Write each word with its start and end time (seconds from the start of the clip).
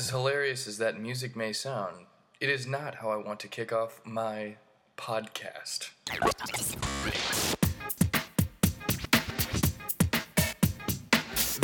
As 0.00 0.08
hilarious 0.08 0.66
as 0.66 0.78
that 0.78 0.98
music 0.98 1.36
may 1.36 1.52
sound, 1.52 2.06
it 2.40 2.48
is 2.48 2.66
not 2.66 2.94
how 2.94 3.10
I 3.10 3.16
want 3.16 3.38
to 3.40 3.48
kick 3.48 3.70
off 3.70 4.00
my 4.02 4.56
podcast. 4.96 5.90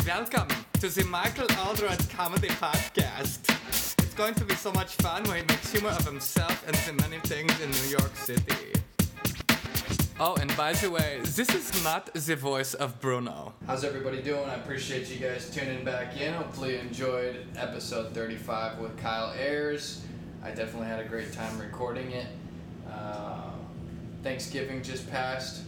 Welcome 0.07 0.49
to 0.81 0.89
the 0.91 1.07
Michael 1.09 1.47
Oldroyd 1.67 2.07
Comedy 2.11 2.49
Podcast. 2.49 3.49
It's 4.03 4.15
going 4.15 4.35
to 4.35 4.45
be 4.45 4.55
so 4.55 4.71
much 4.71 4.97
fun 4.97 5.25
where 5.25 5.37
he 5.39 5.43
makes 5.45 5.73
humor 5.73 5.89
of 5.89 6.05
himself 6.05 6.63
and 6.67 6.77
the 6.77 6.93
many 7.03 7.19
things 7.21 7.59
in 7.63 7.71
New 7.71 7.89
York 7.89 8.15
City. 8.17 8.75
Oh, 10.19 10.35
and 10.37 10.57
by 10.57 10.73
the 10.73 10.91
way, 10.91 11.21
this 11.23 11.55
is 11.55 11.85
not 11.85 12.15
the 12.15 12.37
voice 12.37 12.73
of 12.73 12.99
Bruno. 13.01 13.53
How's 13.67 13.85
everybody 13.85 14.23
doing? 14.23 14.49
I 14.49 14.55
appreciate 14.55 15.11
you 15.11 15.19
guys 15.19 15.51
tuning 15.51 15.85
back 15.85 16.19
in. 16.19 16.33
Hopefully, 16.33 16.73
you 16.73 16.79
enjoyed 16.79 17.47
episode 17.55 18.15
35 18.15 18.79
with 18.79 18.97
Kyle 18.97 19.35
Ayers. 19.39 20.03
I 20.43 20.53
definitely 20.53 20.87
had 20.87 21.01
a 21.01 21.05
great 21.05 21.35
time 21.35 21.59
recording 21.59 22.13
it. 22.13 22.29
Uh, 22.91 23.51
Thanksgiving 24.23 24.83
just 24.83 25.11
passed. 25.11 25.65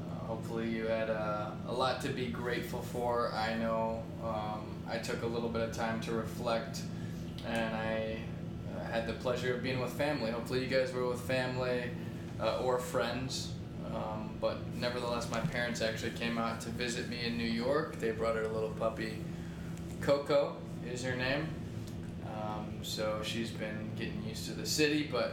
Uh, 0.00 0.24
hopefully, 0.24 0.68
you 0.68 0.88
had 0.88 1.08
uh, 1.08 1.52
a 1.68 1.72
lot 1.72 2.00
to 2.00 2.08
be 2.08 2.26
grateful 2.26 2.82
for. 2.82 3.32
I 3.34 3.54
know 3.54 4.02
um, 4.24 4.66
I 4.90 4.98
took 4.98 5.22
a 5.22 5.26
little 5.26 5.48
bit 5.48 5.62
of 5.62 5.72
time 5.72 6.00
to 6.00 6.12
reflect, 6.12 6.80
and 7.46 7.76
I 7.76 8.18
uh, 8.76 8.84
had 8.90 9.06
the 9.06 9.12
pleasure 9.12 9.54
of 9.54 9.62
being 9.62 9.78
with 9.78 9.92
family. 9.92 10.32
Hopefully, 10.32 10.64
you 10.64 10.66
guys 10.66 10.92
were 10.92 11.06
with 11.06 11.20
family 11.20 11.84
uh, 12.40 12.58
or 12.58 12.80
friends. 12.80 13.52
But 14.46 14.58
nevertheless, 14.76 15.28
my 15.28 15.40
parents 15.40 15.82
actually 15.82 16.12
came 16.12 16.38
out 16.38 16.60
to 16.60 16.68
visit 16.68 17.08
me 17.08 17.26
in 17.26 17.36
New 17.36 17.42
York. 17.42 17.98
They 17.98 18.12
brought 18.12 18.36
her 18.36 18.42
a 18.42 18.48
little 18.48 18.70
puppy, 18.70 19.18
Coco 20.00 20.54
is 20.88 21.02
her 21.02 21.16
name. 21.16 21.48
Um, 22.24 22.78
so 22.82 23.22
she's 23.24 23.50
been 23.50 23.90
getting 23.98 24.22
used 24.24 24.46
to 24.46 24.52
the 24.52 24.64
city, 24.64 25.08
but 25.10 25.32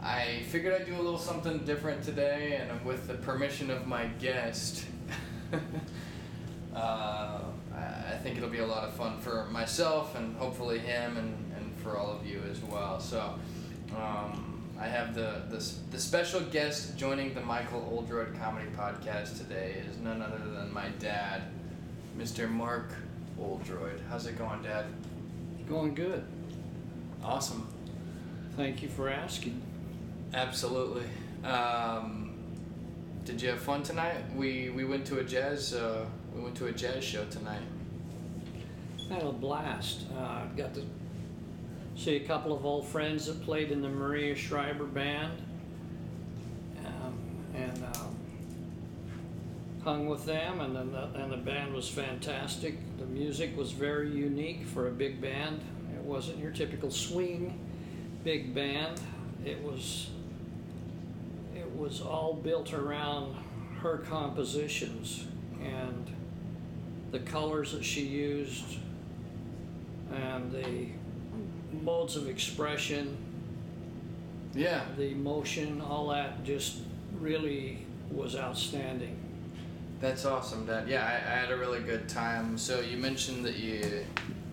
I 0.00 0.44
figured 0.50 0.80
I'd 0.80 0.86
do 0.86 0.94
a 0.94 1.02
little 1.02 1.18
something 1.18 1.58
different 1.64 2.04
today, 2.04 2.60
and 2.62 2.84
with 2.84 3.08
the 3.08 3.14
permission 3.14 3.72
of 3.72 3.88
my 3.88 4.06
guest, 4.20 4.86
uh, 6.76 7.40
I 7.74 7.78
I 8.18 8.20
think 8.22 8.36
it'll 8.36 8.50
be 8.50 8.60
a 8.60 8.66
lot 8.66 8.84
of 8.84 8.94
fun 8.94 9.18
for 9.18 9.46
myself 9.50 10.14
and 10.14 10.36
hopefully 10.36 10.78
him 10.78 11.16
and, 11.16 11.52
and 11.56 11.76
for 11.80 11.96
all 11.96 12.12
of 12.12 12.24
you 12.24 12.40
as 12.50 12.60
well. 12.62 13.00
So 13.00 13.34
um, 13.96 14.47
I 14.80 14.86
have 14.86 15.14
the, 15.14 15.42
the 15.50 15.72
the 15.90 15.98
special 15.98 16.40
guest 16.40 16.96
joining 16.96 17.34
the 17.34 17.40
Michael 17.40 17.88
Oldroyd 17.90 18.38
Comedy 18.38 18.68
Podcast 18.76 19.36
today 19.36 19.82
is 19.88 19.98
none 19.98 20.22
other 20.22 20.38
than 20.38 20.72
my 20.72 20.88
dad, 21.00 21.42
Mr. 22.16 22.48
Mark 22.48 22.92
Oldroyd. 23.40 24.00
How's 24.08 24.26
it 24.26 24.38
going, 24.38 24.62
Dad? 24.62 24.86
Going 25.68 25.94
good. 25.94 26.24
Awesome. 27.24 27.66
Thank 28.56 28.80
you 28.80 28.88
for 28.88 29.08
asking. 29.08 29.60
Absolutely. 30.32 31.06
Um, 31.44 32.36
did 33.24 33.42
you 33.42 33.48
have 33.50 33.60
fun 33.60 33.82
tonight? 33.82 34.32
We 34.36 34.70
we 34.70 34.84
went 34.84 35.04
to 35.06 35.18
a 35.18 35.24
jazz 35.24 35.74
uh, 35.74 36.06
we 36.32 36.40
went 36.40 36.54
to 36.56 36.66
a 36.66 36.72
jazz 36.72 37.02
show 37.02 37.24
tonight. 37.24 37.62
Had 39.10 39.24
a 39.24 39.32
blast. 39.32 40.04
Uh, 40.16 40.44
got 40.56 40.72
to 40.74 40.82
see 41.98 42.16
a 42.16 42.20
couple 42.20 42.56
of 42.56 42.64
old 42.64 42.86
friends 42.86 43.26
that 43.26 43.42
played 43.42 43.72
in 43.72 43.82
the 43.82 43.88
Maria 43.88 44.34
Schneider 44.34 44.84
band, 44.84 45.42
um, 46.86 47.18
and 47.54 47.84
um, 47.96 48.16
hung 49.82 50.06
with 50.06 50.24
them. 50.24 50.60
And 50.60 50.76
then 50.76 50.92
the, 50.92 51.20
and 51.20 51.32
the 51.32 51.36
band 51.36 51.74
was 51.74 51.88
fantastic. 51.88 52.76
The 52.98 53.06
music 53.06 53.56
was 53.56 53.72
very 53.72 54.10
unique 54.10 54.64
for 54.64 54.86
a 54.86 54.92
big 54.92 55.20
band. 55.20 55.60
It 55.92 56.02
wasn't 56.02 56.38
your 56.38 56.52
typical 56.52 56.90
swing 56.90 57.58
big 58.22 58.54
band. 58.54 59.00
It 59.44 59.62
was 59.62 60.10
it 61.56 61.74
was 61.76 62.00
all 62.00 62.34
built 62.34 62.72
around 62.72 63.36
her 63.80 63.98
compositions 63.98 65.26
and 65.62 66.06
the 67.10 67.20
colors 67.20 67.72
that 67.72 67.84
she 67.84 68.02
used 68.02 68.78
and 70.12 70.52
the 70.52 70.88
modes 71.72 72.16
of 72.16 72.28
expression, 72.28 73.16
Yeah. 74.54 74.84
the 74.96 75.10
emotion, 75.10 75.80
all 75.80 76.08
that 76.08 76.44
just 76.44 76.78
really 77.18 77.78
was 78.10 78.36
outstanding. 78.36 79.16
That's 80.00 80.24
awesome, 80.24 80.66
Dad. 80.66 80.88
Yeah, 80.88 81.04
I, 81.04 81.14
I 81.32 81.36
had 81.36 81.50
a 81.50 81.56
really 81.56 81.80
good 81.80 82.08
time. 82.08 82.56
So 82.56 82.80
you 82.80 82.96
mentioned 82.96 83.44
that 83.44 83.56
you 83.56 84.04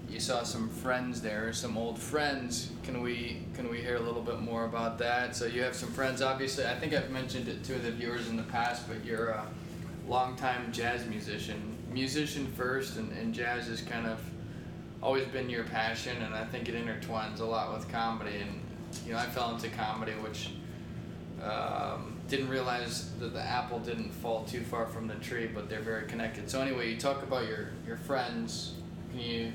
you 0.09 0.19
saw 0.19 0.43
some 0.43 0.69
friends 0.69 1.21
there, 1.21 1.51
some 1.51 1.77
old 1.77 1.99
friends. 1.99 2.69
Can 2.83 3.01
we 3.01 3.41
can 3.53 3.69
we 3.69 3.79
hear 3.79 3.95
a 3.97 3.99
little 3.99 4.21
bit 4.21 4.39
more 4.39 4.65
about 4.65 4.97
that? 4.99 5.35
So 5.35 5.45
you 5.45 5.61
have 5.61 5.75
some 5.75 5.91
friends. 5.91 6.21
Obviously, 6.21 6.65
I 6.65 6.75
think 6.75 6.93
I've 6.93 7.11
mentioned 7.11 7.47
it 7.47 7.63
to 7.65 7.73
the 7.75 7.91
viewers 7.91 8.27
in 8.27 8.37
the 8.37 8.43
past, 8.43 8.87
but 8.87 9.03
you're 9.05 9.29
a 9.29 9.45
longtime 10.07 10.71
jazz 10.71 11.05
musician, 11.05 11.75
musician 11.91 12.47
first, 12.53 12.97
and, 12.97 13.11
and 13.17 13.33
jazz 13.33 13.67
is 13.67 13.81
kind 13.81 14.07
of 14.07 14.19
always 15.05 15.27
been 15.27 15.51
your 15.51 15.63
passion, 15.65 16.19
and 16.23 16.33
I 16.33 16.43
think 16.45 16.67
it 16.67 16.73
intertwines 16.73 17.39
a 17.39 17.45
lot 17.45 17.71
with 17.73 17.87
comedy. 17.91 18.37
And 18.41 18.59
you 19.05 19.13
know, 19.13 19.19
I 19.19 19.27
fell 19.27 19.53
into 19.53 19.69
comedy, 19.69 20.13
which 20.13 20.49
um, 21.43 22.17
didn't 22.27 22.49
realize 22.49 23.11
that 23.19 23.33
the 23.33 23.41
apple 23.41 23.79
didn't 23.79 24.11
fall 24.11 24.45
too 24.45 24.61
far 24.61 24.87
from 24.87 25.07
the 25.07 25.13
tree, 25.15 25.47
but 25.47 25.69
they're 25.69 25.81
very 25.81 26.07
connected. 26.07 26.49
So 26.49 26.59
anyway, 26.59 26.91
you 26.91 26.97
talk 26.97 27.21
about 27.21 27.47
your 27.47 27.69
your 27.85 27.97
friends. 27.97 28.73
Can 29.11 29.19
you 29.19 29.53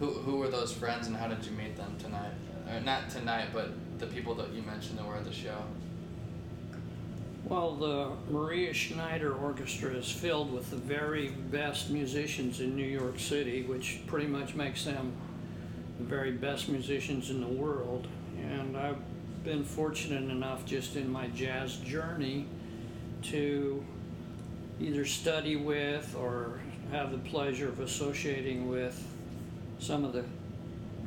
who 0.00 0.06
who 0.10 0.36
were 0.36 0.48
those 0.48 0.72
friends 0.72 1.06
and 1.06 1.16
how 1.16 1.28
did 1.28 1.44
you 1.46 1.52
meet 1.52 1.76
them 1.76 1.96
tonight? 1.98 2.32
Or 2.70 2.80
not 2.80 3.08
tonight, 3.08 3.48
but 3.54 3.70
the 3.98 4.06
people 4.06 4.34
that 4.34 4.52
you 4.52 4.62
mentioned 4.62 4.98
that 4.98 5.06
were 5.06 5.16
at 5.16 5.24
the 5.24 5.32
show. 5.32 5.64
Well, 7.46 7.74
the 7.74 8.08
Maria 8.32 8.72
Schneider 8.72 9.34
Orchestra 9.34 9.90
is 9.90 10.10
filled 10.10 10.50
with 10.50 10.70
the 10.70 10.76
very 10.76 11.28
best 11.28 11.90
musicians 11.90 12.60
in 12.60 12.74
New 12.74 12.86
York 12.86 13.18
City, 13.20 13.62
which 13.62 14.00
pretty 14.06 14.26
much 14.26 14.54
makes 14.54 14.84
them 14.84 15.12
the 15.98 16.04
very 16.04 16.32
best 16.32 16.70
musicians 16.70 17.28
in 17.28 17.42
the 17.42 17.46
world. 17.46 18.06
And 18.40 18.78
I've 18.78 18.96
been 19.44 19.62
fortunate 19.62 20.30
enough 20.30 20.64
just 20.64 20.96
in 20.96 21.12
my 21.12 21.26
jazz 21.28 21.76
journey 21.76 22.46
to 23.24 23.84
either 24.80 25.04
study 25.04 25.56
with 25.56 26.16
or 26.18 26.60
have 26.92 27.12
the 27.12 27.18
pleasure 27.18 27.68
of 27.68 27.78
associating 27.80 28.70
with 28.70 29.06
some 29.80 30.06
of 30.06 30.14
the 30.14 30.24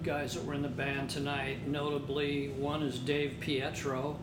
guys 0.04 0.36
that 0.36 0.46
were 0.46 0.54
in 0.54 0.62
the 0.62 0.68
band 0.68 1.10
tonight. 1.10 1.68
Notably, 1.68 2.50
one 2.50 2.84
is 2.84 3.00
Dave 3.00 3.38
Pietro 3.40 4.20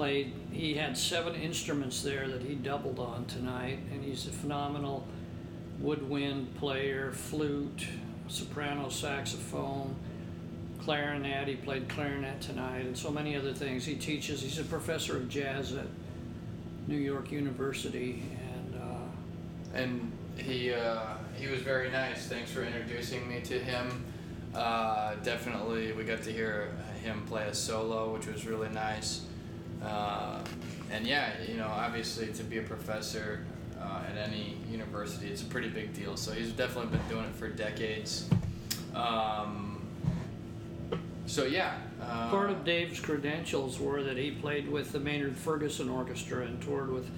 played 0.00 0.32
he 0.50 0.72
had 0.72 0.96
seven 0.96 1.34
instruments 1.34 2.00
there 2.00 2.26
that 2.26 2.40
he 2.40 2.54
doubled 2.54 2.98
on 2.98 3.22
tonight 3.26 3.78
and 3.92 4.02
he's 4.02 4.26
a 4.26 4.30
phenomenal 4.30 5.06
woodwind 5.78 6.54
player 6.56 7.12
flute 7.12 7.86
soprano 8.26 8.88
saxophone 8.88 9.94
clarinet 10.82 11.46
he 11.46 11.54
played 11.54 11.86
clarinet 11.90 12.40
tonight 12.40 12.86
and 12.86 12.96
so 12.96 13.10
many 13.10 13.36
other 13.36 13.52
things 13.52 13.84
he 13.84 13.94
teaches 13.94 14.40
he's 14.40 14.58
a 14.58 14.64
professor 14.64 15.18
of 15.18 15.28
jazz 15.28 15.74
at 15.74 15.84
new 16.88 16.96
york 16.96 17.30
university 17.30 18.22
and 18.54 18.82
uh, 18.82 19.78
And 19.78 20.10
he 20.38 20.72
uh, 20.72 21.02
he 21.38 21.46
was 21.46 21.60
very 21.60 21.90
nice. 21.90 22.26
Thanks 22.26 22.50
for 22.50 22.62
introducing 22.62 23.28
me 23.28 23.42
to 23.42 23.58
him. 23.58 24.02
Uh, 24.54 25.16
definitely, 25.22 25.92
we 25.92 26.04
got 26.04 26.22
to 26.22 26.32
hear 26.32 26.72
him 27.04 27.26
play 27.26 27.46
a 27.48 27.54
solo, 27.54 28.14
which 28.14 28.26
was 28.26 28.46
really 28.46 28.70
nice. 28.70 29.26
Uh, 29.84 30.40
and 30.90 31.06
yeah, 31.06 31.32
you 31.48 31.56
know, 31.56 31.68
obviously 31.68 32.28
to 32.28 32.42
be 32.42 32.58
a 32.58 32.62
professor 32.62 33.44
uh, 33.80 34.02
at 34.10 34.16
any 34.16 34.56
university, 34.70 35.28
it's 35.28 35.42
a 35.42 35.46
pretty 35.46 35.68
big 35.68 35.94
deal. 35.94 36.16
So 36.16 36.32
he's 36.32 36.52
definitely 36.52 36.98
been 36.98 37.08
doing 37.08 37.24
it 37.24 37.34
for 37.34 37.48
decades. 37.48 38.28
Um, 38.94 39.80
so 41.26 41.44
yeah. 41.44 41.74
Uh, 42.02 42.30
Part 42.30 42.50
of 42.50 42.64
Dave's 42.64 42.98
credentials 42.98 43.78
were 43.78 44.02
that 44.02 44.16
he 44.16 44.30
played 44.30 44.68
with 44.68 44.92
the 44.92 45.00
Maynard 45.00 45.36
Ferguson 45.36 45.88
Orchestra 45.88 46.44
and 46.44 46.60
toured 46.62 46.90
with 46.90 47.08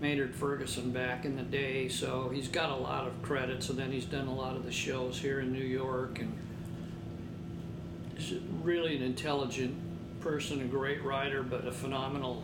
Maynard 0.00 0.34
Ferguson 0.34 0.90
back 0.90 1.24
in 1.24 1.36
the 1.36 1.42
day, 1.42 1.88
so 1.88 2.30
he's 2.32 2.48
got 2.48 2.70
a 2.70 2.74
lot 2.74 3.06
of 3.06 3.22
credits, 3.22 3.68
and 3.70 3.78
then 3.78 3.92
he's 3.92 4.04
done 4.04 4.26
a 4.26 4.34
lot 4.34 4.56
of 4.56 4.64
the 4.64 4.72
shows 4.72 5.18
here 5.18 5.40
in 5.40 5.52
New 5.52 5.64
York, 5.64 6.18
and 6.18 6.32
really 8.62 8.96
an 8.96 9.02
intelligent 9.02 9.74
person, 10.24 10.62
a 10.62 10.64
great 10.64 11.04
writer, 11.04 11.42
but 11.42 11.66
a 11.66 11.70
phenomenal 11.70 12.42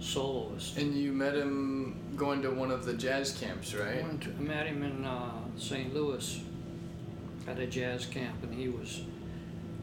soloist. 0.00 0.78
And 0.78 0.94
you 0.96 1.12
met 1.12 1.34
him 1.36 1.96
going 2.16 2.42
to 2.42 2.50
one 2.50 2.70
of 2.70 2.84
the 2.86 2.94
jazz 2.94 3.32
camps, 3.38 3.74
I 3.74 3.78
right? 3.78 4.02
went 4.02 4.22
to, 4.22 4.30
I 4.30 4.40
met 4.40 4.66
him 4.66 4.82
in 4.82 5.04
uh, 5.04 5.30
St. 5.58 5.94
Louis 5.94 6.40
at 7.46 7.58
a 7.58 7.66
jazz 7.66 8.06
camp, 8.06 8.42
and 8.42 8.52
he 8.54 8.68
was. 8.68 9.02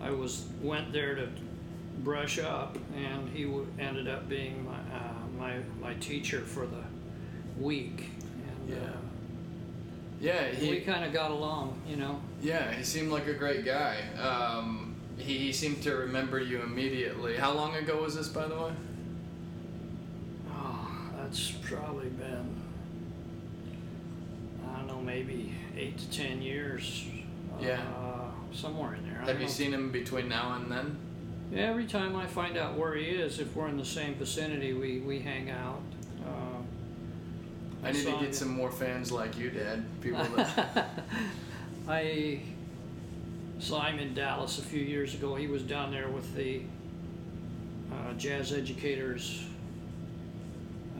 I 0.01 0.11
was 0.11 0.45
went 0.61 0.91
there 0.93 1.13
to 1.15 1.27
brush 1.99 2.39
up, 2.39 2.77
and 2.95 3.29
he 3.29 3.43
w- 3.43 3.67
ended 3.77 4.07
up 4.07 4.27
being 4.29 4.65
my 4.65 4.77
uh, 4.77 5.13
my 5.37 5.57
my 5.81 5.93
teacher 5.95 6.39
for 6.41 6.65
the 6.65 6.83
week. 7.61 8.09
And, 8.49 8.69
Yeah. 8.69 8.75
Uh, 8.77 8.91
Yeah, 10.21 10.47
he 10.51 10.69
we 10.71 10.79
kind 10.81 11.03
of 11.05 11.11
got 11.13 11.31
along, 11.31 11.79
you 11.87 11.97
know. 11.97 12.19
yeah 12.41 12.71
he 12.73 12.83
seemed 12.83 13.11
like 13.11 13.27
a 13.27 13.33
great 13.33 13.63
guy. 13.65 13.97
Um, 14.17 14.95
he, 15.19 15.51
seemed 15.53 15.81
to 15.83 15.95
remember 15.95 16.39
you 16.39 16.61
immediately. 16.61 17.37
How 17.37 17.53
long 17.53 17.75
ago 17.75 18.01
was 18.01 18.15
this, 18.15 18.27
by 18.27 18.47
the 18.47 18.55
way? 18.55 18.71
Oh, 20.51 20.87
that's 21.17 21.51
probably 21.51 22.09
been, 22.09 22.55
I 24.67 24.77
don't 24.77 24.87
know, 24.87 25.01
maybe 25.01 25.53
eight 25.77 25.97
to 25.97 26.09
ten 26.11 26.41
years. 26.41 27.05
Yeah. 27.59 27.81
Uh, 27.97 28.29
somewhere 28.53 28.95
in 28.95 29.03
there. 29.09 29.21
I 29.21 29.27
Have 29.27 29.39
you 29.39 29.45
know. 29.45 29.51
seen 29.51 29.73
him 29.73 29.91
between 29.91 30.29
now 30.29 30.53
and 30.55 30.71
then? 30.71 30.97
Every 31.55 31.85
time 31.85 32.15
I 32.15 32.25
find 32.27 32.57
out 32.57 32.77
where 32.77 32.95
he 32.95 33.05
is, 33.05 33.39
if 33.39 33.55
we're 33.55 33.67
in 33.67 33.77
the 33.77 33.85
same 33.85 34.13
vicinity, 34.15 34.73
we, 34.73 34.99
we 34.99 35.19
hang 35.19 35.49
out. 35.49 35.81
Uh, 36.23 37.85
I 37.87 37.91
need 37.91 38.05
to 38.05 38.11
get 38.11 38.21
him- 38.21 38.33
some 38.33 38.49
more 38.49 38.71
fans 38.71 39.11
like 39.11 39.37
you, 39.37 39.49
Dad. 39.49 39.83
People 40.01 40.23
that 40.35 40.89
I 41.87 42.41
saw 43.59 43.81
him 43.85 43.99
in 43.99 44.13
Dallas 44.13 44.57
a 44.59 44.61
few 44.63 44.81
years 44.81 45.13
ago. 45.13 45.35
He 45.35 45.47
was 45.47 45.61
down 45.63 45.91
there 45.91 46.07
with 46.09 46.33
the 46.35 46.61
uh, 47.91 48.13
Jazz 48.17 48.53
Educators 48.53 49.45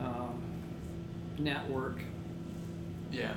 um, 0.00 0.40
Network. 1.38 2.00
yeah. 3.10 3.34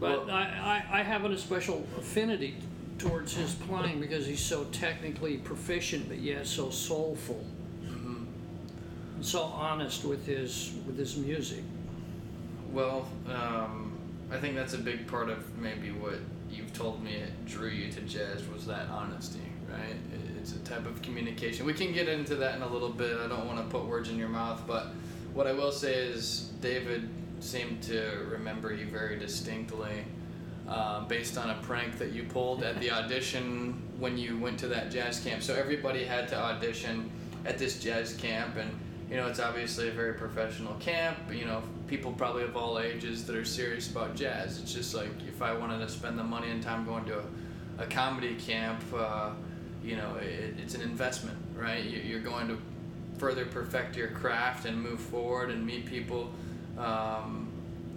But 0.00 0.26
Well- 0.26 0.30
I, 0.36 0.84
I, 0.90 1.00
I 1.00 1.02
have 1.02 1.24
a 1.24 1.36
special 1.38 1.86
affinity 1.98 2.56
towards 2.98 3.34
his 3.34 3.54
playing 3.54 4.00
because 4.00 4.26
he's 4.26 4.40
so 4.40 4.64
technically 4.64 5.36
proficient, 5.38 6.08
but 6.08 6.18
yet 6.18 6.46
so 6.46 6.70
soulful 6.70 7.44
hmm 7.86 8.24
and 9.14 9.24
so 9.24 9.42
honest 9.42 10.04
with 10.04 10.26
his 10.26 10.72
with 10.86 10.96
his 10.98 11.16
music. 11.16 11.62
Well, 12.72 13.08
um, 13.28 13.92
I 14.32 14.38
think 14.38 14.54
that's 14.56 14.74
a 14.74 14.78
big 14.78 15.06
part 15.06 15.30
of 15.30 15.56
maybe 15.58 15.90
what 15.90 16.18
told 16.78 17.02
me 17.02 17.14
it 17.14 17.46
drew 17.46 17.68
you 17.68 17.90
to 17.92 18.00
jazz 18.02 18.46
was 18.48 18.64
that 18.66 18.88
honesty, 18.88 19.40
right? 19.68 19.96
It's 20.40 20.52
a 20.52 20.58
type 20.60 20.86
of 20.86 21.02
communication. 21.02 21.66
We 21.66 21.74
can 21.74 21.92
get 21.92 22.08
into 22.08 22.36
that 22.36 22.54
in 22.54 22.62
a 22.62 22.68
little 22.68 22.88
bit. 22.88 23.18
I 23.18 23.26
don't 23.26 23.46
want 23.46 23.58
to 23.58 23.64
put 23.64 23.84
words 23.86 24.08
in 24.08 24.16
your 24.16 24.28
mouth, 24.28 24.62
but 24.66 24.86
what 25.34 25.46
I 25.46 25.52
will 25.52 25.72
say 25.72 25.94
is 25.94 26.52
David 26.60 27.08
seemed 27.40 27.82
to 27.84 28.26
remember 28.30 28.72
you 28.72 28.86
very 28.86 29.18
distinctly. 29.18 30.04
Uh, 30.68 31.00
based 31.04 31.38
on 31.38 31.48
a 31.48 31.54
prank 31.62 31.96
that 31.96 32.12
you 32.12 32.24
pulled 32.24 32.62
at 32.62 32.78
the 32.78 32.90
audition 32.90 33.72
when 33.98 34.18
you 34.18 34.38
went 34.38 34.58
to 34.58 34.68
that 34.68 34.90
jazz 34.90 35.18
camp. 35.18 35.42
So 35.42 35.54
everybody 35.54 36.04
had 36.04 36.28
to 36.28 36.36
audition 36.36 37.10
at 37.46 37.56
this 37.56 37.80
jazz 37.80 38.12
camp, 38.12 38.56
and 38.56 38.70
you 39.10 39.16
know 39.16 39.26
it's 39.26 39.40
obviously 39.40 39.88
a 39.88 39.92
very 39.92 40.14
professional 40.14 40.74
camp. 40.74 41.16
You 41.32 41.44
know 41.46 41.62
people 41.86 42.12
probably 42.12 42.42
of 42.44 42.56
all 42.56 42.78
ages 42.78 43.24
that 43.26 43.36
are 43.36 43.44
serious 43.44 43.90
about 43.90 44.14
jazz. 44.14 44.58
It's 44.60 44.72
just 44.72 44.94
like 44.94 45.10
if 45.26 45.40
I 45.42 45.54
wanted 45.54 45.78
to 45.78 45.88
spend 45.88 46.18
the 46.18 46.24
money 46.24 46.50
and 46.50 46.62
time 46.62 46.84
going 46.84 47.04
to 47.06 47.18
a, 47.20 47.82
a 47.84 47.86
comedy 47.86 48.34
camp, 48.34 48.82
uh, 48.94 49.30
you 49.82 49.96
know 49.96 50.16
it, 50.20 50.54
it's 50.58 50.74
an 50.74 50.82
investment, 50.82 51.38
right? 51.56 51.82
You, 51.84 52.00
you're 52.00 52.20
going 52.20 52.48
to 52.48 52.58
further 53.18 53.46
perfect 53.46 53.96
your 53.96 54.08
craft 54.08 54.64
and 54.66 54.80
move 54.80 55.00
forward 55.00 55.50
and 55.50 55.64
meet 55.66 55.86
people. 55.86 56.30
Um, 56.76 57.48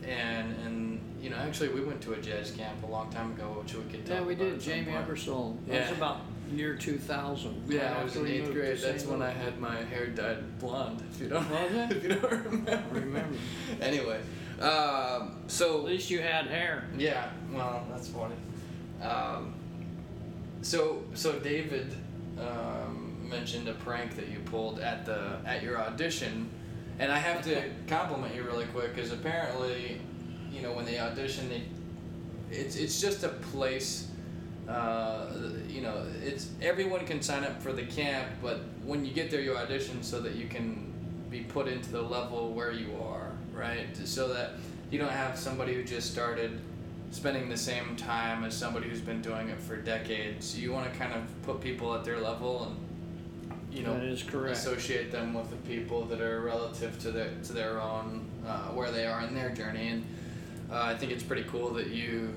and 0.08 0.56
and 0.66 1.00
you 1.22 1.30
know 1.30 1.36
actually 1.36 1.69
we 1.69 1.81
went 1.81 2.02
to 2.02 2.13
a 2.13 2.18
jazz 2.22 2.52
camp 2.52 2.81
a 2.84 2.88
long 2.88 3.12
time 3.12 3.31
ago, 3.34 3.56
which 3.62 3.75
we 3.75 3.84
could 3.84 4.06
talk 4.06 4.16
Yeah, 4.18 4.24
we 4.24 4.36
did. 4.36 4.60
Jamey 4.60 4.86
point. 4.86 5.08
Aebersold. 5.08 5.58
That 5.68 5.81
was 5.81 5.90
Yeah. 5.90 5.96
about 5.98 6.22
year 6.57 6.75
2000. 6.75 7.63
Yeah, 7.68 7.95
I 8.00 8.03
was 8.03 8.15
in 8.15 8.27
eighth 8.27 8.51
grade. 8.51 8.77
That's 8.80 9.06
when 9.06 9.21
I 9.21 9.30
had 9.31 9.59
my 9.59 9.75
hair 9.83 10.07
dyed 10.07 10.59
blonde. 10.59 11.03
If 11.12 11.21
you 11.21 11.30
don't, 11.30 11.45
if 11.51 12.03
you 12.03 12.09
don't 12.15 12.44
remember. 12.44 13.00
Remember. 13.00 13.38
anyway, 13.81 14.19
um, 14.59 15.38
so 15.48 15.80
At 15.80 15.86
least 15.86 16.09
you 16.09 16.21
had 16.21 16.48
hair. 16.48 16.86
yeah, 16.98 17.30
well, 17.51 17.86
that's 17.92 18.07
funny. 18.07 18.36
Um, 19.01 19.53
so 20.62 21.03
so 21.13 21.39
David 21.39 21.95
um, 22.39 23.27
mentioned 23.27 23.68
a 23.68 23.74
prank 23.74 24.15
that 24.15 24.27
you 24.30 24.39
pulled 24.39 24.80
at 24.80 25.06
the 25.06 25.38
at 25.45 25.63
your 25.63 25.80
audition, 25.81 26.50
and 27.00 27.12
I 27.12 27.18
have 27.18 27.42
to 27.45 27.63
compliment 27.88 28.36
you 28.36 28.44
really 28.44 28.65
quick 28.65 28.95
because 28.95 29.12
apparently, 29.12 30.00
you 30.51 30.62
know, 30.62 30.74
when 30.74 30.86
they 30.86 31.00
audition, 31.00 31.50
they 31.50 31.63
it's 32.51 32.75
it's 32.75 33.01
just 33.01 33.24
a 33.24 33.30
place. 33.30 34.07
Uh, 34.72 35.28
you 35.68 35.82
know, 35.82 36.06
it's 36.24 36.50
everyone 36.62 37.06
can 37.06 37.22
sign 37.22 37.44
up 37.44 37.62
for 37.62 37.74
the 37.74 37.84
camp, 37.84 38.28
but 38.42 38.62
when 38.86 39.06
you 39.06 39.14
get 39.14 39.30
there, 39.30 39.42
you 39.42 39.56
audition 39.56 40.02
so 40.02 40.22
that 40.22 40.36
you 40.36 40.48
can 40.48 40.92
be 41.30 41.42
put 41.42 41.68
into 41.68 41.92
the 41.92 42.02
level 42.02 42.54
where 42.54 42.72
you 42.72 42.90
are, 43.04 43.32
right? 43.54 43.96
So 44.06 44.30
that 44.30 44.52
you 44.90 45.00
don't 45.00 45.12
have 45.12 45.38
somebody 45.38 45.74
who 45.74 45.84
just 45.84 46.12
started 46.12 46.60
spending 47.12 47.50
the 47.50 47.58
same 47.58 47.96
time 47.98 48.44
as 48.46 48.56
somebody 48.56 48.88
who's 48.90 49.02
been 49.02 49.22
doing 49.22 49.50
it 49.50 49.60
for 49.60 49.76
decades. 49.76 50.58
You 50.58 50.72
want 50.72 50.92
to 50.92 50.98
kind 50.98 51.14
of 51.14 51.24
put 51.44 51.60
people 51.62 51.94
at 51.94 52.06
their 52.06 52.20
level 52.20 52.64
and 52.64 52.78
you 53.76 53.84
know 53.84 53.94
That 53.94 54.04
is 54.04 54.24
correct. 54.24 54.58
associate 54.58 55.12
them 55.12 55.34
with 55.34 55.50
the 55.50 55.56
people 55.58 56.04
that 56.06 56.20
are 56.22 56.42
relative 56.42 57.00
to 57.00 57.12
their 57.12 57.30
to 57.44 57.54
their 57.54 57.80
own 57.80 58.26
uh, 58.46 58.68
where 58.70 58.92
they 58.92 59.06
are 59.06 59.22
in 59.22 59.34
their 59.34 59.50
journey 59.50 59.88
and 59.90 60.06
uh, 60.70 60.82
I 60.82 60.96
think 60.96 61.14
it's 61.14 61.24
pretty 61.24 61.44
cool 61.44 61.70
that 61.76 61.88
you 61.88 62.34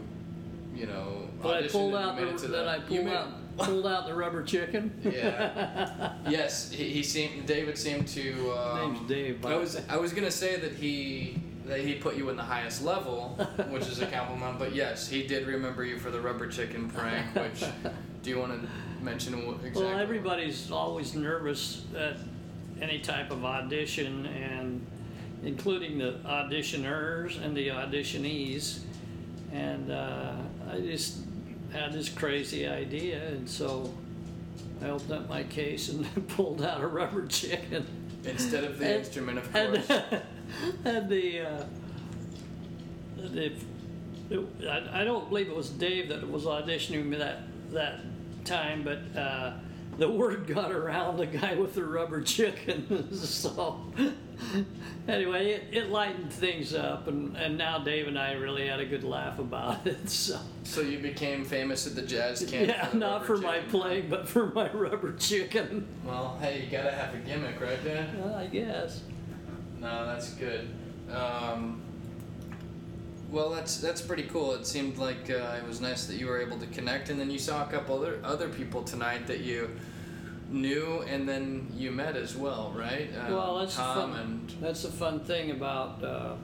you 0.77 0.87
know 0.87 1.29
But 1.45 1.65
I 1.65 1.69
pulled 1.69 1.95
out 1.95 2.17
made 2.17 2.37
the 2.39 2.45
it 2.47 2.49
that 2.51 2.69
I 2.69 2.77
you 2.77 2.83
pulled 2.83 3.05
made- 3.05 3.15
out 3.15 3.29
pulled 3.57 3.87
out 3.87 4.07
the 4.07 4.15
rubber 4.15 4.43
chicken. 4.43 4.93
Yeah. 5.05 6.15
yes 6.29 6.73
he, 6.73 6.89
he 6.91 7.03
seemed 7.05 7.47
David 7.47 7.79
seemed 7.79 8.09
to 8.09 8.51
um, 8.53 8.95
Name's 8.95 9.09
Dave. 9.09 9.41
by 9.41 9.53
I 9.53 9.57
was. 9.57 9.81
I 9.89 9.97
was 9.97 10.13
gonna 10.13 10.31
say 10.31 10.57
that 10.57 10.73
he 10.73 11.39
that 11.67 11.81
he 11.81 11.95
put 11.95 12.17
you 12.17 12.29
in 12.31 12.37
the 12.37 12.43
highest 12.43 12.85
level, 12.85 13.29
which 13.71 13.87
is 13.87 14.01
a 14.03 14.07
compliment. 14.07 14.59
But 14.59 14.75
yes, 14.75 15.09
he 15.09 15.27
did 15.27 15.47
remember 15.47 15.85
you 15.85 15.99
for 15.99 16.11
the 16.11 16.21
rubber 16.21 16.47
chicken 16.49 16.91
prank. 16.91 17.35
Which 17.37 17.65
do 18.23 18.31
you 18.31 18.39
want 18.39 18.61
to 18.61 18.69
mention 19.05 19.47
what 19.47 19.57
exactly? 19.59 19.85
Well, 19.85 19.99
everybody's 19.99 20.71
always 20.71 21.15
nervous 21.15 21.85
at 21.97 22.17
any 22.83 22.99
type 22.99 23.31
of 23.31 23.45
audition, 23.45 24.27
and 24.27 24.85
including 25.45 25.97
the 25.99 26.19
auditioners 26.27 27.41
and 27.43 27.57
the 27.57 27.69
auditionees. 27.69 28.81
And 29.53 29.93
uh, 29.93 30.33
I 30.71 30.81
just 30.81 31.19
had 31.75 31.93
this 31.93 32.09
crazy 32.09 32.67
idea, 32.67 33.27
and 33.29 33.49
so 33.49 33.93
I 34.83 34.89
opened 34.91 35.13
up 35.13 35.29
my 35.29 35.43
case 35.45 35.89
and 35.89 36.29
pulled 36.29 36.63
out 36.63 36.81
a 36.81 36.87
rubber 36.87 37.27
chicken. 37.27 37.87
Instead 38.25 38.65
of 38.65 38.79
the 38.79 38.87
And- 38.87 38.95
instrument, 39.05 39.39
of 39.39 39.55
and, 39.55 39.75
course. 39.87 39.91
and 40.87 41.09
the, 41.11 41.41
uh, 41.41 41.65
the 43.19 43.53
I, 44.67 45.03
I 45.03 45.05
don't 45.05 45.29
believe 45.29 45.49
it 45.49 45.55
was 45.55 45.69
Dave 45.69 46.09
that 46.09 46.27
was 46.31 46.45
auditioning 46.45 47.05
me 47.07 47.19
that 47.19 47.41
that 47.73 48.01
time, 48.47 48.83
but 48.83 48.99
uh, 49.19 49.53
the 49.99 50.09
word 50.11 50.47
got 50.47 50.73
around 50.73 51.17
the 51.19 51.27
guy 51.27 51.55
with 51.55 51.75
the 51.75 51.85
rubber 51.85 52.21
chicken. 52.23 53.13
so 53.15 53.81
anyway, 55.09 55.51
it, 55.53 55.65
it 55.73 55.91
lightened 55.91 56.33
things 56.33 56.75
up, 56.75 57.07
and, 57.09 57.37
and 57.37 57.57
now 57.57 57.79
Dave 57.79 58.09
and 58.09 58.19
I 58.19 58.33
really 58.33 58.67
had 58.67 58.81
a 58.81 58.85
good 58.87 59.05
laugh 59.05 59.39
about 59.39 59.87
it. 59.87 60.09
So 60.09 60.39
So 60.65 60.81
you 60.81 60.99
became 60.99 61.45
famous 61.45 61.87
at 61.87 61.95
the 61.95 62.03
jazz 62.03 62.45
camp. 62.49 62.69
yeah, 62.69 62.89
the 62.91 62.97
not 62.97 63.25
for 63.25 63.37
my 63.37 63.57
chicken. 63.57 63.71
playing, 63.71 64.09
but 64.11 64.29
for 64.29 64.47
my 64.53 64.71
rubber 64.73 65.13
chicken. 65.15 65.87
Well, 66.05 66.37
hey, 66.41 66.65
you 66.65 66.71
gotta 66.71 66.91
have 66.93 67.15
a 67.15 67.19
gimmick, 67.19 67.61
right, 67.61 67.83
Dad? 67.85 68.19
Well, 68.19 68.35
I 68.35 68.47
guess. 68.47 69.03
No, 69.81 70.07
that's 70.07 70.31
good. 70.35 70.69
Um, 71.11 71.83
well, 73.35 73.51
that's 73.51 73.79
that's 73.79 74.01
pretty 74.01 74.23
cool. 74.25 74.55
It 74.55 74.65
seemed 74.65 74.97
like 74.97 75.29
uh, 75.29 75.57
it 75.59 75.67
was 75.67 75.81
nice 75.81 76.07
that 76.07 76.17
you 76.17 76.29
were 76.29 76.41
able 76.41 76.57
to 76.59 76.67
connect, 76.67 77.11
and 77.11 77.19
then 77.19 77.31
you 77.31 77.39
saw 77.39 77.65
a 77.65 77.67
couple 77.67 77.97
other 77.99 78.21
other 78.23 78.49
people 78.49 78.85
tonight 78.85 79.27
that 79.27 79.41
you 79.41 79.71
knew, 80.51 81.03
and 81.09 81.29
then 81.29 81.67
you 81.75 81.91
met 81.91 82.15
as 82.15 82.37
well, 82.37 82.73
right? 82.77 83.11
Um, 83.27 83.33
Well, 83.35 83.59
that's 83.59 83.75
the 83.75 83.83
Tom 83.83 84.13
fun, 84.13 84.21
and 84.21 84.51
that's 84.61 84.83
the 84.83 84.91
fun 84.91 85.21
thing 85.21 85.51
about 85.51 86.03
uh, 86.05 86.35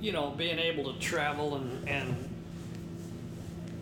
you 0.00 0.12
know 0.12 0.30
being 0.30 0.60
able 0.60 0.94
to 0.94 1.00
travel 1.00 1.56
and 1.56 1.88
and 1.88 2.28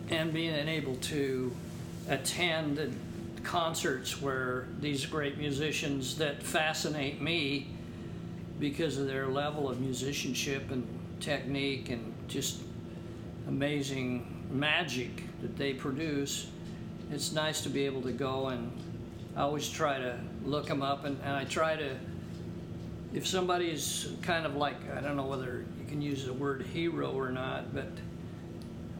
and 0.09 0.33
being 0.33 0.67
able 0.67 0.95
to 0.95 1.55
attend 2.09 2.99
concerts 3.43 4.19
where 4.19 4.67
these 4.79 5.05
great 5.05 5.37
musicians 5.37 6.17
that 6.17 6.41
fascinate 6.41 7.21
me 7.21 7.67
because 8.59 8.97
of 8.97 9.05
their 9.05 9.27
level 9.27 9.69
of 9.69 9.79
musicianship 9.79 10.71
and 10.71 10.87
technique 11.19 11.89
and 11.89 12.13
just 12.27 12.61
amazing 13.47 14.45
magic 14.51 15.23
that 15.41 15.55
they 15.57 15.73
produce. 15.73 16.47
It's 17.11 17.31
nice 17.31 17.61
to 17.61 17.69
be 17.69 17.85
able 17.85 18.01
to 18.03 18.11
go 18.11 18.47
and 18.47 18.71
I 19.35 19.41
always 19.41 19.69
try 19.69 19.99
to 19.99 20.17
look 20.43 20.67
them 20.67 20.81
up 20.81 21.05
and, 21.05 21.19
and 21.23 21.35
I 21.35 21.43
try 21.43 21.75
to 21.75 21.95
if 23.13 23.25
somebody's 23.25 24.09
kind 24.21 24.45
of 24.45 24.55
like 24.55 24.75
I 24.95 25.01
don't 25.01 25.15
know 25.15 25.25
whether 25.25 25.65
you 25.79 25.85
can 25.87 26.01
use 26.01 26.25
the 26.25 26.33
word 26.33 26.65
hero 26.73 27.11
or 27.11 27.31
not, 27.31 27.73
but 27.73 27.87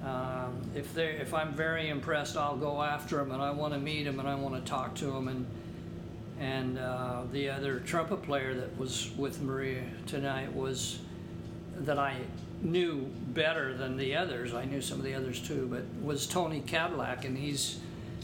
um, 0.08 0.62
if 0.76 0.94
they 0.94 1.08
if 1.08 1.34
I'm 1.34 1.54
very 1.54 1.90
impressed, 1.90 2.38
I'll 2.38 2.58
go 2.58 2.82
after 2.82 3.18
them 3.18 3.32
and 3.32 3.42
I 3.42 3.52
want 3.52 3.74
to 3.74 3.80
meet 3.80 4.04
them 4.04 4.20
and 4.20 4.28
I 4.28 4.36
want 4.36 4.56
to 4.56 4.70
talk 4.70 4.96
to 4.96 5.06
them 5.06 5.28
and 5.28 5.46
and 6.40 6.78
uh, 6.78 7.24
the 7.32 7.50
other 7.50 7.80
trumpet 7.80 8.24
player 8.24 8.54
that 8.54 8.78
was 8.78 9.10
with 9.18 9.42
Maria 9.42 9.84
tonight 10.06 10.54
was 10.54 11.00
that 11.80 12.00
I 12.00 12.16
knew 12.62 13.02
better 13.34 13.74
than 13.76 13.98
the 13.98 14.16
others. 14.16 14.54
I 14.54 14.66
knew 14.66 14.82
some 14.82 15.00
of 15.00 15.06
the 15.06 15.14
others 15.14 15.40
too, 15.40 15.68
but 15.70 15.84
was 16.04 16.28
Tony 16.28 16.62
Kadleck, 16.62 17.26
and 17.26 17.38
he's 17.38 17.80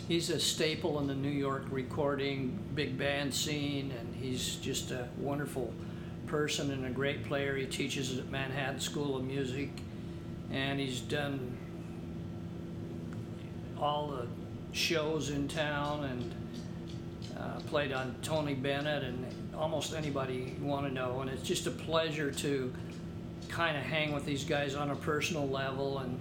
he's 0.08 0.30
a 0.30 0.40
staple 0.40 1.00
in 1.00 1.08
the 1.08 1.16
New 1.16 1.30
York 1.30 1.66
recording 1.70 2.58
big 2.76 2.98
band 2.98 3.34
scene, 3.34 3.92
and 4.00 4.16
he's 4.16 4.56
just 4.56 4.92
a 4.92 5.08
wonderful 5.18 5.74
person 6.28 6.72
and 6.72 6.86
a 6.86 6.90
great 6.90 7.26
player. 7.26 7.56
He 7.56 7.66
teaches 7.66 8.18
at 8.18 8.30
Manhattan 8.30 8.80
School 8.80 9.18
of 9.18 9.24
Music, 9.24 9.70
and 10.52 10.80
he's 10.80 11.02
done 11.02 11.58
all 13.80 14.08
the 14.08 14.28
shows 14.72 15.30
in 15.30 15.48
town 15.48 16.06
and 16.06 16.36
uh, 17.38 17.60
played 17.68 17.92
on 17.92 18.16
Tony 18.22 18.54
Bennett 18.54 19.04
and 19.04 19.26
almost 19.56 19.94
anybody 19.94 20.56
you 20.60 20.66
want 20.66 20.88
to 20.88 20.94
know. 20.94 21.22
And 21.22 21.30
it's 21.30 21.44
just 21.44 21.68
a 21.68 21.72
pleasure 21.72 22.32
to 22.32 22.74
kind 23.52 23.78
of 23.78 23.84
hang 23.84 24.14
with 24.14 24.26
these 24.26 24.44
guys 24.44 24.76
on 24.76 24.90
a 24.90 24.96
personal 24.96 25.48
level. 25.48 26.00
And 26.00 26.18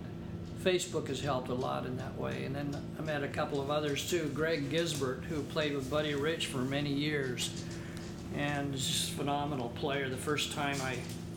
Facebook 0.63 1.09
has 1.09 1.21
helped 1.21 1.49
a 1.49 1.55
lot 1.55 1.87
in 1.87 1.97
that 1.97 2.17
way. 2.19 2.45
And 2.45 2.55
then 2.55 2.77
I 2.99 3.03
met 3.03 3.23
a 3.23 3.29
couple 3.29 3.61
of 3.61 3.71
others 3.71 4.09
too. 4.11 4.31
Greg 4.35 4.71
Gisbert, 4.71 5.25
who 5.25 5.43
played 5.45 5.75
with 5.75 5.89
Buddy 5.91 6.15
Rich 6.15 6.47
for 6.49 6.59
many 6.59 6.93
years, 6.93 7.65
and 8.37 8.75
is 8.75 8.87
just 8.87 9.13
a 9.13 9.15
phenomenal 9.17 9.71
player. 9.71 10.09
The 10.09 10.17
first 10.17 10.53
time 10.53 10.77
I 10.83 10.97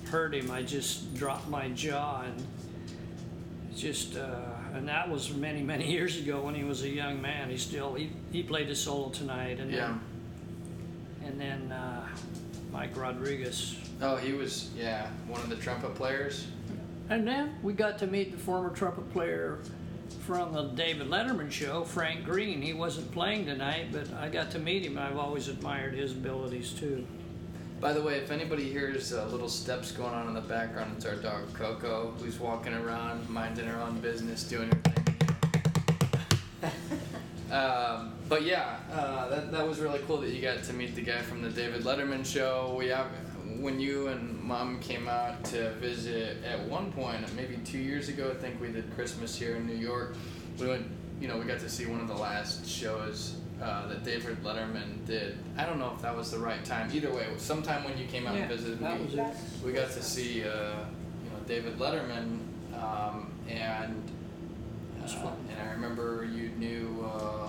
heard 0.10 0.34
him, 0.36 0.52
I 0.52 0.62
just 0.64 1.14
dropped 1.16 1.48
my 1.48 1.70
jaw 1.70 2.24
and 2.24 2.46
just. 3.76 4.18
Uh, 4.18 4.36
and 4.74 4.88
that 4.88 5.08
was 5.10 5.32
many 5.34 5.62
many 5.62 5.92
years 5.98 6.18
ago 6.18 6.42
when 6.42 6.56
he 6.56 6.64
was 6.64 6.82
a 6.84 6.90
young 6.90 7.22
man. 7.22 7.50
He 7.50 7.58
still 7.58 7.94
he, 7.94 8.10
he 8.32 8.42
played 8.44 8.70
a 8.70 8.76
solo 8.76 9.10
tonight, 9.10 9.60
and 9.60 9.72
Yeah. 9.72 9.96
then 11.22 11.30
and 11.32 11.40
then 11.42 11.72
uh, 11.72 12.06
Mike 12.72 12.98
Rodriguez. 12.98 13.76
Oh, 14.04 14.18
he 14.18 14.34
was 14.34 14.70
yeah 14.78 15.08
one 15.28 15.40
of 15.40 15.50
the 15.50 15.56
trumpet 15.56 15.96
players. 15.96 16.48
And 17.10 17.26
then 17.26 17.56
we 17.64 17.72
got 17.72 17.98
to 18.00 18.08
meet 18.08 18.34
the 18.34 18.38
former 18.38 18.70
trumpet 18.70 19.10
player 19.14 19.60
from 20.26 20.52
the 20.54 20.64
David 20.64 21.08
Letterman 21.10 21.50
show, 21.50 21.86
Frank 21.86 22.26
Green. 22.26 22.62
He 22.62 22.74
wasn't 22.74 23.10
playing 23.14 23.46
tonight, 23.46 23.94
but 23.94 24.12
I 24.14 24.28
got 24.28 24.52
to 24.52 24.60
meet 24.60 24.86
him. 24.86 24.98
I've 24.98 25.18
always 25.18 25.48
admired 25.48 25.94
his 25.94 26.12
abilities 26.12 26.72
too. 26.74 27.08
By 27.80 27.94
the 27.94 28.02
way, 28.02 28.16
if 28.16 28.30
anybody 28.30 28.70
hears 28.70 29.14
uh, 29.14 29.26
little 29.28 29.48
steps 29.48 29.94
going 29.94 30.14
on 30.14 30.28
in 30.28 30.34
the 30.34 30.42
background, 30.42 30.94
it's 30.98 31.06
our 31.06 31.16
dog 31.16 31.54
Coco, 31.54 32.14
who's 32.20 32.40
walking 32.40 32.74
around, 32.74 33.30
minding 33.30 33.68
her 33.68 33.82
own 33.82 34.00
business, 34.00 34.44
doing 34.44 34.70
her 34.70 34.82
thing. 34.92 35.04
um, 37.52 38.14
but 38.28 38.44
yeah, 38.44 38.78
uh, 38.92 39.30
that, 39.30 39.52
that 39.52 39.66
was 39.68 39.80
really 39.80 40.00
cool 40.08 40.18
that 40.18 40.30
you 40.30 40.42
got 40.42 40.64
to 40.64 40.74
meet 40.74 40.94
the 40.94 41.02
guy 41.02 41.22
from 41.22 41.42
the 41.42 41.50
David 41.50 41.84
Letterman 41.84 42.26
show. 42.26 42.76
We 42.78 42.88
have, 42.88 43.08
when 43.60 43.80
you 43.80 44.08
and 44.08 44.42
mom 44.42 44.80
came 44.80 45.08
out 45.08 45.44
to 45.46 45.72
visit 45.76 46.38
at 46.44 46.60
one 46.68 46.92
point, 46.92 47.22
maybe 47.36 47.58
two 47.66 47.78
years 47.78 48.10
ago, 48.10 48.32
I 48.32 48.36
think 48.36 48.60
we 48.60 48.72
did 48.72 48.94
Christmas 48.96 49.38
here 49.38 49.56
in 49.56 49.68
New 49.68 49.76
York. 49.76 50.16
We 50.60 50.68
went, 50.68 50.88
you 51.20 51.28
know, 51.28 51.38
we 51.38 51.46
got 51.46 51.60
to 51.60 51.70
see 51.70 51.86
one 51.86 52.00
of 52.00 52.08
the 52.08 52.16
last 52.16 52.68
shows 52.68 53.36
uh, 53.62 53.88
that 53.88 54.04
David 54.04 54.44
Letterman 54.44 55.06
did. 55.06 55.38
I 55.58 55.66
don't 55.66 55.80
know 55.80 55.92
if 55.96 56.02
that 56.02 56.16
was 56.16 56.32
the 56.32 56.40
right 56.40 56.64
time. 56.66 56.90
Either 56.94 57.12
way, 57.14 57.28
sometime 57.38 57.84
when 57.84 57.98
you 57.98 58.06
came 58.06 58.28
out 58.28 58.36
Yeah, 58.36 58.42
and 58.42 58.50
visited, 58.50 58.82
we, 58.82 59.68
we 59.68 59.74
got 59.74 59.92
to 59.92 60.04
see, 60.04 60.44
uh, 60.44 60.46
you 61.24 61.30
know, 61.30 61.40
David 61.48 61.78
Letterman, 61.78 62.40
um, 62.74 63.32
and 63.48 64.02
uh, 65.04 65.32
and 65.50 65.70
I 65.70 65.72
remember 65.74 66.28
you 66.32 66.50
knew 66.50 67.10
uh, 67.14 67.48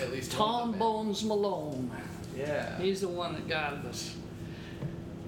at 0.00 0.10
least 0.10 0.32
Tom 0.32 0.72
Bones 0.72 1.24
Malone. 1.24 1.90
Yeah. 2.36 2.78
He's 2.78 3.00
the 3.00 3.08
one 3.08 3.34
that 3.34 3.48
got 3.48 3.84
us 3.84 4.14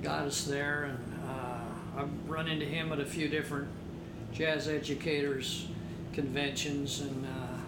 got 0.03 0.27
us 0.27 0.45
there, 0.45 0.85
and 0.85 0.99
uh, 1.29 2.01
I've 2.01 2.31
run 2.31 2.49
into 2.49 2.67
him 2.67 2.93
at 2.93 3.01
a 3.01 3.05
few 3.05 3.29
different 3.29 3.69
jazz 4.33 4.69
educators 4.69 5.67
conventions, 6.13 7.01
and 7.01 7.27
uh, 7.27 7.59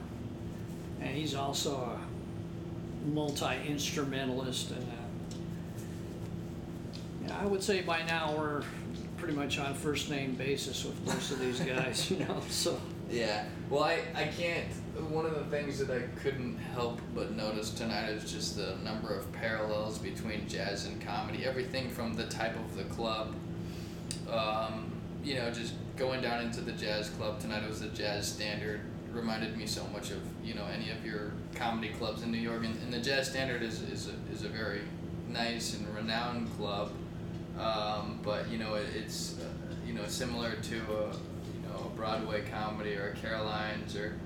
and 1.01 1.17
he's 1.17 1.35
also 1.35 1.77
a 1.77 3.09
multi 3.09 3.57
instrumentalist, 3.67 4.71
and 4.71 4.83
uh, 4.83 5.37
yeah, 7.27 7.39
I 7.41 7.47
would 7.47 7.63
say 7.63 7.83
by 7.83 8.03
now 8.03 8.35
we're 8.37 8.63
pretty 9.17 9.35
much 9.35 9.59
on 9.59 9.75
first 9.75 10.11
name 10.11 10.35
basis 10.35 10.85
with 10.85 11.07
most 11.07 11.31
of 11.31 11.39
these 11.39 11.61
guys, 11.61 12.11
you 12.11 12.19
know. 12.21 12.43
So 12.49 12.81
Yeah. 13.11 13.45
Well, 13.71 13.85
I, 13.85 14.01
I 14.15 14.25
can't. 14.25 14.67
One 14.95 15.25
of 15.25 15.35
the 15.35 15.45
things 15.45 15.79
that 15.79 15.91
I 15.91 16.03
couldn't 16.21 16.59
help 16.59 17.01
but 17.15 17.35
notice 17.35 17.71
tonight 17.71 18.11
is 18.11 18.31
just 18.31 18.57
the 18.57 18.77
number 18.85 19.15
of 19.15 19.31
parallels 19.33 19.99
between 19.99 20.47
jazz 20.47 20.85
and 20.85 21.01
comedy. 21.01 21.47
Everything 21.47 21.89
from 21.89 22.13
the 22.13 22.27
type 22.27 22.55
of 22.57 22.77
the 22.77 22.85
club, 22.85 23.35
um, 24.31 24.93
you 25.25 25.37
know, 25.37 25.51
just 25.51 25.75
going 25.97 26.21
down 26.21 26.45
into 26.45 26.61
the 26.61 26.73
jazz 26.73 27.09
club 27.09 27.41
tonight. 27.41 27.63
It 27.63 27.71
was 27.71 27.81
the 27.81 27.89
jazz 27.89 28.31
standard. 28.31 28.83
Reminded 29.13 29.57
me 29.57 29.67
so 29.67 29.83
much 29.95 30.11
of 30.11 30.21
you 30.45 30.53
know 30.53 30.67
any 30.67 30.91
of 30.91 31.05
your 31.07 31.33
comedy 31.55 31.89
clubs 31.91 32.23
in 32.23 32.31
New 32.31 32.39
York, 32.39 32.63
and, 32.63 32.77
and 32.83 32.93
the 32.93 33.01
jazz 33.01 33.31
standard 33.31 33.63
is 33.63 33.81
is 33.83 34.09
a, 34.09 34.33
is 34.33 34.45
a 34.45 34.49
very 34.49 34.83
nice 35.29 35.75
and 35.75 35.89
renowned 35.95 36.55
club. 36.57 36.93
Um, 37.59 38.21
but 38.23 38.51
you 38.51 38.59
know 38.59 38.75
it, 38.75 38.87
it's 38.95 39.39
uh, 39.39 39.75
you 39.87 39.95
know 39.95 40.07
similar 40.07 40.55
to 40.55 40.77
a 40.77 41.07
you 41.07 41.63
know 41.67 41.87
a 41.87 41.97
Broadway 41.97 42.43
comedy 42.43 42.95
or 42.97 43.11
a 43.11 43.17
Caroline's 43.17 43.97
or 43.97 44.19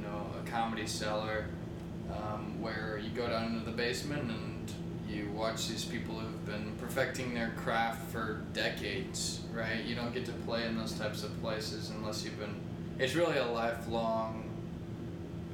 you 0.00 0.06
know 0.06 0.26
a 0.42 0.50
comedy 0.50 0.86
cellar 0.86 1.46
um, 2.10 2.60
where 2.60 3.00
you 3.02 3.10
go 3.10 3.28
down 3.28 3.52
into 3.52 3.64
the 3.64 3.76
basement 3.76 4.30
and 4.30 4.72
you 5.08 5.28
watch 5.32 5.68
these 5.68 5.84
people 5.84 6.14
who've 6.14 6.46
been 6.46 6.72
perfecting 6.80 7.34
their 7.34 7.52
craft 7.56 8.10
for 8.10 8.42
decades 8.52 9.40
right 9.52 9.84
you 9.84 9.94
don't 9.94 10.14
get 10.14 10.24
to 10.24 10.32
play 10.32 10.66
in 10.66 10.76
those 10.76 10.92
types 10.92 11.22
of 11.22 11.40
places 11.42 11.90
unless 11.90 12.24
you've 12.24 12.38
been 12.38 12.54
it's 12.98 13.14
really 13.14 13.38
a 13.38 13.46
lifelong 13.46 14.44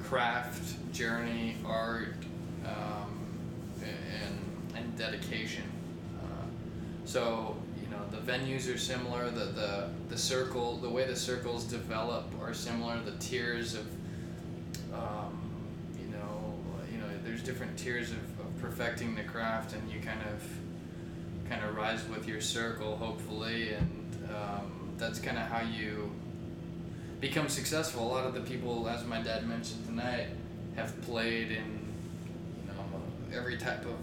craft 0.03 0.75
journey 0.93 1.55
art 1.65 2.15
um, 2.65 3.19
and 3.83 4.77
and 4.77 4.97
dedication 4.97 5.63
uh, 6.23 6.45
so 7.05 7.55
you 7.81 7.95
know 7.95 8.03
the 8.11 8.31
venues 8.31 8.73
are 8.73 8.77
similar. 8.77 9.29
The 9.29 9.45
the 9.45 9.89
the 10.09 10.17
circle, 10.17 10.77
the 10.77 10.89
way 10.89 11.05
the 11.05 11.15
circles 11.15 11.63
develop 11.63 12.25
are 12.41 12.53
similar. 12.53 12.99
The 13.01 13.17
tiers 13.17 13.75
of, 13.75 13.85
um, 14.93 15.37
you 15.99 16.07
know, 16.07 16.53
you 16.91 16.97
know, 16.97 17.05
there's 17.23 17.43
different 17.43 17.77
tiers 17.77 18.11
of, 18.11 18.17
of 18.39 18.61
perfecting 18.61 19.15
the 19.15 19.23
craft, 19.23 19.73
and 19.73 19.91
you 19.91 19.99
kind 19.99 20.21
of 20.33 20.43
kind 21.49 21.63
of 21.63 21.75
rise 21.75 22.07
with 22.09 22.27
your 22.27 22.41
circle, 22.41 22.97
hopefully, 22.97 23.73
and 23.73 24.29
um, 24.29 24.89
that's 24.97 25.19
kind 25.19 25.37
of 25.37 25.43
how 25.43 25.61
you 25.61 26.11
become 27.19 27.47
successful. 27.49 28.05
A 28.05 28.09
lot 28.09 28.25
of 28.25 28.33
the 28.33 28.41
people, 28.41 28.87
as 28.89 29.05
my 29.05 29.21
dad 29.21 29.47
mentioned 29.47 29.85
tonight, 29.85 30.27
have 30.75 30.99
played 31.03 31.51
in 31.51 31.79
you 32.61 32.67
know 32.67 33.37
every 33.37 33.57
type 33.57 33.85
of 33.85 33.97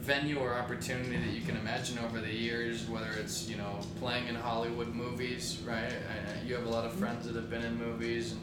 venue 0.00 0.38
or 0.38 0.54
opportunity 0.54 1.16
that 1.16 1.32
you 1.32 1.42
can 1.42 1.56
imagine 1.56 1.98
over 1.98 2.20
the 2.20 2.32
years, 2.32 2.88
whether 2.88 3.10
it's 3.12 3.48
you 3.48 3.56
know 3.56 3.78
playing 3.98 4.26
in 4.28 4.34
Hollywood 4.34 4.94
movies, 4.94 5.58
right? 5.66 5.92
I, 5.92 6.46
you 6.46 6.54
have 6.54 6.66
a 6.66 6.70
lot 6.70 6.84
of 6.84 6.92
friends 6.92 7.26
that 7.26 7.36
have 7.36 7.50
been 7.50 7.62
in 7.62 7.78
movies 7.78 8.32
and 8.32 8.40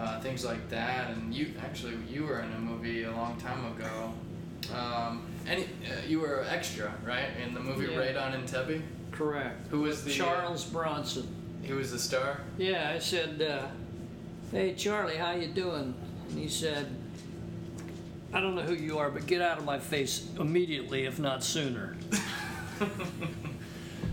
uh, 0.00 0.18
things 0.20 0.44
like 0.44 0.68
that. 0.70 1.10
And 1.10 1.32
you 1.34 1.52
actually 1.62 1.94
you 2.08 2.24
were 2.24 2.40
in 2.40 2.50
a 2.52 2.58
movie 2.58 3.04
a 3.04 3.12
long 3.12 3.36
time 3.38 3.64
ago. 3.76 4.12
Um, 4.74 5.26
any 5.48 5.64
uh, 5.64 6.06
you 6.08 6.20
were 6.20 6.44
extra, 6.48 6.92
right, 7.04 7.28
in 7.44 7.54
the 7.54 7.60
movie 7.60 7.92
Yeah. 7.92 7.98
Raid 7.98 8.16
on 8.16 8.32
Entebbe. 8.32 8.82
correct. 9.12 9.66
Who 9.68 9.80
was 9.82 10.04
the 10.04 10.12
Charles 10.12 10.64
Bronson. 10.64 11.26
He 11.62 11.72
was 11.74 11.90
the 11.92 11.98
star. 11.98 12.40
Yeah, 12.58 12.90
I 12.94 12.98
said, 12.98 13.40
uh, 13.42 13.66
"Hey 14.50 14.74
Charlie, 14.74 15.16
how 15.16 15.32
you 15.32 15.48
doing?" 15.48 15.94
And 16.30 16.38
he 16.38 16.48
said, 16.48 16.86
"I 18.32 18.40
don't 18.40 18.54
know 18.54 18.62
who 18.62 18.74
you 18.74 18.98
are, 18.98 19.10
but 19.10 19.26
get 19.26 19.42
out 19.42 19.58
of 19.58 19.64
my 19.64 19.78
face 19.78 20.26
immediately, 20.38 21.04
if 21.04 21.18
not 21.18 21.42
sooner." 21.44 21.96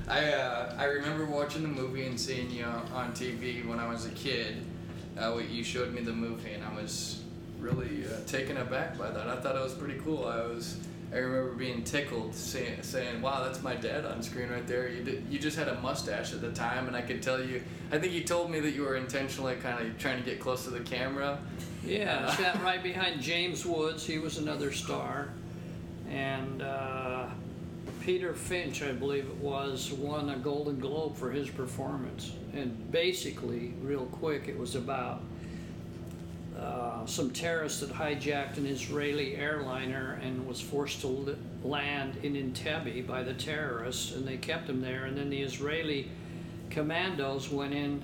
I 0.09 0.31
uh, 0.33 0.75
I 0.77 0.85
remember 0.85 1.25
watching 1.25 1.61
the 1.63 1.69
movie 1.69 2.05
and 2.05 2.19
seeing 2.19 2.49
you 2.51 2.63
on 2.65 3.11
TV 3.13 3.65
when 3.67 3.79
I 3.79 3.87
was 3.89 4.05
a 4.05 4.09
kid. 4.11 4.57
Uh, 5.19 5.37
you 5.37 5.63
showed 5.63 5.93
me 5.93 6.01
the 6.01 6.13
movie 6.13 6.51
and 6.51 6.63
I 6.63 6.73
was 6.75 7.23
really 7.59 8.05
uh, 8.05 8.25
taken 8.27 8.57
aback 8.57 8.97
by 8.97 9.09
that. 9.09 9.27
I 9.27 9.37
thought 9.37 9.55
it 9.55 9.63
was 9.63 9.73
pretty 9.73 9.99
cool. 9.99 10.25
I 10.25 10.41
was 10.41 10.77
I 11.11 11.19
remember 11.19 11.53
being 11.53 11.83
tickled, 11.85 12.35
saying, 12.35 12.83
saying 12.83 13.21
"Wow, 13.21 13.41
that's 13.45 13.63
my 13.63 13.75
dad 13.75 14.05
on 14.05 14.21
screen 14.21 14.49
right 14.49 14.67
there." 14.67 14.89
You 14.89 15.03
did, 15.03 15.25
you 15.29 15.39
just 15.39 15.57
had 15.57 15.69
a 15.69 15.79
mustache 15.79 16.33
at 16.33 16.41
the 16.41 16.51
time, 16.51 16.87
and 16.87 16.97
I 16.97 17.01
could 17.01 17.21
tell 17.23 17.41
you. 17.41 17.63
I 17.93 17.97
think 17.97 18.11
you 18.11 18.25
told 18.25 18.51
me 18.51 18.59
that 18.59 18.71
you 18.71 18.81
were 18.81 18.97
intentionally 18.97 19.55
kind 19.55 19.87
of 19.87 19.97
trying 19.97 20.21
to 20.21 20.29
get 20.29 20.41
close 20.41 20.65
to 20.65 20.69
the 20.69 20.81
camera. 20.81 21.39
Yeah, 21.85 22.25
Uh, 22.27 22.31
I 22.31 22.35
sat 22.35 22.61
right 22.61 22.83
behind 22.91 23.21
James 23.21 23.65
Woods. 23.65 24.05
He 24.05 24.17
was 24.17 24.37
another 24.37 24.73
star, 24.73 25.29
and 26.09 26.61
uh, 26.61 27.26
Peter 28.07 28.33
Finch, 28.33 28.81
I 28.83 28.93
believe 28.93 29.25
it 29.25 29.35
was, 29.35 29.91
won 29.91 30.29
a 30.29 30.37
Golden 30.37 30.79
Globe 30.79 31.17
for 31.17 31.29
his 31.29 31.49
performance. 31.49 32.31
And 32.53 32.89
basically, 32.89 33.73
real 33.81 34.05
quick, 34.05 34.47
it 34.47 34.57
was 34.57 34.75
about 34.75 35.23
uh, 36.57 37.05
some 37.05 37.31
terrorists 37.31 37.81
that 37.81 37.89
hijacked 37.89 38.55
an 38.55 38.65
Israeli 38.65 39.35
airliner 39.35 40.21
and 40.23 40.47
was 40.47 40.61
forced 40.61 41.01
to 41.01 41.07
li- 41.07 41.35
land 41.65 42.15
in 42.23 42.37
Entebbe 42.37 43.05
by 43.05 43.23
the 43.23 43.33
terrorists, 43.33 44.15
and 44.15 44.25
they 44.25 44.37
kept 44.37 44.69
him 44.69 44.79
there. 44.79 45.03
And 45.03 45.17
then 45.17 45.29
the 45.29 45.41
Israeli 45.41 46.09
commandos 46.69 47.49
went 47.49 47.73
in 47.73 48.01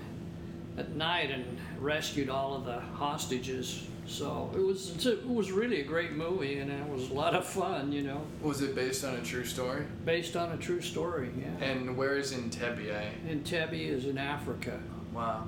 at 0.77 0.93
night 0.97 1.31
and 1.31 1.45
rescued 1.79 2.27
all 2.27 2.57
of 2.57 2.65
the 2.65 2.81
hostages. 2.81 3.87
So 4.05 4.51
it 4.53 4.59
was 4.59 5.05
it 5.05 5.27
was 5.27 5.51
really 5.51 5.79
a 5.81 5.83
great 5.83 6.11
movie, 6.13 6.59
and 6.59 6.69
it 6.71 6.87
was 6.87 7.09
a 7.09 7.13
lot 7.13 7.33
of 7.33 7.45
fun, 7.45 7.91
you 7.91 8.01
know, 8.03 8.21
Was 8.41 8.61
it 8.61 8.75
based 8.75 9.03
on 9.05 9.15
a 9.15 9.21
true 9.21 9.45
story? 9.45 9.83
based 10.05 10.35
on 10.35 10.51
a 10.51 10.57
true 10.57 10.81
story. 10.81 11.29
Yeah. 11.39 11.65
And 11.65 11.95
where 11.97 12.17
is 12.17 12.33
Entebbe? 12.33 12.91
Entebbe 13.27 13.73
is 13.87 14.05
in 14.05 14.17
Africa. 14.17 14.79
Wow. 15.13 15.47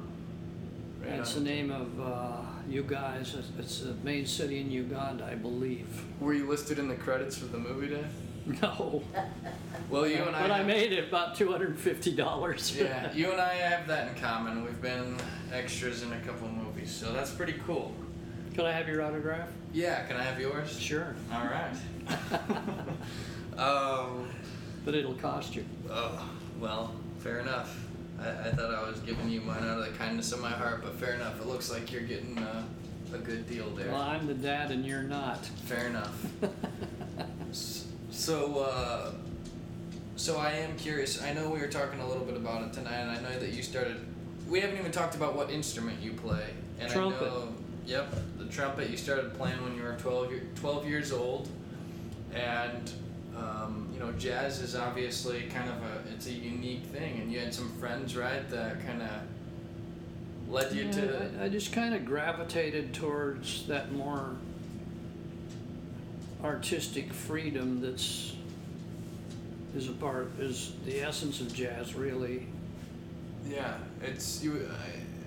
Right 1.01 1.17
That's 1.17 1.35
on. 1.35 1.43
the 1.43 1.49
name 1.49 1.69
of 1.71 1.99
uh, 1.99 2.41
you 2.69 2.83
guys. 2.83 3.33
It's- 3.35 3.51
It's 3.59 3.79
the 3.81 3.93
main 4.03 4.25
city 4.25 4.59
in 4.61 4.71
Uganda, 4.71 5.25
I 5.25 5.35
believe. 5.35 5.87
Were 6.19 6.33
you 6.33 6.47
listed 6.47 6.79
in 6.79 6.87
the 6.87 6.95
credits 6.95 7.37
for 7.37 7.45
the 7.45 7.59
movie 7.59 7.87
day? 7.89 8.05
No, 8.61 9.01
Well, 9.89 10.07
you 10.07 10.17
and 10.17 10.35
I. 10.35 10.41
but 10.43 10.51
I 10.51 10.57
have- 10.59 10.67
made 10.67 10.91
it 10.93 11.07
about 11.09 11.33
two 11.35 11.51
hundred 11.51 11.69
and 11.71 11.79
fifty 11.79 12.11
dollars. 12.15 12.75
Yeah, 12.77 13.11
you 13.19 13.31
and 13.31 13.41
I 13.41 13.53
have 13.55 13.87
that 13.87 14.07
in 14.15 14.21
common. 14.21 14.63
We've 14.63 14.81
been 14.81 15.17
extras 15.51 16.03
in 16.03 16.13
a 16.13 16.19
couple 16.19 16.47
movies, 16.47 16.91
so 16.91 17.11
that's 17.11 17.31
pretty 17.31 17.55
cool. 17.65 17.91
Could 18.55 18.65
I 18.65 18.71
have 18.71 18.87
your 18.87 19.01
autograph? 19.01 19.49
Yeah, 19.73 20.05
can 20.05 20.15
I 20.15 20.23
have 20.23 20.39
yours? 20.39 20.79
Sure, 20.79 21.13
All 21.29 21.43
right. 21.43 21.75
um, 23.57 24.29
but 24.85 24.95
it'll 24.95 25.15
cost 25.15 25.57
you. 25.57 25.65
oh, 25.91 26.29
well, 26.59 26.93
fair 27.19 27.39
enough. 27.39 27.77
I, 28.17 28.29
I 28.29 28.51
thought 28.51 28.73
I 28.73 28.87
was 28.87 28.99
giving 29.01 29.29
you 29.29 29.41
mine 29.41 29.63
out 29.63 29.79
of 29.79 29.85
the 29.85 29.97
kindness 29.97 30.31
of 30.31 30.39
my 30.39 30.51
heart, 30.51 30.81
but 30.81 30.95
fair 30.95 31.15
enough. 31.15 31.41
It 31.41 31.47
looks 31.47 31.69
like 31.69 31.91
you're 31.91 32.03
getting 32.03 32.37
uh, 32.37 32.63
a 33.13 33.17
good 33.17 33.49
deal 33.49 33.69
there. 33.71 33.91
Well, 33.91 34.01
I'm 34.01 34.25
the 34.25 34.33
dad 34.33 34.71
and 34.71 34.85
you're 34.85 35.03
not. 35.03 35.45
Fair 35.45 35.87
enough. 35.87 36.25
So, 38.15 38.59
uh, 38.59 39.11
so 40.15 40.37
I 40.37 40.51
am 40.51 40.77
curious. 40.77 41.21
I 41.21 41.33
know 41.33 41.49
we 41.49 41.59
were 41.59 41.67
talking 41.67 41.99
a 41.99 42.07
little 42.07 42.23
bit 42.23 42.37
about 42.37 42.63
it 42.63 42.71
tonight, 42.73 43.01
and 43.01 43.11
I 43.11 43.21
know 43.21 43.37
that 43.37 43.49
you 43.49 43.61
started. 43.61 43.97
We 44.49 44.61
haven't 44.61 44.77
even 44.79 44.91
talked 44.91 45.15
about 45.15 45.35
what 45.35 45.51
instrument 45.51 46.01
you 46.01 46.13
play. 46.13 46.45
And 46.79 46.89
Trumpet. 46.89 47.21
I 47.21 47.25
know, 47.25 47.53
yep, 47.85 48.13
the 48.37 48.45
trumpet. 48.45 48.89
You 48.89 48.97
started 48.97 49.33
playing 49.35 49.61
when 49.63 49.75
you 49.75 49.83
were 49.83 49.93
12, 49.93 50.31
year, 50.31 50.41
12 50.55 50.87
years 50.87 51.11
old, 51.11 51.49
and 52.33 52.91
um, 53.35 53.89
you 53.93 53.99
know, 53.99 54.11
jazz 54.13 54.61
is 54.61 54.75
obviously 54.75 55.43
kind 55.43 55.69
of 55.69 55.75
a 55.77 56.13
it's 56.13 56.27
a 56.27 56.31
unique 56.31 56.83
thing, 56.85 57.19
and 57.21 57.31
you 57.31 57.39
had 57.39 57.53
some 57.53 57.69
friends, 57.79 58.15
right, 58.15 58.47
that 58.49 58.85
kind 58.85 59.01
of 59.01 59.09
led 60.49 60.71
you 60.73 60.83
Yeah, 60.85 60.91
to. 60.91 61.31
I, 61.41 61.45
I 61.45 61.49
just 61.49 61.73
kind 61.73 61.93
of 61.93 62.05
gravitated 62.05 62.93
towards 62.93 63.65
that 63.67 63.91
more 63.91 64.35
artistic 66.43 67.11
freedom 67.11 67.81
that's 67.81 68.33
is 69.75 69.89
a 69.89 69.93
part 69.93 70.31
is 70.39 70.73
the 70.85 71.01
essence 71.01 71.41
of 71.41 71.53
jazz 71.53 71.95
really 71.95 72.45
Yeah, 73.49 73.73
it's 74.01 74.43
you. 74.43 74.67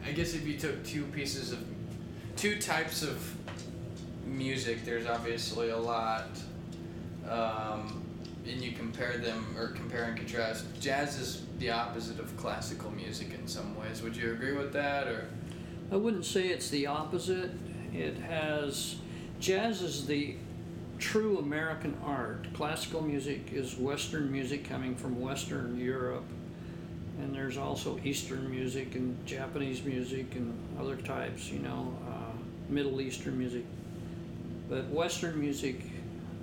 I, 0.04 0.08
I 0.08 0.12
guess 0.12 0.34
if 0.34 0.46
you 0.46 0.56
took 0.58 0.84
two 0.86 1.04
pieces 1.06 1.52
of, 1.52 1.58
two 2.38 2.60
types 2.60 3.02
of 3.02 3.34
music, 4.24 4.84
there's 4.84 5.06
obviously 5.06 5.70
a 5.70 5.76
lot, 5.76 6.28
um, 7.28 8.00
and 8.46 8.62
you 8.62 8.72
compare 8.72 9.18
them 9.18 9.44
or 9.58 9.68
compare 9.68 10.04
and 10.04 10.16
contrast. 10.16 10.64
Jazz 10.80 11.18
is 11.18 11.42
the 11.58 11.70
opposite 11.70 12.20
of 12.20 12.34
classical 12.36 12.92
music 12.92 13.34
in 13.34 13.48
some 13.48 13.76
ways. 13.76 14.02
Would 14.02 14.16
you 14.16 14.30
agree 14.32 14.52
with 14.52 14.72
that, 14.72 15.08
or? 15.08 15.28
I 15.90 15.96
wouldn't 15.96 16.24
say 16.24 16.48
it's 16.48 16.70
the 16.70 16.86
opposite. 16.86 17.50
It 17.92 18.16
has 18.18 18.96
jazz 19.40 19.82
is 19.82 20.06
the 20.06 20.36
true 20.98 21.38
American 21.38 21.96
art. 22.04 22.46
Classical 22.54 23.00
music 23.02 23.52
is 23.52 23.76
Western 23.76 24.30
music 24.30 24.68
coming 24.68 24.94
from 24.94 25.20
Western 25.20 25.78
Europe, 25.80 26.28
and 27.18 27.34
there's 27.34 27.56
also 27.56 27.98
Eastern 28.04 28.48
music 28.48 28.94
and 28.94 29.26
Japanese 29.26 29.82
music 29.82 30.36
and 30.36 30.56
other 30.78 30.96
types. 30.96 31.50
You 31.50 31.60
know, 31.60 31.94
uh, 32.08 32.27
Middle 32.68 33.00
Eastern 33.00 33.38
music. 33.38 33.64
But 34.68 34.88
Western 34.88 35.40
music 35.40 35.82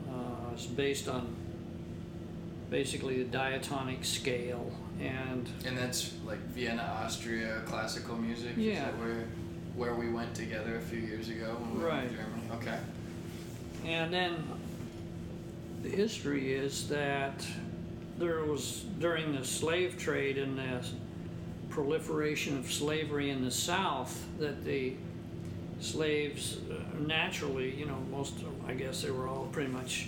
uh, 0.10 0.56
is 0.56 0.66
based 0.66 1.08
on 1.08 1.36
basically 2.70 3.22
the 3.22 3.30
diatonic 3.30 4.04
scale 4.04 4.72
and 5.00 5.48
And 5.66 5.78
that's 5.78 6.14
like 6.26 6.40
Vienna, 6.48 7.00
Austria, 7.04 7.62
classical 7.66 8.16
music. 8.16 8.54
Yeah. 8.58 8.90
where, 8.92 9.26
where 9.76 9.96
we 9.96 10.10
went 10.10 10.34
together 10.34 10.78
a 10.78 10.82
few 10.82 11.00
years 11.00 11.30
ago 11.30 11.56
when 11.60 11.78
we 11.78 11.84
were 11.84 11.90
in 11.92 12.10
Germany. 12.10 12.44
Okay. 12.54 12.80
And 13.86 14.14
then 14.14 14.44
the 15.84 15.90
history 15.90 16.54
is 16.54 16.88
that 16.90 17.46
there 18.18 18.44
was 18.46 18.86
during 19.00 19.36
the 19.36 19.44
slave 19.44 19.98
trade 19.98 20.38
and 20.38 20.58
the 20.58 20.86
proliferation 21.70 22.58
of 22.58 22.72
slavery 22.72 23.30
in 23.30 23.44
the 23.44 23.52
South 23.52 24.26
that 24.40 24.64
the 24.64 24.94
slaves 25.80 26.58
uh, 26.72 26.76
naturally, 27.00 27.76
you 27.76 27.86
know, 27.86 27.98
most 28.12 28.36
of, 28.38 28.54
I 28.68 28.74
guess 28.74 29.02
they 29.02 29.12
were 29.12 29.28
all 29.28 29.48
pretty 29.52 29.72
much 29.72 30.08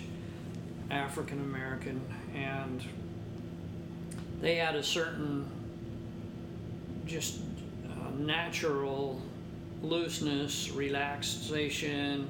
African 0.90 1.40
American 1.40 2.00
and 2.34 2.82
they 4.40 4.56
had 4.56 4.74
a 4.76 4.82
certain 4.82 5.46
just 7.06 7.40
uh, 7.86 8.10
natural 8.18 9.20
looseness, 9.82 10.70
relaxation, 10.70 12.28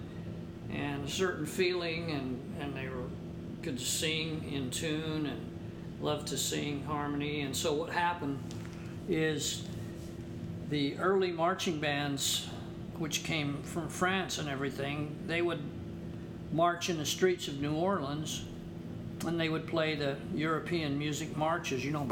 and 0.73 1.05
a 1.05 1.11
certain 1.11 1.47
feeling, 1.47 2.11
and, 2.11 2.41
and 2.61 2.75
they 2.75 2.89
were 2.89 3.05
could 3.63 3.81
sing 3.81 4.49
in 4.53 4.71
tune 4.71 5.27
and 5.27 5.41
loved 6.01 6.29
to 6.29 6.39
sing 6.39 6.83
harmony. 6.85 7.41
And 7.41 7.57
so 7.57 7.73
what 7.73 7.91
happened 7.91 8.39
is 9.09 9.65
the 10.71 10.97
early 10.99 11.33
marching 11.33 11.81
bands, 11.81 12.49
which 12.99 13.25
came 13.25 13.63
from 13.63 13.89
France 13.89 14.39
and 14.39 14.49
everything, 14.49 15.17
they 15.27 15.43
would 15.43 15.63
march 16.53 16.89
in 16.91 16.99
the 16.99 17.07
streets 17.07 17.49
of 17.49 17.61
New 17.61 17.75
Orleans 17.75 18.45
and 19.27 19.39
they 19.39 19.49
would 19.49 19.67
play 19.67 19.95
the 19.95 20.17
European 20.35 20.99
music 20.99 21.37
marches, 21.37 21.85
you 21.85 21.91
know. 21.91 22.07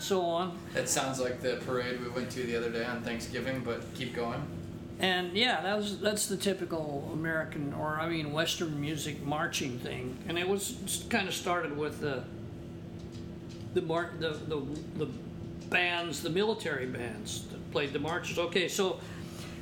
And 0.00 0.02
so 0.02 0.22
on. 0.22 0.58
That 0.72 0.88
sounds 0.88 1.20
like 1.20 1.42
the 1.42 1.60
parade 1.66 2.00
we 2.00 2.08
went 2.08 2.30
to 2.30 2.42
the 2.42 2.56
other 2.56 2.70
day 2.70 2.84
on 2.84 3.02
Thanksgiving, 3.02 3.60
but 3.64 3.82
keep 3.94 4.14
going. 4.14 4.42
And 5.00 5.32
yeah, 5.32 5.62
that 5.62 5.76
was 5.78 5.98
that's 5.98 6.26
the 6.26 6.36
typical 6.36 7.10
American 7.14 7.72
or 7.72 7.98
I 7.98 8.08
mean 8.08 8.32
Western 8.32 8.78
music 8.78 9.22
marching 9.22 9.78
thing, 9.78 10.18
and 10.28 10.38
it 10.38 10.46
was 10.46 11.04
kind 11.08 11.26
of 11.26 11.34
started 11.34 11.74
with 11.76 12.00
the 12.00 12.22
the 13.72 13.80
mar- 13.80 14.12
the, 14.18 14.30
the 14.46 14.60
the 14.96 15.08
bands, 15.70 16.22
the 16.22 16.28
military 16.28 16.84
bands 16.84 17.46
that 17.50 17.72
played 17.72 17.94
the 17.94 17.98
marches. 17.98 18.38
Okay, 18.38 18.68
so 18.68 19.00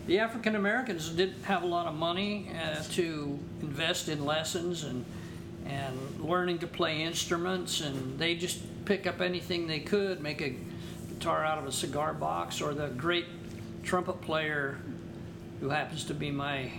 the 0.08 0.18
African 0.18 0.56
Americans 0.56 1.08
didn't 1.10 1.44
have 1.44 1.62
a 1.62 1.66
lot 1.66 1.86
of 1.86 1.94
money 1.94 2.50
uh, 2.60 2.82
to 2.94 3.38
invest 3.60 4.08
in 4.08 4.24
lessons 4.24 4.82
and 4.82 5.04
and 5.66 6.20
learning 6.20 6.58
to 6.58 6.66
play 6.66 7.02
instruments, 7.02 7.80
and 7.80 8.18
they 8.18 8.34
just 8.34 8.58
pick 8.86 9.06
up 9.06 9.20
anything 9.20 9.68
they 9.68 9.80
could, 9.80 10.20
make 10.20 10.40
a 10.40 10.56
guitar 11.10 11.44
out 11.44 11.58
of 11.58 11.66
a 11.66 11.72
cigar 11.72 12.12
box, 12.12 12.60
or 12.60 12.74
the 12.74 12.88
great 12.88 13.26
trumpet 13.84 14.20
player 14.22 14.78
who 15.60 15.68
happens 15.70 16.04
to 16.04 16.14
be 16.14 16.30
my 16.30 16.70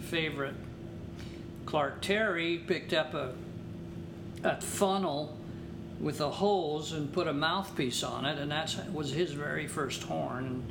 favorite, 0.00 0.54
Clark 1.66 2.00
Terry, 2.00 2.58
picked 2.58 2.92
up 2.92 3.14
a, 3.14 3.32
a 4.42 4.60
funnel 4.60 5.36
with 6.00 6.20
a 6.20 6.30
hose 6.30 6.92
and 6.92 7.12
put 7.12 7.28
a 7.28 7.32
mouthpiece 7.32 8.02
on 8.02 8.24
it, 8.24 8.38
and 8.38 8.50
that 8.50 8.76
was 8.92 9.10
his 9.10 9.32
very 9.32 9.66
first 9.66 10.02
horn. 10.02 10.64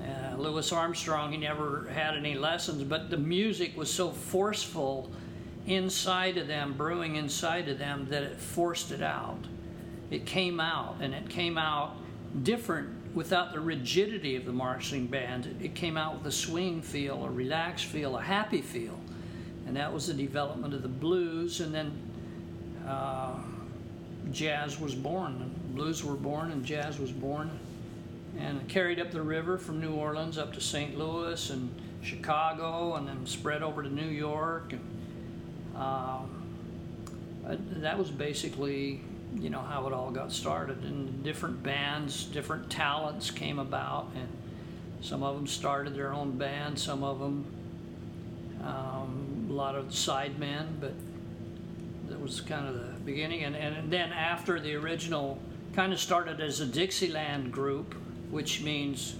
Uh, 0.00 0.36
Louis 0.36 0.72
Armstrong, 0.72 1.32
he 1.32 1.38
never 1.38 1.88
had 1.92 2.16
any 2.16 2.34
lessons, 2.34 2.82
but 2.82 3.10
the 3.10 3.16
music 3.16 3.76
was 3.76 3.92
so 3.92 4.10
forceful 4.10 5.10
inside 5.66 6.36
of 6.36 6.46
them, 6.46 6.74
brewing 6.74 7.16
inside 7.16 7.68
of 7.68 7.78
them, 7.78 8.06
that 8.10 8.22
it 8.22 8.36
forced 8.36 8.92
it 8.92 9.02
out. 9.02 9.44
It 10.10 10.24
came 10.24 10.60
out, 10.60 10.96
and 11.00 11.12
it 11.12 11.28
came 11.28 11.58
out 11.58 11.96
different 12.42 12.95
without 13.16 13.52
the 13.52 13.58
rigidity 13.58 14.36
of 14.36 14.44
the 14.44 14.52
marching 14.52 15.06
band. 15.08 15.56
It 15.60 15.74
came 15.74 15.96
out 15.96 16.18
with 16.18 16.26
a 16.26 16.32
swing 16.32 16.82
feel, 16.82 17.24
a 17.24 17.30
relaxed 17.30 17.86
feel, 17.86 18.16
a 18.16 18.22
happy 18.22 18.60
feel. 18.60 18.96
And 19.66 19.74
that 19.76 19.92
was 19.92 20.06
the 20.06 20.14
development 20.14 20.72
of 20.74 20.82
the 20.82 20.88
blues, 20.88 21.60
and 21.60 21.74
then 21.74 21.90
uh, 22.86 23.34
jazz 24.30 24.78
was 24.78 24.94
born. 24.94 25.50
Blues 25.74 26.04
were 26.04 26.14
born, 26.14 26.52
and 26.52 26.64
jazz 26.64 27.00
was 27.00 27.10
born, 27.10 27.50
and 28.38 28.68
carried 28.68 29.00
up 29.00 29.10
the 29.10 29.22
river 29.22 29.58
from 29.58 29.80
New 29.80 29.94
Orleans 29.94 30.38
up 30.38 30.52
to 30.52 30.60
St. 30.60 30.96
Louis 30.96 31.50
and 31.50 31.74
Chicago, 32.02 32.94
and 32.94 33.08
then 33.08 33.26
spread 33.26 33.62
over 33.62 33.82
to 33.82 33.88
New 33.88 34.08
York. 34.08 34.72
And 34.72 34.82
um, 35.74 36.42
Uh, 37.46 37.56
that 37.76 37.96
was 37.96 38.10
basically, 38.10 39.00
you 39.38 39.50
know, 39.50 39.60
how 39.60 39.86
it 39.86 39.92
all 39.92 40.10
got 40.10 40.32
started. 40.32 40.82
And 40.84 41.22
different 41.22 41.62
bands, 41.62 42.24
different 42.24 42.70
talents 42.70 43.30
came 43.30 43.58
about, 43.58 44.10
and 44.14 44.28
some 45.00 45.22
of 45.22 45.36
them 45.36 45.46
started 45.46 45.94
their 45.94 46.12
own 46.12 46.32
band, 46.38 46.78
some 46.78 47.04
of 47.04 47.18
them, 47.18 47.44
um, 48.62 49.46
a 49.50 49.52
lot 49.52 49.74
of 49.74 49.86
sidemen, 49.86 50.66
but 50.80 50.92
that 52.08 52.20
was 52.20 52.40
kind 52.40 52.68
of 52.68 52.74
the 52.74 53.00
beginning. 53.04 53.44
And, 53.44 53.54
and 53.54 53.92
then 53.92 54.12
after 54.12 54.58
the 54.58 54.74
original, 54.74 55.38
kind 55.74 55.92
of 55.92 56.00
started 56.00 56.40
as 56.40 56.60
a 56.60 56.66
Dixieland 56.66 57.52
group, 57.52 57.94
which 58.30 58.62
means 58.62 59.16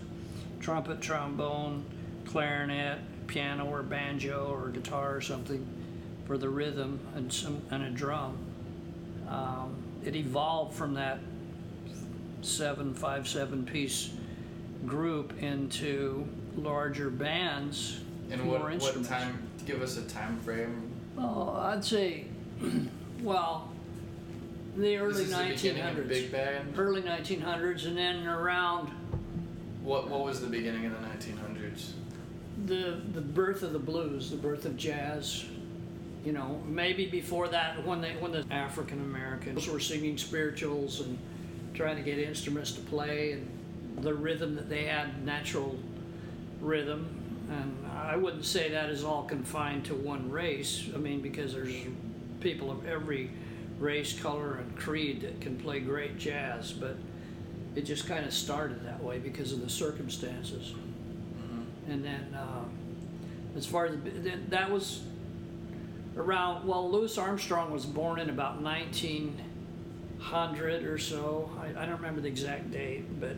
trumpet, 0.60 1.00
trombone, 1.00 1.84
clarinet, 2.24 2.98
piano 3.26 3.66
or 3.66 3.82
banjo 3.82 4.48
or 4.52 4.68
guitar 4.68 5.14
or 5.14 5.20
something 5.20 5.66
for 6.26 6.38
the 6.38 6.48
rhythm 6.48 6.98
and 7.14 7.32
some 7.32 7.60
and 7.70 7.84
a 7.84 7.90
drum. 7.90 8.36
Um, 9.28 9.76
it 10.06 10.14
evolved 10.16 10.74
from 10.74 10.94
that 10.94 11.18
seven 12.42 12.94
five 12.94 13.26
seven 13.26 13.64
piece 13.64 14.10
group 14.86 15.42
into 15.42 16.26
larger 16.56 17.10
bands. 17.10 18.00
And 18.30 18.42
more 18.42 18.58
what, 18.58 18.80
what 18.80 19.04
time? 19.04 19.48
Give 19.66 19.82
us 19.82 19.96
a 19.96 20.02
time 20.02 20.38
frame. 20.40 20.90
Oh, 21.18 21.54
I'd 21.56 21.84
say, 21.84 22.26
well, 23.22 23.68
the 24.76 24.96
early 24.98 25.24
this 25.24 25.28
is 25.28 25.36
the 25.36 25.44
beginning 25.44 25.82
of 25.82 25.96
1900s. 25.96 26.08
big 26.08 26.32
band. 26.32 26.74
Early 26.76 27.02
1900s, 27.02 27.86
and 27.86 27.96
then 27.96 28.26
around 28.26 28.90
What 29.82 30.08
What 30.08 30.24
was 30.24 30.40
the 30.40 30.48
beginning 30.48 30.86
of 30.86 30.92
the 30.92 31.06
1900s? 31.08 31.90
the 32.64 33.00
the 33.12 33.20
birth 33.20 33.62
of 33.62 33.72
the 33.72 33.78
blues, 33.78 34.30
the 34.30 34.36
birth 34.36 34.64
of 34.64 34.76
jazz. 34.76 35.44
You 36.26 36.32
know, 36.32 36.60
maybe 36.66 37.06
before 37.06 37.46
that, 37.50 37.86
when 37.86 38.00
they 38.00 38.14
when 38.14 38.32
the 38.32 38.44
African 38.50 38.98
Americans 38.98 39.68
were 39.68 39.78
singing 39.78 40.18
spirituals 40.18 40.98
and 40.98 41.16
trying 41.72 41.94
to 41.94 42.02
get 42.02 42.18
instruments 42.18 42.72
to 42.72 42.80
play, 42.80 43.30
and 43.30 44.02
the 44.02 44.12
rhythm 44.12 44.56
that 44.56 44.68
they 44.68 44.86
had, 44.86 45.24
natural 45.24 45.78
rhythm. 46.60 47.06
And 47.48 47.86
I 47.92 48.16
wouldn't 48.16 48.44
say 48.44 48.70
that 48.70 48.90
is 48.90 49.04
all 49.04 49.22
confined 49.22 49.84
to 49.84 49.94
one 49.94 50.28
race. 50.28 50.88
I 50.92 50.98
mean, 50.98 51.20
because 51.20 51.52
there's 51.52 51.76
people 52.40 52.72
of 52.72 52.84
every 52.88 53.30
race, 53.78 54.18
color, 54.18 54.54
and 54.54 54.76
creed 54.76 55.20
that 55.20 55.40
can 55.40 55.56
play 55.56 55.78
great 55.78 56.18
jazz, 56.18 56.72
but 56.72 56.96
it 57.76 57.82
just 57.82 58.08
kind 58.08 58.26
of 58.26 58.34
started 58.34 58.84
that 58.84 59.00
way 59.00 59.20
because 59.20 59.52
of 59.52 59.60
the 59.60 59.70
circumstances. 59.70 60.74
And 61.88 62.04
then, 62.04 62.34
uh, 62.34 62.64
as 63.56 63.64
far 63.64 63.86
as 63.86 63.92
the, 64.02 64.32
that 64.48 64.68
was 64.68 65.04
around, 66.16 66.66
well, 66.66 66.90
Louis 66.90 67.16
Armstrong 67.18 67.70
was 67.70 67.84
born 67.86 68.18
in 68.18 68.30
about 68.30 68.60
1900 68.62 70.84
or 70.84 70.98
so. 70.98 71.50
I, 71.60 71.82
I 71.82 71.86
don't 71.86 71.96
remember 71.96 72.20
the 72.20 72.28
exact 72.28 72.70
date, 72.70 73.20
but 73.20 73.36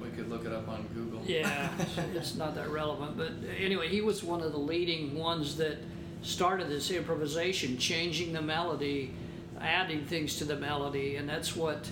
We 0.00 0.08
could 0.10 0.28
look 0.30 0.44
it 0.46 0.52
up 0.52 0.68
on 0.68 0.86
Google. 0.94 1.20
yeah, 1.26 1.68
it's, 1.78 1.98
it's 2.14 2.34
not 2.36 2.54
that 2.54 2.70
relevant. 2.70 3.16
But 3.16 3.32
anyway, 3.58 3.88
he 3.88 4.00
was 4.00 4.22
one 4.22 4.40
of 4.42 4.52
the 4.52 4.58
leading 4.58 5.16
ones 5.16 5.56
that 5.56 5.78
started 6.22 6.68
this 6.68 6.90
improvisation, 6.90 7.76
changing 7.78 8.32
the 8.32 8.42
melody, 8.42 9.12
adding 9.60 10.04
things 10.06 10.36
to 10.38 10.44
the 10.44 10.56
melody, 10.56 11.16
and 11.16 11.28
that's 11.28 11.54
what 11.56 11.90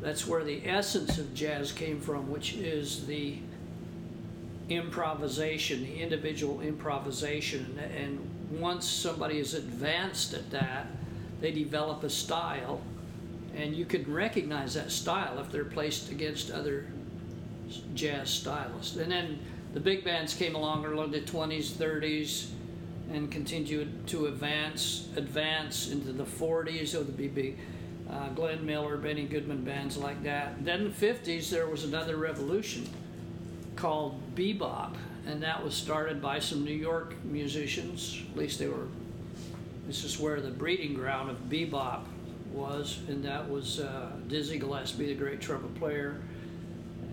that's 0.00 0.26
where 0.26 0.42
the 0.42 0.66
essence 0.66 1.18
of 1.18 1.34
jazz 1.34 1.72
came 1.72 2.00
from, 2.00 2.30
which 2.30 2.54
is 2.54 3.06
the 3.06 3.36
improvisation, 4.70 5.82
the 5.82 6.00
individual 6.00 6.60
improvisation. 6.60 7.78
And 7.96 8.18
once 8.50 8.88
somebody 8.88 9.38
is 9.38 9.54
advanced 9.54 10.32
at 10.32 10.50
that, 10.50 10.86
they 11.40 11.50
develop 11.50 12.04
a 12.04 12.10
style, 12.10 12.80
and 13.56 13.74
you 13.74 13.84
can 13.84 14.12
recognize 14.12 14.74
that 14.74 14.90
style 14.90 15.38
if 15.38 15.50
they're 15.50 15.64
placed 15.64 16.10
against 16.10 16.50
other 16.50 16.86
jazz 17.94 18.30
stylists. 18.30 18.96
And 18.96 19.10
then 19.10 19.38
the 19.72 19.80
big 19.80 20.04
bands 20.04 20.34
came 20.34 20.54
along 20.54 20.84
in 20.84 21.10
the 21.10 21.20
20s, 21.20 21.70
30s, 21.70 22.50
and 23.12 23.30
continued 23.30 24.06
to 24.08 24.26
advance, 24.26 25.08
advance 25.16 25.90
into 25.90 26.12
the 26.12 26.24
40s. 26.24 26.92
There 26.92 27.02
the 27.02 27.12
BB. 27.12 27.56
uh, 28.10 28.28
Glenn 28.30 28.64
Miller, 28.66 28.96
Benny 28.96 29.24
Goodman 29.24 29.64
bands 29.64 29.96
like 29.96 30.22
that. 30.24 30.64
Then 30.64 30.84
the 30.84 31.06
50s, 31.06 31.50
there 31.50 31.68
was 31.68 31.84
another 31.84 32.16
revolution 32.16 32.88
called 33.80 34.20
bebop, 34.34 34.94
and 35.26 35.42
that 35.42 35.64
was 35.64 35.74
started 35.74 36.20
by 36.20 36.38
some 36.38 36.64
New 36.64 36.74
York 36.74 37.14
musicians. 37.24 38.20
At 38.30 38.36
least 38.36 38.58
they 38.58 38.68
were. 38.68 38.86
This 39.86 40.04
is 40.04 40.20
where 40.20 40.40
the 40.40 40.50
breeding 40.50 40.94
ground 40.94 41.30
of 41.30 41.36
bebop 41.48 42.04
was, 42.52 43.00
and 43.08 43.24
that 43.24 43.48
was 43.48 43.80
uh, 43.80 44.10
Dizzy 44.28 44.58
Gillespie, 44.58 45.06
the 45.06 45.14
great 45.14 45.40
trumpet 45.40 45.74
player, 45.76 46.20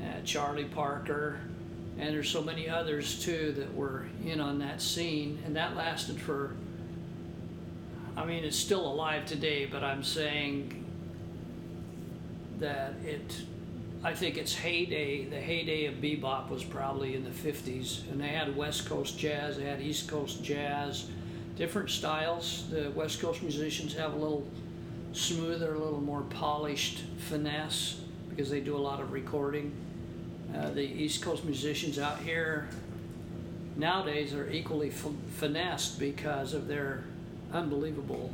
uh, 0.03 0.21
Charlie 0.25 0.65
Parker, 0.65 1.39
and 1.97 2.13
there's 2.13 2.29
so 2.29 2.41
many 2.41 2.69
others 2.69 3.23
too 3.23 3.53
that 3.53 3.73
were 3.73 4.05
in 4.25 4.41
on 4.41 4.59
that 4.59 4.81
scene, 4.81 5.39
and 5.45 5.55
that 5.55 5.75
lasted 5.75 6.19
for. 6.19 6.51
I 8.15 8.25
mean, 8.25 8.43
it's 8.43 8.57
still 8.57 8.85
alive 8.85 9.25
today, 9.25 9.65
but 9.65 9.83
I'm 9.83 10.03
saying 10.03 10.83
that 12.59 12.93
it. 13.05 13.41
I 14.07 14.13
think 14.13 14.37
its 14.37 14.55
heyday, 14.55 15.25
the 15.25 15.41
heyday 15.41 15.83
of 15.83 15.95
bebop 15.95 16.49
was 16.49 16.63
probably 16.63 17.13
in 17.13 17.25
the 17.25 17.29
50s, 17.29 18.09
and 18.09 18.21
they 18.21 18.29
had 18.29 18.55
West 18.55 18.87
Coast 18.87 19.19
jazz, 19.19 19.57
they 19.57 19.65
had 19.65 19.81
East 19.81 20.07
Coast 20.07 20.41
jazz, 20.41 21.09
different 21.57 21.89
styles. 21.89 22.69
The 22.71 22.89
West 22.91 23.19
Coast 23.19 23.43
musicians 23.43 23.93
have 23.95 24.13
a 24.13 24.15
little 24.15 24.47
smoother, 25.11 25.75
a 25.75 25.77
little 25.77 25.99
more 25.99 26.21
polished 26.21 27.03
finesse 27.17 27.99
because 28.29 28.49
they 28.49 28.61
do 28.61 28.77
a 28.77 28.79
lot 28.79 29.01
of 29.01 29.11
recording. 29.11 29.73
Uh, 30.55 30.69
the 30.69 30.85
East 30.85 31.21
Coast 31.21 31.43
musicians 31.43 31.99
out 31.99 32.19
here 32.19 32.69
nowadays 33.75 34.33
are 34.33 34.49
equally 34.49 34.87
f- 34.87 35.07
finessed 35.31 35.99
because 35.99 36.53
of 36.53 36.69
their 36.69 37.03
unbelievable 37.51 38.31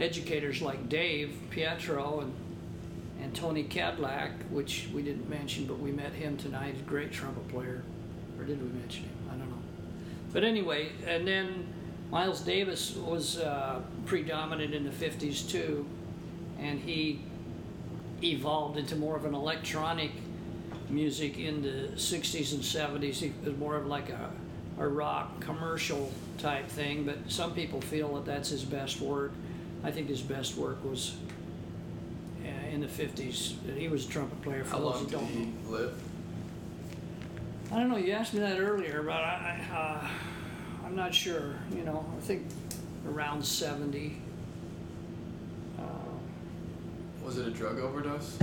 educators 0.00 0.60
like 0.60 0.88
Dave 0.88 1.36
Pietro 1.50 2.22
and 2.22 2.34
and 3.20 3.34
Tony 3.34 3.64
Kadleck, 3.64 4.30
which 4.50 4.88
we 4.94 5.02
didn't 5.02 5.28
mention, 5.28 5.66
but 5.66 5.78
we 5.78 5.90
met 5.90 6.12
him 6.12 6.36
tonight. 6.36 6.72
He's 6.72 6.80
a 6.80 6.84
great 6.84 7.12
trumpet 7.12 7.48
player, 7.48 7.82
or 8.38 8.44
did 8.44 8.62
we 8.62 8.68
mention 8.78 9.04
him? 9.04 9.16
I 9.28 9.32
don't 9.32 9.50
know. 9.50 9.56
But 10.32 10.44
anyway, 10.44 10.90
and 11.06 11.26
then 11.26 11.66
Miles 12.10 12.40
Davis 12.40 12.94
was 12.94 13.38
uh, 13.38 13.80
predominant 14.06 14.74
in 14.74 14.84
the 14.84 14.90
50s 14.90 15.48
too, 15.48 15.86
and 16.58 16.78
he 16.78 17.20
evolved 18.22 18.78
into 18.78 18.96
more 18.96 19.16
of 19.16 19.24
an 19.24 19.34
electronic 19.34 20.10
music 20.88 21.38
in 21.38 21.62
the 21.62 21.88
60s 21.96 22.52
and 22.52 22.62
70s. 22.62 23.16
He 23.16 23.32
was 23.44 23.56
more 23.56 23.76
of 23.76 23.86
like 23.86 24.10
a, 24.10 24.30
a 24.78 24.88
rock 24.88 25.40
commercial 25.40 26.10
type 26.38 26.68
thing, 26.68 27.04
but 27.04 27.18
some 27.28 27.52
people 27.52 27.80
feel 27.80 28.14
that 28.14 28.24
that's 28.24 28.48
his 28.48 28.64
best 28.64 29.00
work. 29.00 29.32
I 29.84 29.90
think 29.90 30.08
his 30.08 30.22
best 30.22 30.56
work 30.56 30.82
was 30.84 31.16
in 32.68 32.80
the 32.80 32.86
50s. 32.86 33.54
He 33.76 33.88
was 33.88 34.06
a 34.06 34.08
trumpet 34.08 34.40
player 34.42 34.64
for 34.64 34.70
How 34.76 34.78
those 34.80 34.86
long 34.94 34.98
who 35.04 35.10
did 35.10 35.12
don't 35.12 35.34
know. 35.34 35.40
he 35.66 35.70
live? 35.72 36.02
I 37.72 37.76
don't 37.80 37.88
know. 37.90 37.96
You 37.96 38.12
asked 38.12 38.34
me 38.34 38.40
that 38.40 38.58
earlier, 38.60 39.02
but 39.02 39.12
I, 39.16 39.60
I, 39.70 39.76
uh, 39.76 40.08
I'm 40.86 40.96
not 40.96 41.14
sure. 41.14 41.54
You 41.74 41.82
know, 41.84 42.04
I 42.16 42.20
think 42.20 42.46
around 43.06 43.44
70. 43.44 44.20
Uh, 45.78 45.82
Was 47.24 47.38
it 47.38 47.46
a 47.46 47.50
drug 47.50 47.78
overdose? 47.78 48.38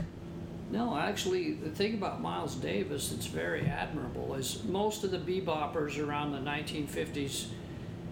no, 0.72 0.98
actually, 0.98 1.54
the 1.54 1.70
thing 1.70 1.94
about 1.94 2.22
Miles 2.22 2.56
Davis 2.56 3.10
that's 3.10 3.28
very 3.28 3.66
admirable 3.68 4.34
is 4.34 4.64
most 4.66 5.04
of 5.04 5.12
the 5.12 5.20
beboppers 5.20 6.00
around 6.06 6.32
the 6.32 6.40
1950s, 6.40 7.48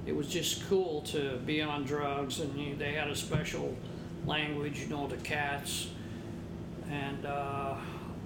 it 0.06 0.16
was 0.16 0.28
just 0.28 0.68
cool 0.70 1.02
to 1.02 1.38
be 1.46 1.62
on 1.62 1.84
drugs, 1.84 2.40
and 2.42 2.56
you, 2.58 2.76
they 2.76 2.94
had 2.94 3.08
a 3.10 3.16
special 3.16 3.76
language, 4.26 4.80
you 4.80 4.88
know, 4.88 5.08
to 5.08 5.18
cats, 5.18 5.88
and 6.94 7.26
uh, 7.26 7.76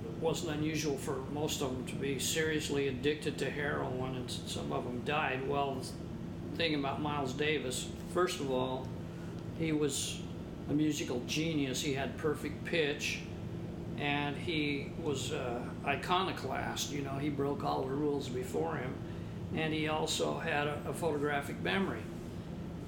it 0.04 0.22
wasn't 0.22 0.58
unusual 0.58 0.98
for 0.98 1.18
most 1.32 1.62
of 1.62 1.70
them 1.70 1.86
to 1.86 1.96
be 1.96 2.20
seriously 2.20 2.90
addicted 2.90 3.38
to 3.38 3.50
heroin, 3.50 4.16
and 4.16 4.30
some 4.30 4.72
of 4.74 4.84
them 4.84 5.02
died. 5.06 5.48
Well, 5.48 5.78
the 6.52 6.58
thing 6.58 6.76
about 6.76 7.02
Miles 7.02 7.34
Davis, 7.34 7.88
first 8.14 8.40
of 8.40 8.52
all, 8.52 8.88
he 9.58 9.72
was 9.72 10.20
a 10.70 10.74
musical 10.74 11.22
genius. 11.28 11.82
He 11.82 11.94
had 11.94 12.18
perfect 12.18 12.66
pitch, 12.66 13.20
and 13.98 14.36
he 14.36 14.92
was 15.02 15.32
uh, 15.32 15.62
iconoclast. 15.86 16.92
You 16.92 17.04
know, 17.04 17.18
he 17.18 17.30
broke 17.30 17.64
all 17.64 17.84
the 17.84 17.96
rules 17.96 18.28
before 18.28 18.76
him, 18.76 18.94
and 19.56 19.74
he 19.74 19.88
also 19.88 20.40
had 20.40 20.68
a, 20.68 20.78
a 20.88 20.94
photographic 20.94 21.62
memory. 21.62 22.02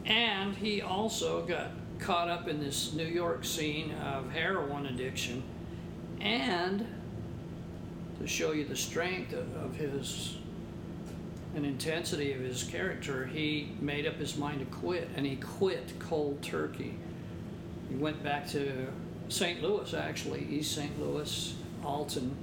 And 0.05 0.55
he 0.55 0.81
also 0.81 1.45
got 1.45 1.71
caught 1.99 2.29
up 2.29 2.47
in 2.47 2.59
this 2.59 2.93
New 2.93 3.05
York 3.05 3.45
scene 3.45 3.93
of 3.93 4.31
heroin 4.31 4.85
addiction, 4.85 5.43
and 6.21 6.85
to 8.19 8.27
show 8.27 8.51
you 8.51 8.65
the 8.65 8.75
strength 8.75 9.33
of, 9.33 9.75
his 9.75 10.37
and 11.55 11.65
intensity 11.65 12.33
of 12.33 12.41
his 12.41 12.63
character, 12.63 13.25
he 13.25 13.71
made 13.79 14.05
up 14.05 14.15
his 14.15 14.37
mind 14.37 14.59
to 14.59 14.65
quit, 14.65 15.09
and 15.15 15.25
he 15.25 15.35
quit 15.37 15.93
cold 15.99 16.41
turkey. 16.41 16.95
He 17.89 17.95
went 17.95 18.23
back 18.23 18.47
to 18.49 18.87
St. 19.29 19.61
Louis, 19.61 19.93
actually, 19.93 20.45
East 20.49 20.75
St. 20.75 20.99
Louis, 20.99 21.55
Alton, 21.83 22.35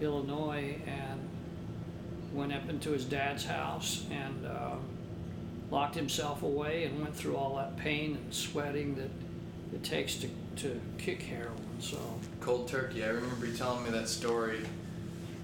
Illinois, 0.00 0.76
and 0.86 1.20
went 2.32 2.52
up 2.52 2.68
into 2.68 2.90
his 2.90 3.04
dad's 3.04 3.44
house 3.44 4.04
and 4.10 4.46
uh, 4.46 4.74
locked 5.70 5.94
himself 5.94 6.42
away 6.42 6.84
and 6.84 7.00
went 7.00 7.14
through 7.14 7.36
all 7.36 7.56
that 7.56 7.76
pain 7.76 8.16
and 8.16 8.34
sweating 8.34 8.96
that 8.96 9.10
it 9.72 9.84
takes 9.84 10.16
to, 10.16 10.28
to 10.56 10.80
kick 10.98 11.22
heroin. 11.22 11.63
So 11.84 11.98
Cold 12.40 12.66
turkey. 12.66 13.04
I 13.04 13.08
remember 13.08 13.44
you 13.46 13.52
telling 13.52 13.84
me 13.84 13.90
that 13.90 14.08
story 14.08 14.60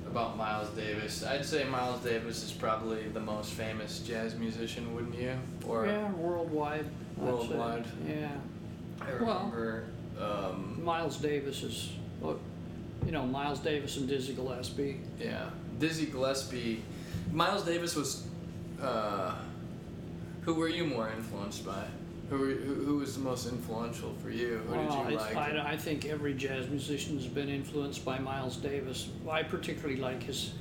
about 0.07 0.39
Miles 0.39 0.71
Davis. 0.71 1.23
I'd 1.23 1.45
say 1.45 1.65
Miles 1.65 2.03
Davis 2.03 2.43
is 2.43 2.51
probably 2.51 3.09
the 3.09 3.21
most 3.21 3.53
famous 3.53 3.99
jazz 4.01 4.35
musician, 4.35 4.95
wouldn't 4.95 5.15
you? 5.15 5.35
Or 5.67 5.85
yeah, 5.87 6.11
worldwide. 6.13 6.87
I'd. 7.19 7.49
Worldwide. 7.51 7.85
Yeah. 8.09 8.29
I 9.03 9.23
well- 9.23 9.51
remember. 9.53 9.85
um, 10.19 10.83
Miles 10.83 11.19
Davis 11.19 11.63
is, 11.63 11.91
well, 12.21 12.39
you 13.05 13.13
know, 13.13 13.27
Miles 13.27 13.59
Davis 13.61 13.99
and 13.99 14.09
Dizzy 14.09 14.33
Gillespie. 14.35 15.01
yeah, 15.21 15.51
Dizzy 15.79 16.07
Gillespie. 16.07 16.83
Miles 17.33 17.65
Davis 17.65 17.95
was. 17.97 18.27
Uh, 18.81 19.35
who 20.43 20.55
were 20.55 20.69
you 20.69 20.87
more 20.87 21.11
influenced 21.15 21.67
by? 21.67 21.85
Who, 22.31 22.39
were, 22.39 22.47
who 22.47 22.75
who 22.85 22.97
was 22.99 23.15
the 23.15 23.21
most 23.21 23.47
influential 23.49 24.15
for 24.23 24.31
you? 24.31 24.63
Who 24.69 24.73
Well, 24.75 25.05
did 25.05 25.13
you 25.13 25.19
like? 25.19 25.37
I, 25.37 25.73
I 25.73 25.77
think 25.77 26.07
every 26.07 26.33
jazz 26.35 26.69
musician 26.69 27.17
has 27.17 27.27
been 27.27 27.49
influenced 27.49 28.05
by 28.05 28.19
Miles 28.21 28.57
Davis. 28.57 29.09
I 29.29 29.43
particularly 29.43 29.97
like 30.01 30.23
his 30.23 30.53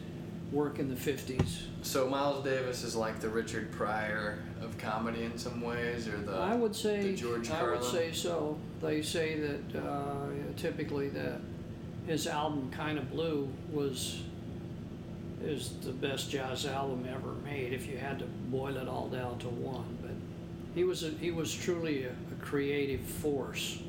work 0.51 0.79
in 0.79 0.89
the 0.89 0.95
50s. 0.95 1.62
so 1.84 2.10
Miles 2.10 2.43
Davis 2.43 2.84
is 2.84 2.95
like 2.95 3.19
the 3.19 3.29
Richard 3.29 3.71
Pryor 3.71 4.39
of 4.63 4.75
comedy 4.79 5.23
in 5.23 5.38
some 5.38 5.62
ways, 5.62 6.08
or 6.08 6.17
the 6.17 6.32
I 6.34 6.55
would 6.55 6.75
say, 6.75 7.13
George 7.15 7.51
I 7.51 7.62
would 7.62 7.82
Carlin? 7.82 7.91
say 7.91 8.12
so. 8.13 8.58
They 8.82 9.03
say 9.03 9.39
that 9.39 9.79
uh, 9.79 10.25
typically 10.58 11.10
that 11.10 11.39
his 12.08 12.25
album 12.25 12.71
"Kind 12.71 12.97
of 12.97 13.12
Blue" 13.12 13.47
was 13.71 14.23
is 15.43 15.73
the 15.84 15.91
best 15.91 16.32
jazz 16.32 16.65
album 16.65 17.08
ever 17.08 17.34
made. 17.45 17.71
If 17.73 17.86
you 17.88 17.97
had 17.97 18.17
to 18.19 18.25
boil 18.25 18.75
it 18.77 18.88
all 18.88 19.08
down 19.08 19.38
to 19.39 19.47
one, 19.49 19.97
but 20.01 20.09
he 20.80 20.86
was 20.86 21.04
a, 21.04 21.10
he 21.10 21.30
was 21.30 21.54
truly 21.54 22.06
a, 22.06 22.12
a 22.12 22.36
creative 22.39 23.02
force. 23.02 23.80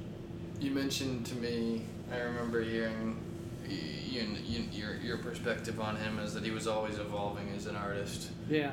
You 0.61 0.73
mentioned 0.73 1.25
to 1.27 1.37
me, 1.37 1.85
I 2.13 2.19
remember 2.19 2.65
hearing 2.65 3.17
you, 3.65 4.27
you, 4.45 4.65
your, 4.73 4.97
your 4.97 5.19
perspective 5.19 5.81
on 5.81 5.95
him 5.95 6.19
is 6.19 6.35
that 6.35 6.43
he 6.43 6.51
was 6.51 6.67
always 6.67 6.99
evolving 6.99 7.49
as 7.57 7.67
an 7.67 7.77
artist. 7.77 8.33
Yeah, 8.49 8.73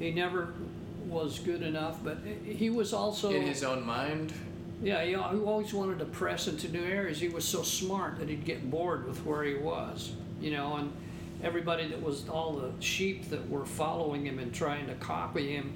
he 0.00 0.10
never 0.10 0.54
was 1.06 1.38
good 1.38 1.62
enough, 1.62 2.02
but 2.02 2.18
he 2.44 2.68
was 2.68 2.92
also 2.92 3.30
In 3.30 3.42
his 3.42 3.62
own 3.62 3.86
mind, 3.86 4.32
Yeah, 4.82 5.04
he, 5.04 5.10
he 5.10 5.14
always 5.14 5.72
wanted 5.72 6.00
to 6.00 6.06
press 6.06 6.48
into 6.48 6.68
new 6.68 6.82
areas. 6.82 7.20
He 7.20 7.28
was 7.28 7.44
so 7.44 7.62
smart 7.62 8.18
that 8.18 8.28
he'd 8.28 8.44
get 8.44 8.68
bored 8.72 9.06
with 9.06 9.24
where 9.24 9.44
he 9.44 9.54
was, 9.54 10.10
you 10.40 10.50
know, 10.50 10.78
and 10.78 10.92
everybody 11.44 11.86
that 11.86 12.02
was 12.02 12.28
all 12.28 12.54
the 12.54 12.72
sheep 12.82 13.30
that 13.30 13.48
were 13.48 13.64
following 13.64 14.26
him 14.26 14.40
and 14.40 14.52
trying 14.52 14.88
to 14.88 14.94
copy 14.94 15.54
him, 15.54 15.74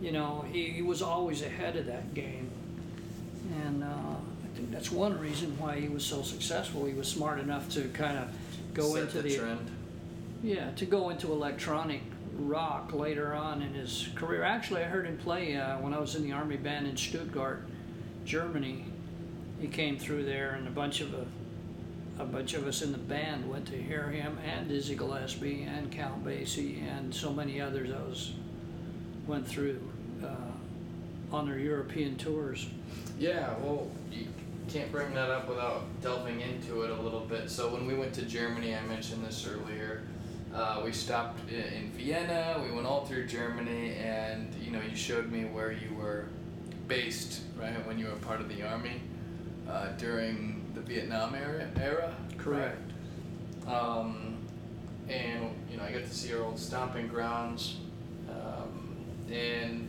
you 0.00 0.12
know, 0.12 0.44
he, 0.52 0.64
he 0.64 0.82
was 0.82 1.02
always 1.02 1.42
ahead 1.42 1.76
of 1.76 1.86
that 1.86 2.14
game. 2.14 2.50
And 3.64 3.82
uh, 3.82 3.86
I 3.86 4.56
think 4.56 4.70
that's 4.70 4.92
one 4.92 5.18
reason 5.18 5.58
why 5.58 5.80
he 5.80 5.88
was 5.88 6.04
so 6.04 6.22
successful. 6.22 6.84
He 6.84 6.94
was 6.94 7.08
smart 7.08 7.40
enough 7.40 7.68
to 7.70 7.88
kind 7.88 8.18
of 8.18 8.28
go 8.74 8.94
set 8.94 9.04
into 9.04 9.22
the, 9.22 9.28
the 9.28 9.36
trend. 9.36 9.70
yeah, 10.42 10.70
to 10.72 10.86
go 10.86 11.10
into 11.10 11.32
electronic 11.32 12.02
rock 12.34 12.92
later 12.92 13.34
on 13.34 13.62
in 13.62 13.74
his 13.74 14.08
career. 14.14 14.42
Actually, 14.42 14.82
I 14.82 14.86
heard 14.86 15.06
him 15.06 15.18
play 15.18 15.56
uh, 15.56 15.78
when 15.78 15.92
I 15.92 15.98
was 15.98 16.14
in 16.14 16.22
the 16.22 16.32
army 16.32 16.56
band 16.56 16.86
in 16.86 16.96
Stuttgart, 16.96 17.66
Germany. 18.24 18.84
He 19.60 19.66
came 19.66 19.98
through 19.98 20.24
there, 20.24 20.50
and 20.52 20.68
a 20.68 20.70
bunch 20.70 21.00
of 21.00 21.12
a, 21.14 21.26
a 22.22 22.24
bunch 22.24 22.54
of 22.54 22.66
us 22.68 22.82
in 22.82 22.92
the 22.92 22.98
band 22.98 23.50
went 23.50 23.66
to 23.66 23.76
hear 23.76 24.08
him, 24.10 24.38
and 24.46 24.68
Dizzy 24.68 24.94
Gillespie, 24.94 25.62
and 25.62 25.90
Count 25.90 26.24
Basie, 26.24 26.80
and 26.86 27.12
so 27.12 27.32
many 27.32 27.60
others 27.60 27.88
that 27.90 28.06
was 28.08 28.32
went 29.28 29.46
through 29.46 29.80
uh, 30.24 31.36
on 31.36 31.46
their 31.46 31.58
European 31.58 32.16
tours. 32.16 32.68
Yeah, 33.18 33.54
well, 33.62 33.86
you 34.10 34.26
can't 34.68 34.90
bring 34.90 35.14
that 35.14 35.30
up 35.30 35.48
without 35.48 35.84
delving 36.02 36.40
into 36.40 36.82
it 36.82 36.90
a 36.90 37.00
little 37.00 37.20
bit. 37.20 37.50
So 37.50 37.68
when 37.72 37.86
we 37.86 37.94
went 37.94 38.14
to 38.14 38.22
Germany, 38.22 38.74
I 38.74 38.80
mentioned 38.86 39.24
this 39.24 39.46
earlier. 39.46 40.02
Uh, 40.54 40.80
we 40.82 40.92
stopped 40.92 41.40
in 41.50 41.90
Vienna. 41.90 42.60
We 42.64 42.74
went 42.74 42.86
all 42.86 43.04
through 43.04 43.26
Germany, 43.26 43.94
and 43.96 44.52
you 44.54 44.70
know, 44.70 44.80
you 44.80 44.96
showed 44.96 45.30
me 45.30 45.44
where 45.44 45.72
you 45.72 45.94
were 45.94 46.26
based, 46.88 47.42
right, 47.60 47.86
when 47.86 47.98
you 47.98 48.06
were 48.06 48.12
part 48.12 48.40
of 48.40 48.48
the 48.48 48.62
army 48.66 49.02
uh, 49.70 49.88
during 49.98 50.64
the 50.74 50.80
Vietnam 50.80 51.34
era. 51.34 51.68
Era, 51.78 52.14
Correct. 52.38 52.78
um, 53.66 54.36
and 55.08 55.50
you 55.70 55.76
know, 55.76 55.82
I 55.82 55.92
got 55.92 56.04
to 56.04 56.14
see 56.14 56.32
our 56.32 56.42
old 56.42 56.58
stomping 56.58 57.08
grounds, 57.08 57.76
and 59.30 59.88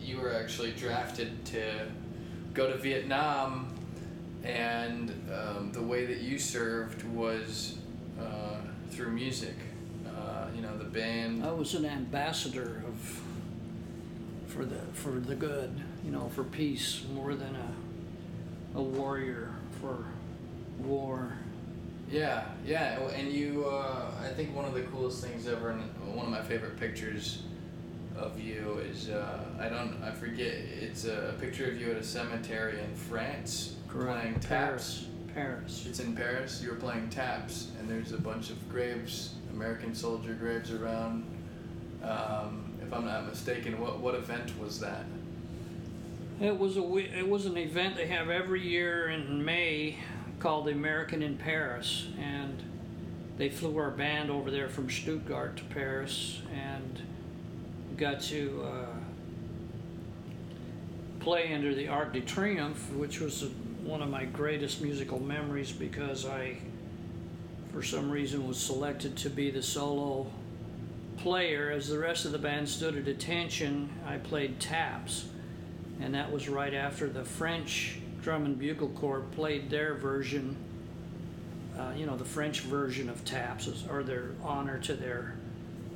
you 0.00 0.18
were 0.18 0.32
actually 0.32 0.72
drafted 0.72 1.44
to 1.46 1.86
go 2.54 2.70
to 2.70 2.76
Vietnam, 2.76 3.68
and 4.42 5.10
um, 5.32 5.70
the 5.72 5.82
way 5.82 6.06
that 6.06 6.18
you 6.18 6.38
served 6.38 7.02
was 7.04 7.78
uh, 8.20 8.56
through 8.90 9.10
music. 9.10 9.54
Uh, 10.06 10.46
you 10.54 10.62
know, 10.62 10.76
the 10.76 10.84
band. 10.84 11.44
I 11.44 11.52
was 11.52 11.74
an 11.74 11.84
ambassador 11.84 12.82
of 12.86 13.20
for 14.48 14.64
the 14.64 14.80
for 14.92 15.10
the 15.10 15.34
good, 15.34 15.80
you 16.04 16.10
know, 16.10 16.28
for 16.34 16.42
peace 16.42 17.04
more 17.12 17.34
than 17.34 17.54
a 17.54 18.78
a 18.78 18.82
warrior 18.82 19.54
for 19.80 20.04
war. 20.78 21.32
Yeah, 22.10 22.44
yeah, 22.64 22.98
and 23.14 23.30
you. 23.30 23.66
Uh, 23.66 24.10
I 24.22 24.28
think 24.28 24.56
one 24.56 24.64
of 24.64 24.74
the 24.74 24.82
coolest 24.82 25.22
things 25.22 25.46
ever, 25.46 25.70
and 25.70 25.82
one 26.14 26.24
of 26.24 26.32
my 26.32 26.42
favorite 26.42 26.80
pictures 26.80 27.42
of 28.18 28.40
you 28.40 28.80
is 28.90 29.08
uh, 29.08 29.44
I 29.60 29.68
don't 29.68 30.02
I 30.02 30.10
forget. 30.10 30.54
It's 30.80 31.04
a 31.04 31.34
picture 31.40 31.66
of 31.66 31.80
you 31.80 31.90
at 31.90 31.96
a 31.96 32.04
cemetery 32.04 32.80
in 32.80 32.94
France 32.94 33.76
playing 33.88 34.34
taps. 34.34 34.46
Paris. 34.46 35.06
Paris. 35.34 35.86
It's 35.88 36.00
in 36.00 36.14
Paris. 36.14 36.62
You 36.62 36.70
were 36.70 36.76
playing 36.76 37.10
taps, 37.10 37.68
and 37.78 37.88
there's 37.88 38.12
a 38.12 38.18
bunch 38.18 38.50
of 38.50 38.68
graves, 38.68 39.34
American 39.52 39.94
soldier 39.94 40.34
graves 40.34 40.72
around. 40.72 41.24
Um, 42.02 42.64
if 42.84 42.92
I'm 42.92 43.04
not 43.04 43.26
mistaken, 43.26 43.80
what 43.80 44.00
what 44.00 44.14
event 44.14 44.58
was 44.58 44.80
that? 44.80 45.04
It 46.40 46.56
was 46.56 46.76
a 46.76 46.96
it 46.96 47.28
was 47.28 47.46
an 47.46 47.56
event 47.56 47.96
they 47.96 48.06
have 48.06 48.30
every 48.30 48.66
year 48.66 49.08
in 49.08 49.44
May 49.44 49.96
called 50.38 50.66
the 50.66 50.72
American 50.72 51.22
in 51.22 51.36
Paris, 51.36 52.08
and 52.20 52.62
they 53.36 53.48
flew 53.48 53.76
our 53.78 53.90
band 53.90 54.30
over 54.30 54.50
there 54.50 54.68
from 54.68 54.88
Stuttgart 54.88 55.56
to 55.56 55.64
Paris, 55.64 56.42
and 56.52 57.02
got 57.98 58.20
to 58.20 58.64
uh, 58.64 58.86
play 61.20 61.52
under 61.52 61.74
the 61.74 61.88
Arc 61.88 62.12
de 62.12 62.20
Triomphe, 62.20 62.94
which 62.94 63.20
was 63.20 63.44
one 63.82 64.02
of 64.02 64.08
my 64.08 64.24
greatest 64.24 64.80
musical 64.80 65.18
memories 65.18 65.72
because 65.72 66.24
I, 66.24 66.56
for 67.72 67.82
some 67.82 68.10
reason, 68.10 68.46
was 68.46 68.58
selected 68.58 69.16
to 69.18 69.30
be 69.30 69.50
the 69.50 69.62
solo 69.62 70.30
player. 71.18 71.70
As 71.70 71.88
the 71.88 71.98
rest 71.98 72.24
of 72.24 72.32
the 72.32 72.38
band 72.38 72.68
stood 72.68 72.96
at 72.96 73.08
attention, 73.08 73.90
I 74.06 74.16
played 74.18 74.60
taps 74.60 75.26
and 76.00 76.14
that 76.14 76.30
was 76.30 76.48
right 76.48 76.74
after 76.74 77.08
the 77.08 77.24
French 77.24 77.98
Drum 78.22 78.44
and 78.44 78.58
Bugle 78.58 78.88
Corps 78.90 79.24
played 79.32 79.70
their 79.70 79.94
version, 79.94 80.56
uh, 81.78 81.92
you 81.96 82.06
know, 82.06 82.16
the 82.16 82.24
French 82.24 82.60
version 82.60 83.08
of 83.08 83.24
taps, 83.24 83.68
or 83.90 84.02
their 84.02 84.30
honor 84.42 84.78
to 84.80 84.94
their 84.94 85.34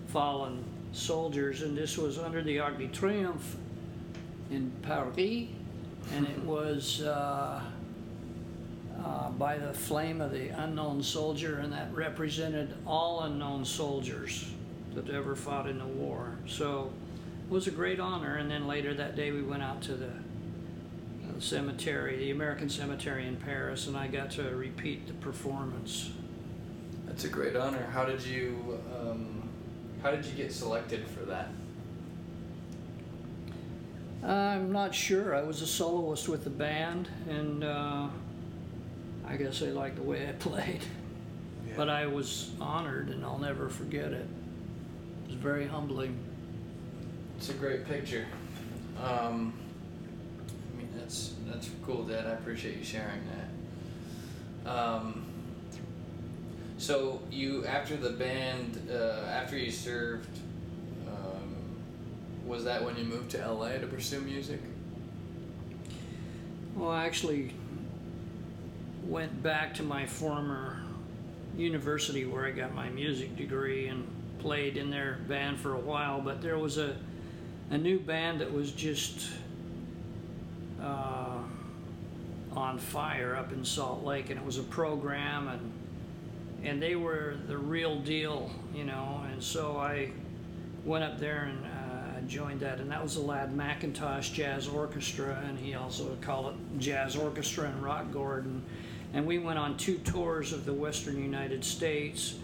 fallen 0.09 0.65
soldiers, 0.92 1.62
and 1.62 1.76
this 1.76 1.98
was 1.98 2.18
under 2.18 2.42
the 2.42 2.59
Arc 2.61 2.78
de 2.78 2.88
Triomphe 2.88 3.57
in 4.50 4.70
Paris, 4.83 5.48
and 6.14 6.26
it 6.26 6.38
was 6.44 7.02
uh, 7.02 7.61
uh, 9.05 9.31
by 9.31 9.59
the 9.59 9.72
flame 9.72 10.20
of 10.20 10.31
the 10.31 10.48
unknown 10.48 11.02
soldier, 11.02 11.59
and 11.59 11.72
that 11.72 11.92
represented 11.94 12.74
all 12.87 13.22
unknown 13.22 13.64
soldiers 13.64 14.52
that 14.94 15.09
ever 15.11 15.35
fought 15.35 15.68
in 15.68 15.78
the 15.78 15.87
war. 15.87 16.37
So 16.46 16.92
it 17.48 17.52
was 17.52 17.66
a 17.66 17.70
great 17.70 17.98
honor. 17.98 18.37
And 18.37 18.50
then 18.50 18.66
later 18.66 18.94
that 18.94 19.16
day, 19.16 19.33
we 19.33 19.42
went 19.42 19.62
out 19.62 19.81
to 19.83 19.94
the 19.94 20.09
uh, 20.09 21.40
cemetery, 21.40 22.16
the 22.18 22.31
American 22.31 22.68
Cemetery 22.68 23.26
in 23.26 23.37
Paris, 23.37 23.87
and 23.87 23.96
I 23.96 24.07
got 24.07 24.31
to 24.33 24.42
repeat 24.55 25.07
the 25.07 25.14
performance. 25.14 26.11
That's 27.07 27.24
a 27.24 27.28
great 27.28 27.57
honor. 27.57 27.87
How 27.92 28.05
did 28.05 28.24
you 28.24 28.78
how 30.03 30.11
did 30.11 30.25
you 30.25 30.33
get 30.33 30.53
selected 30.53 31.07
for 31.07 31.25
that? 31.27 31.49
I'm 34.25 34.73
not 34.73 34.95
sure. 34.95 35.35
I 35.35 35.43
was 35.43 35.62
a 35.62 35.67
soloist 35.67 36.29
with 36.29 36.45
the 36.45 36.51
band, 36.51 37.09
and 37.29 37.65
uh, 37.65 38.09
I 39.27 39.37
guess 39.37 39.59
they 39.59 39.71
liked 39.71 39.97
the 39.97 40.03
way 40.03 40.29
I 40.29 40.33
played. 40.38 40.83
But 41.77 41.88
I 41.88 42.07
was 42.07 42.51
honored, 42.61 43.09
and 43.09 43.25
I'll 43.25 43.38
never 43.38 43.69
forget 43.69 44.12
it. 44.12 44.12
it. 44.12 44.29
was 45.27 45.37
very 45.37 45.67
humbling. 45.67 46.19
It's 47.38 47.49
a 47.49 47.55
great 47.55 47.87
picture. 47.87 48.27
Um, 49.03 49.55
I 50.73 50.77
mean, 50.77 50.88
that's 50.97 51.35
that's 51.47 51.71
cool, 51.83 52.03
Dad. 52.05 52.27
I 52.27 52.33
appreciate 52.33 52.77
you 52.77 52.85
sharing 52.85 53.21
that. 54.65 54.71
Um, 54.71 55.25
so 56.83 57.21
you, 57.31 57.64
after 57.64 57.97
the 57.97 58.11
band, 58.11 58.88
uh, 58.90 59.25
after 59.31 59.57
you 59.57 59.71
served, 59.71 60.29
um, 61.07 61.55
was 62.45 62.64
that 62.64 62.85
when 62.85 62.97
you 62.97 63.05
moved 63.05 63.31
to 63.31 63.49
LA 63.49 63.79
to 63.79 63.87
pursue 63.87 64.21
music? 64.21 64.61
Well, 66.75 66.90
I 66.90 67.05
actually 67.05 67.53
went 69.05 69.45
back 69.45 69.75
to 69.75 69.85
my 69.85 70.07
former 70.07 70.83
university 71.57 72.25
where 72.25 72.47
I 72.47 72.51
got 72.51 72.75
my 72.75 72.88
music 72.88 73.37
degree 73.37 73.87
and 73.87 74.05
played 74.40 74.77
in 74.77 74.90
their 74.90 75.18
band 75.29 75.61
for 75.61 75.75
a 75.75 75.81
while, 75.81 76.21
but 76.21 76.42
there 76.42 76.59
was 76.59 76.79
a 76.79 76.97
a 77.71 77.79
new 77.79 78.01
band 78.01 78.40
that 78.40 78.53
was 78.53 78.73
just 78.73 79.31
uh, 80.83 81.38
on 82.57 82.79
fire 82.79 83.37
up 83.37 83.53
in 83.53 83.64
Salt 83.64 84.03
Lake, 84.03 84.31
and 84.31 84.38
it 84.38 84.45
was 84.45 84.59
a 84.59 84.64
program, 84.64 85.47
and 85.47 85.73
and 86.64 86.81
they 86.83 86.94
were 86.96 87.37
the 87.46 87.57
real 87.59 87.98
deal, 88.01 88.51
you 88.75 88.85
know. 88.85 89.22
And 89.31 89.42
so 89.42 89.77
I 89.77 90.11
went 90.85 91.05
up 91.05 91.18
there 91.18 91.44
and 91.51 91.64
uh, 91.64 92.20
joined 92.29 92.61
that, 92.61 92.79
and 92.81 92.90
that 92.90 93.03
was 93.03 93.14
the 93.14 93.20
Ladd 93.20 93.53
McIntosh 93.53 94.33
Jazz 94.33 94.68
Orchestra, 94.68 95.42
and 95.46 95.59
he 95.59 95.75
also 95.75 96.16
called 96.20 96.55
it 96.55 96.79
Jazz 96.79 97.16
Orchestra 97.16 97.68
and 97.68 97.83
Rock 97.83 98.12
Gordon. 98.12 98.62
And 99.14 99.27
we 99.27 99.38
went 99.38 99.59
on 99.59 99.77
two 99.77 99.98
tours 99.98 100.53
of 100.53 100.64
the 100.64 100.72
Western 100.72 101.22
United 101.22 101.64
States 101.64 102.35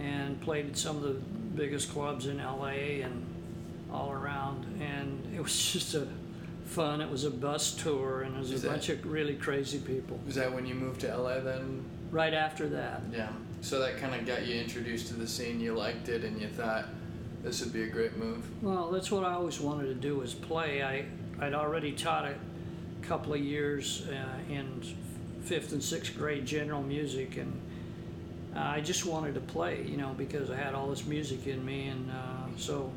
and 0.00 0.40
played 0.40 0.66
at 0.70 0.76
some 0.76 0.96
of 0.96 1.02
the 1.02 1.14
biggest 1.14 1.92
clubs 1.92 2.26
in 2.26 2.38
LA 2.38 3.02
and 3.04 3.24
all 3.92 4.10
around. 4.10 4.64
And 4.80 5.34
it 5.34 5.40
was 5.42 5.54
just 5.72 5.94
a 5.94 6.06
fun. 6.66 7.00
It 7.00 7.10
was 7.10 7.24
a 7.24 7.30
bus 7.30 7.72
tour, 7.74 8.22
and 8.22 8.34
it 8.34 8.38
was 8.38 8.50
Is 8.50 8.64
a 8.64 8.68
that- 8.68 8.72
bunch 8.74 8.88
of 8.88 9.04
really 9.06 9.34
crazy 9.34 9.78
people. 9.78 10.18
Was 10.26 10.36
that 10.36 10.52
when 10.52 10.64
you 10.66 10.74
moved 10.74 11.00
to 11.02 11.14
LA 11.16 11.40
then? 11.40 11.84
Right 12.10 12.34
after 12.34 12.68
that, 12.68 13.02
Yeah. 13.12 13.28
So 13.60 13.80
that 13.80 13.96
kind 13.98 14.14
of 14.14 14.26
got 14.26 14.46
you 14.46 14.60
introduced 14.60 15.08
to 15.08 15.14
the 15.14 15.26
scene. 15.26 15.58
You 15.58 15.74
liked 15.74 16.08
it, 16.10 16.22
and 16.22 16.38
you 16.40 16.48
thought 16.48 16.86
this 17.42 17.62
would 17.62 17.72
be 17.72 17.84
a 17.84 17.88
great 17.88 18.16
move. 18.16 18.44
Well, 18.62 18.90
that's 18.90 19.10
what 19.10 19.24
I 19.24 19.32
always 19.32 19.58
wanted 19.58 19.86
to 19.86 19.94
do 19.94 20.16
was 20.16 20.34
play. 20.34 20.82
I 20.82 21.06
I'd 21.44 21.54
already 21.54 21.92
taught 21.92 22.26
a 22.26 22.34
couple 23.02 23.32
of 23.32 23.40
years 23.40 24.06
uh, 24.08 24.52
in 24.52 24.82
fifth 25.42 25.72
and 25.72 25.82
sixth 25.82 26.16
grade 26.16 26.46
general 26.46 26.82
music, 26.82 27.36
and 27.36 27.58
uh, 28.54 28.60
I 28.60 28.80
just 28.80 29.04
wanted 29.06 29.34
to 29.34 29.40
play, 29.40 29.82
you 29.82 29.96
know, 29.96 30.14
because 30.16 30.50
I 30.50 30.56
had 30.56 30.74
all 30.74 30.88
this 30.88 31.06
music 31.06 31.46
in 31.46 31.64
me, 31.64 31.88
and 31.88 32.10
uh, 32.10 32.46
so 32.56 32.92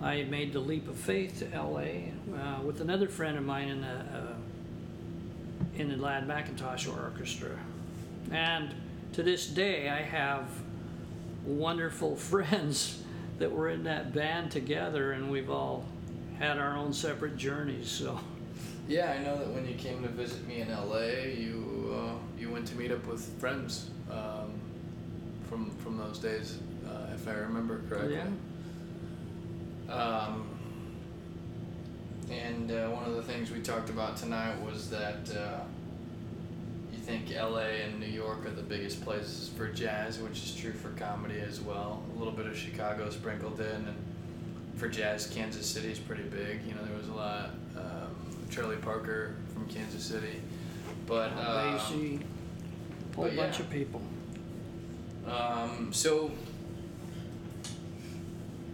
I 0.00 0.24
made 0.24 0.52
the 0.52 0.60
leap 0.60 0.88
of 0.88 0.96
faith 0.96 1.38
to 1.38 1.54
L.A. 1.54 2.12
Uh, 2.34 2.62
with 2.62 2.80
another 2.80 3.08
friend 3.08 3.38
of 3.38 3.44
mine 3.44 3.68
in 3.68 3.80
the 3.82 3.88
uh, 3.88 4.34
in 5.76 5.88
the 5.88 5.96
Ladd 5.96 6.26
McIntosh 6.26 6.92
Orchestra, 6.92 7.50
and 8.32 8.74
to 9.12 9.22
this 9.22 9.46
day 9.46 9.88
I 9.88 10.02
have 10.02 10.48
wonderful 11.44 12.16
friends 12.30 13.02
that 13.38 13.50
were 13.50 13.68
in 13.68 13.84
that 13.84 14.12
band 14.12 14.50
together, 14.50 15.12
and 15.12 15.30
we've 15.30 15.50
all 15.50 15.84
had 16.38 16.58
our 16.58 16.76
own 16.76 16.92
separate 16.92 17.36
journeys. 17.36 17.88
So 17.88 18.18
Yeah, 18.88 19.12
I 19.12 19.22
know 19.22 19.36
that 19.38 19.48
when 19.48 19.66
you 19.66 19.74
came 19.74 20.02
to 20.02 20.08
visit 20.08 20.46
me 20.46 20.60
in 20.60 20.70
LA, 20.70 21.24
you 21.36 21.94
uh, 21.94 22.14
you 22.38 22.50
went 22.50 22.66
to 22.68 22.76
meet 22.76 22.90
up 22.90 23.06
with 23.06 23.24
friends 23.40 23.90
um, 24.10 24.52
from 25.48 25.70
from 25.76 25.96
those 25.96 26.18
days, 26.18 26.58
uh, 26.86 27.12
if 27.14 27.26
I 27.28 27.32
remember 27.32 27.82
correctly. 27.88 28.16
Um, 29.88 30.48
and 32.30 32.70
uh, 32.70 32.88
one 32.88 33.04
of 33.04 33.14
the 33.14 33.22
things 33.22 33.50
we 33.50 33.60
talked 33.60 33.90
about 33.90 34.16
tonight 34.16 34.58
was 34.62 34.88
that 34.90 35.28
uh, 35.36 35.60
think 37.02 37.30
LA 37.34 37.58
and 37.84 37.98
New 38.00 38.06
York 38.06 38.46
are 38.46 38.50
the 38.50 38.62
biggest 38.62 39.02
places 39.04 39.50
for 39.56 39.68
jazz, 39.68 40.18
which 40.20 40.38
is 40.44 40.54
true 40.54 40.72
for 40.72 40.90
comedy 40.90 41.40
as 41.40 41.60
well. 41.60 42.02
A 42.14 42.18
little 42.18 42.32
bit 42.32 42.46
of 42.46 42.56
Chicago 42.56 43.10
sprinkled 43.10 43.60
in, 43.60 43.66
and 43.66 43.96
for 44.76 44.88
jazz, 44.88 45.26
Kansas 45.26 45.66
City 45.66 45.90
is 45.90 45.98
pretty 45.98 46.22
big. 46.24 46.64
You 46.66 46.74
know, 46.74 46.84
there 46.84 46.96
was 46.96 47.08
a 47.08 47.12
lot. 47.14 47.50
Um, 47.76 48.14
Charlie 48.50 48.76
Parker 48.76 49.34
from 49.54 49.66
Kansas 49.66 50.04
City, 50.04 50.40
but 51.06 51.32
uh, 51.36 51.78
Basie, 51.78 52.20
whole 53.14 53.24
but 53.24 53.36
bunch 53.36 53.60
of 53.60 53.70
people. 53.70 54.00
um, 55.26 55.90
so 55.92 56.30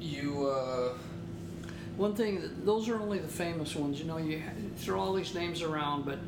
you. 0.01 0.49
Uh, 0.49 0.95
One 1.97 2.15
thing, 2.15 2.43
those 2.65 2.89
are 2.89 3.01
only 3.01 3.19
the 3.19 3.29
famous 3.29 3.75
ones. 3.75 3.99
You 4.01 4.07
know, 4.07 4.19
you 4.19 4.43
throw 4.77 5.01
all 5.01 5.15
these 5.15 5.35
names 5.35 5.63
around, 5.63 6.05
but 6.05 6.19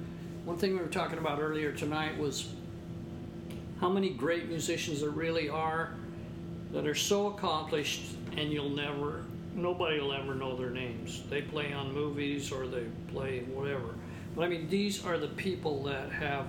one 0.51 0.59
thing 0.59 0.73
we 0.73 0.81
were 0.81 0.89
talking 0.89 1.19
about 1.19 1.39
earlier 1.39 1.71
tonight 1.71 2.19
was 2.19 2.49
how 3.81 3.89
many 3.89 4.11
great 4.11 4.49
musicians 4.49 5.01
there 5.01 5.11
really 5.11 5.49
are 5.49 5.93
that 6.73 6.89
are 6.89 6.95
so 6.95 7.29
accomplished 7.29 8.17
and 8.37 8.53
you'll 8.53 8.69
never, 8.69 9.23
nobody 9.55 10.01
will 10.01 10.13
ever 10.13 10.35
know 10.35 10.57
their 10.57 10.71
names. 10.71 11.23
They 11.31 11.43
play 11.43 11.73
on 11.73 11.95
movies 11.95 12.51
or 12.51 12.67
they 12.67 12.87
play 13.13 13.43
whatever. 13.43 13.95
But 14.35 14.43
I 14.43 14.49
mean, 14.49 14.69
these 14.69 15.05
are 15.05 15.19
the 15.19 15.29
people 15.29 15.85
that 15.85 16.11
have 16.11 16.49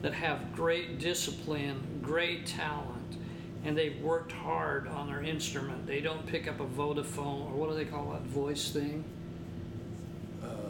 that 0.00 0.14
have 0.14 0.54
great 0.54 0.98
discipline, 0.98 2.00
great 2.00 2.46
talent, 2.46 3.18
and 3.62 3.76
they've 3.76 4.00
worked 4.00 4.32
hard 4.32 4.88
on 4.88 5.06
their 5.06 5.22
instrument. 5.22 5.86
They 5.86 6.00
don't 6.00 6.24
pick 6.24 6.48
up 6.48 6.60
a 6.60 6.66
Vodafone 6.66 7.52
or 7.52 7.56
what 7.56 7.68
do 7.68 7.76
they 7.76 7.84
call 7.84 8.12
that 8.12 8.22
voice 8.22 8.70
thing, 8.70 9.04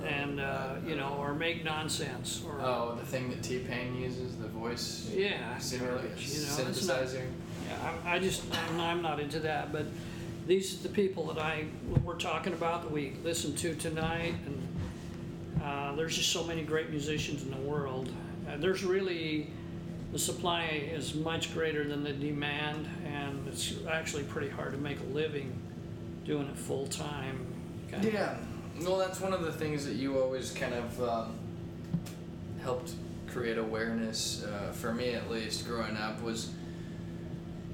and 0.06 0.40
uh, 0.40 0.74
you 0.86 0.96
know, 0.96 1.16
or 1.18 1.34
make 1.34 1.64
nonsense 1.64 2.42
or 2.46 2.60
Oh, 2.60 2.96
the 2.98 3.06
thing 3.06 3.30
that 3.30 3.42
T-Pain 3.42 3.96
uses, 3.96 4.36
the 4.36 4.48
voice 4.48 5.10
yeah, 5.14 5.58
simulator, 5.58 5.98
garbage, 5.98 6.28
you 6.28 6.46
know, 6.46 6.68
it's 6.68 6.86
not- 6.86 6.98
synthesizer. 7.02 7.22
Yeah, 7.68 7.90
I, 8.04 8.16
I 8.16 8.18
just, 8.18 8.42
I'm, 8.70 8.80
I'm 8.80 9.02
not 9.02 9.20
into 9.20 9.40
that, 9.40 9.72
but 9.72 9.86
these 10.46 10.74
are 10.78 10.82
the 10.82 10.90
people 10.94 11.24
that 11.32 11.38
I, 11.42 11.64
we're 12.04 12.16
talking 12.16 12.52
about, 12.52 12.82
that 12.82 12.90
we 12.90 13.14
listened 13.24 13.56
to 13.58 13.74
tonight, 13.74 14.34
and, 14.46 15.62
uh, 15.62 15.94
there's 15.96 16.14
just 16.16 16.30
so 16.30 16.44
many 16.44 16.62
great 16.62 16.90
musicians 16.90 17.42
in 17.42 17.50
the 17.50 17.56
world. 17.56 18.10
Uh, 18.46 18.58
there's 18.58 18.84
really, 18.84 19.46
the 20.12 20.18
supply 20.18 20.64
is 20.92 21.14
much 21.14 21.54
greater 21.54 21.88
than 21.88 22.04
the 22.04 22.12
demand, 22.12 22.86
and 23.06 23.48
it's 23.48 23.72
actually 23.90 24.24
pretty 24.24 24.50
hard 24.50 24.72
to 24.72 24.78
make 24.78 25.00
a 25.00 25.14
living 25.14 25.50
doing 26.26 26.46
it 26.48 26.56
full-time. 26.58 27.38
kinda. 27.90 28.10
Yeah, 28.10 28.36
well, 28.80 28.98
that's 28.98 29.20
one 29.20 29.32
of 29.32 29.42
the 29.42 29.52
things 29.52 29.84
that 29.86 29.94
you 29.94 30.20
always 30.20 30.50
kind 30.50 30.74
of 30.74 31.02
um, 31.02 31.38
helped 32.62 32.92
create 33.28 33.58
awareness 33.58 34.44
uh, 34.44 34.72
for 34.72 34.92
me, 34.94 35.14
at 35.14 35.30
least, 35.30 35.66
growing 35.66 35.96
up 35.96 36.20
was, 36.22 36.52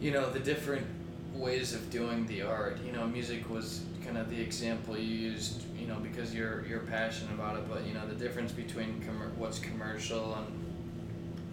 you 0.01 0.11
know, 0.11 0.31
the 0.31 0.41
different 0.41 0.87
ways 1.35 1.75
of 1.75 1.91
doing 1.91 2.27
the 2.27 2.43
art. 2.43 2.79
You 2.85 2.93
know, 2.93 3.07
music 3.07 3.49
was 3.51 3.83
kind 4.05 4.19
of 4.19 4.31
the 4.31 4.41
example 4.41 4.97
you 4.97 5.05
used, 5.05 5.63
you 5.79 5.87
know, 5.87 5.97
because 5.97 6.35
you're 6.35 6.65
you're 6.67 6.81
passionate 6.81 7.33
about 7.35 7.57
it. 7.57 7.69
But 7.69 7.87
you 7.87 7.95
know, 7.95 8.07
the 8.07 8.15
difference 8.15 8.53
between 8.53 9.03
commer- 9.07 9.35
what's 9.37 9.59
commercial 9.59 10.35
and 10.35 10.47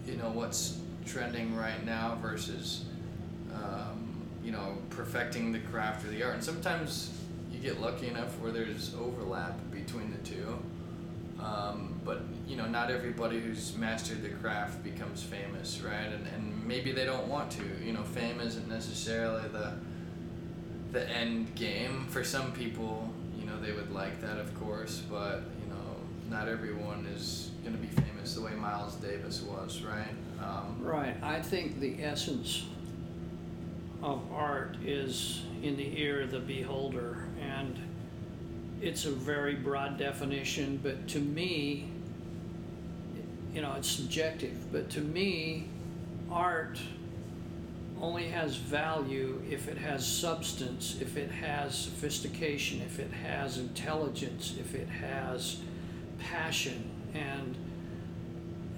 you 0.06 0.16
know 0.16 0.30
what's 0.30 0.80
trending 1.06 1.56
right 1.56 1.84
now 1.84 2.18
versus 2.20 2.84
um, 3.54 4.26
you 4.42 4.52
know 4.52 4.76
perfecting 4.90 5.52
the 5.52 5.60
craft 5.60 6.04
or 6.04 6.08
the 6.08 6.22
art. 6.22 6.34
And 6.34 6.44
sometimes 6.44 7.12
you 7.58 7.70
get 7.70 7.80
lucky 7.80 8.08
enough 8.08 8.38
where 8.40 8.52
there's 8.52 8.94
overlap 8.94 9.58
between 9.70 10.10
the 10.12 10.18
two. 10.18 10.58
Um, 11.42 12.00
but 12.04 12.22
you 12.46 12.56
know, 12.56 12.66
not 12.66 12.90
everybody 12.90 13.38
who's 13.40 13.76
mastered 13.76 14.22
the 14.22 14.28
craft 14.28 14.82
becomes 14.82 15.22
famous, 15.22 15.80
right? 15.80 16.06
And 16.12 16.26
and 16.34 16.66
maybe 16.66 16.92
they 16.92 17.04
don't 17.04 17.28
want 17.28 17.50
to. 17.52 17.62
You 17.84 17.92
know, 17.92 18.02
fame 18.02 18.40
isn't 18.40 18.68
necessarily 18.68 19.48
the 19.48 19.74
the 20.92 21.08
end 21.08 21.54
game. 21.54 22.06
For 22.08 22.24
some 22.24 22.52
people, 22.52 23.12
you 23.38 23.46
know, 23.46 23.60
they 23.60 23.72
would 23.72 23.92
like 23.92 24.20
that, 24.20 24.38
of 24.38 24.58
course, 24.58 25.02
but 25.10 25.42
you 25.62 25.68
know, 25.68 25.96
not 26.30 26.48
everyone 26.48 27.06
is 27.14 27.50
going 27.62 27.76
to 27.76 27.82
be 27.82 27.88
famous 27.88 28.34
the 28.34 28.42
way 28.42 28.52
Miles 28.52 28.96
Davis 28.96 29.42
was, 29.42 29.82
right? 29.82 30.14
Um, 30.42 30.78
Right. 30.80 31.16
I 31.22 31.40
think 31.40 31.80
the 31.80 32.02
essence 32.02 32.66
of 34.02 34.20
art 34.32 34.76
is 34.84 35.42
in 35.62 35.76
the 35.76 36.00
ear 36.00 36.22
of 36.22 36.30
the 36.30 36.38
beholder, 36.38 37.26
and 37.40 37.78
it's 38.80 39.04
a 39.06 39.10
very 39.10 39.54
broad 39.54 39.98
definition, 39.98 40.78
but 40.82 41.08
to 41.08 41.18
me, 41.18 41.88
you 43.52 43.60
know, 43.60 43.74
it's 43.76 43.88
subjective, 43.88 44.70
but 44.70 44.88
to 44.90 45.00
me, 45.00 45.66
art 46.30 46.78
only 48.00 48.28
has 48.28 48.54
value 48.54 49.42
if 49.50 49.66
it 49.66 49.76
has 49.76 50.06
substance, 50.06 50.98
if 51.00 51.16
it 51.16 51.30
has 51.30 51.76
sophistication, 51.76 52.80
if 52.82 53.00
it 53.00 53.10
has 53.10 53.58
intelligence, 53.58 54.54
if 54.60 54.74
it 54.74 54.88
has 54.88 55.60
passion, 56.18 56.88
and 57.14 57.56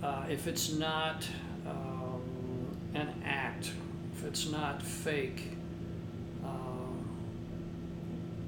uh, 0.03 0.25
if 0.31 0.47
it's 0.47 0.73
not 0.73 1.29
um, 1.69 2.23
an 2.95 3.13
act, 3.25 3.73
it's 4.25 4.49
not 4.51 4.83
fake, 4.83 5.53
uh, 6.45 6.49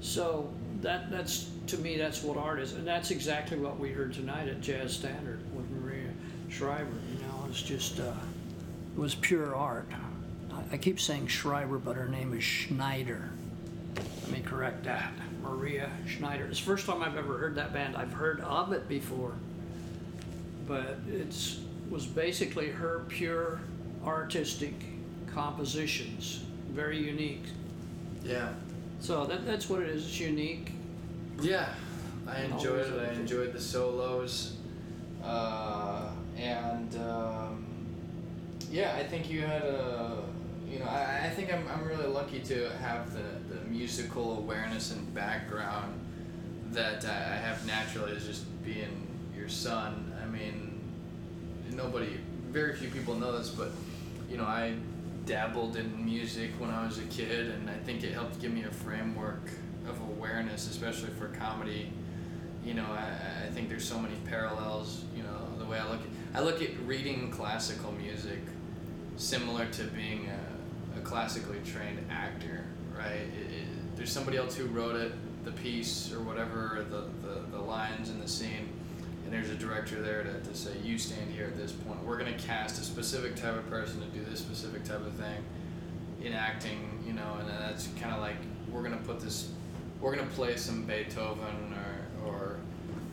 So 0.01 0.51
that 0.81 1.09
that's 1.11 1.49
to 1.67 1.77
me 1.77 1.97
that's 1.97 2.23
what 2.23 2.37
art 2.37 2.59
is, 2.59 2.73
and 2.73 2.85
that's 2.85 3.11
exactly 3.11 3.57
what 3.57 3.79
we 3.79 3.89
heard 3.91 4.13
tonight 4.13 4.47
at 4.47 4.61
Jazz 4.61 4.93
Standard 4.93 5.39
with 5.55 5.69
Maria 5.71 6.09
Shriver. 6.49 6.85
You 6.85 7.19
know, 7.25 7.45
it's 7.49 7.61
just 7.61 7.99
uh, 7.99 8.13
it 8.95 8.99
was 8.99 9.15
pure 9.15 9.55
art. 9.55 9.87
I, 10.51 10.75
I 10.75 10.77
keep 10.77 10.99
saying 10.99 11.27
Shriver, 11.27 11.77
but 11.77 11.95
her 11.95 12.07
name 12.09 12.33
is 12.33 12.43
Schneider. 12.43 13.29
Let 13.95 14.31
me 14.31 14.41
correct 14.41 14.83
that. 14.85 15.13
Maria 15.41 15.89
Schneider. 16.07 16.45
It's 16.45 16.59
the 16.59 16.65
first 16.65 16.85
time 16.85 17.01
I've 17.01 17.17
ever 17.17 17.37
heard 17.37 17.55
that 17.55 17.73
band. 17.73 17.95
I've 17.95 18.13
heard 18.13 18.41
of 18.41 18.71
it 18.73 18.87
before, 18.87 19.33
but 20.67 20.97
it's 21.09 21.59
was 21.89 22.05
basically 22.05 22.69
her 22.69 23.05
pure 23.07 23.59
artistic 24.05 24.73
compositions, 25.33 26.43
very 26.69 26.97
unique. 26.97 27.45
Yeah. 28.23 28.49
So 28.99 29.25
that, 29.25 29.45
that's 29.45 29.69
what 29.69 29.81
it 29.81 29.89
is. 29.89 30.05
It's 30.05 30.19
unique. 30.19 30.71
Yeah, 31.41 31.69
I 32.27 32.41
enjoyed 32.41 32.87
it. 32.87 33.09
I 33.09 33.13
enjoyed 33.13 33.53
the 33.53 33.59
solos, 33.59 34.57
uh, 35.23 36.09
and 36.37 36.95
um, 36.97 37.65
yeah, 38.69 38.95
I 38.95 39.03
think 39.03 39.29
you 39.29 39.41
had 39.41 39.63
a. 39.63 40.23
You 40.69 40.79
know, 40.79 40.85
I, 40.85 41.25
I 41.25 41.29
think 41.29 41.53
I'm, 41.53 41.67
I'm 41.67 41.87
really 41.87 42.07
lucky 42.07 42.39
to 42.39 42.69
have 42.81 43.13
the, 43.13 43.53
the 43.53 43.61
musical 43.69 44.39
awareness 44.39 44.91
and 44.91 45.13
background 45.13 45.99
that 46.71 47.05
I 47.05 47.11
I 47.11 47.35
have 47.35 47.65
naturally 47.67 48.15
as 48.15 48.25
just 48.25 48.45
being 48.63 49.07
your 49.37 49.49
son. 49.49 50.11
I 50.21 50.25
mean, 50.25 50.79
nobody, 51.71 52.17
very 52.49 52.73
few 52.75 52.89
people 52.89 53.15
know 53.15 53.37
this, 53.37 53.49
but 53.49 53.71
you 54.29 54.37
know, 54.37 54.45
I 54.45 54.73
dabbled 55.25 55.75
in 55.75 56.03
music 56.03 56.51
when 56.59 56.69
I 56.69 56.85
was 56.85 56.99
a 56.99 57.03
kid, 57.03 57.49
and 57.49 57.69
I 57.69 57.77
think 57.85 58.03
it 58.03 58.13
helped 58.13 58.41
give 58.41 58.51
me 58.51 58.63
a 58.63 58.71
framework 58.71 59.49
of 59.87 59.99
awareness, 60.01 60.69
especially 60.69 61.09
for 61.09 61.27
comedy. 61.29 61.91
You 62.63 62.73
know, 62.73 62.85
I, 62.85 63.47
I 63.47 63.49
think 63.51 63.69
there's 63.69 63.87
so 63.87 63.99
many 63.99 64.15
parallels. 64.25 65.03
You 65.15 65.23
know, 65.23 65.47
the 65.57 65.65
way 65.65 65.79
I 65.79 65.89
look 65.89 66.01
at 66.01 66.07
I 66.35 66.41
look 66.41 66.61
at 66.61 66.77
reading 66.85 67.29
classical 67.29 67.91
music 67.91 68.39
similar 69.17 69.67
to 69.67 69.83
being 69.85 70.29
a, 70.29 70.99
a 70.99 71.01
classically 71.01 71.59
trained 71.63 72.03
actor, 72.09 72.65
right? 72.97 73.11
It, 73.11 73.51
it, 73.51 73.95
there's 73.95 74.11
somebody 74.11 74.37
else 74.37 74.55
who 74.55 74.65
wrote 74.65 74.95
it, 74.95 75.13
the 75.45 75.51
piece 75.51 76.11
or 76.11 76.21
whatever, 76.21 76.85
the, 76.89 77.05
the, 77.27 77.41
the 77.51 77.59
lines 77.59 78.09
in 78.09 78.19
the 78.19 78.27
scene, 78.27 78.69
there's 79.33 79.49
a 79.49 79.55
director 79.55 80.01
there 80.01 80.23
to, 80.23 80.39
to 80.41 80.55
say, 80.55 80.71
you 80.83 80.97
stand 80.97 81.31
here 81.31 81.45
at 81.45 81.57
this 81.57 81.71
point. 81.71 82.03
We're 82.05 82.19
going 82.19 82.33
to 82.33 82.39
cast 82.45 82.79
a 82.79 82.83
specific 82.83 83.35
type 83.35 83.55
of 83.55 83.67
person 83.69 83.99
to 83.99 84.07
do 84.07 84.23
this 84.23 84.39
specific 84.39 84.83
type 84.83 85.05
of 85.05 85.13
thing 85.13 85.43
in 86.21 86.33
acting, 86.33 87.03
you 87.05 87.13
know, 87.13 87.37
and 87.39 87.49
then 87.49 87.57
that's 87.59 87.87
kind 87.99 88.13
of 88.13 88.21
like, 88.21 88.35
we're 88.71 88.83
going 88.83 88.97
to 88.97 89.03
put 89.03 89.19
this, 89.19 89.51
we're 89.99 90.15
going 90.15 90.27
to 90.27 90.33
play 90.35 90.55
some 90.55 90.83
Beethoven 90.83 91.75
or, 92.23 92.29
or 92.29 92.59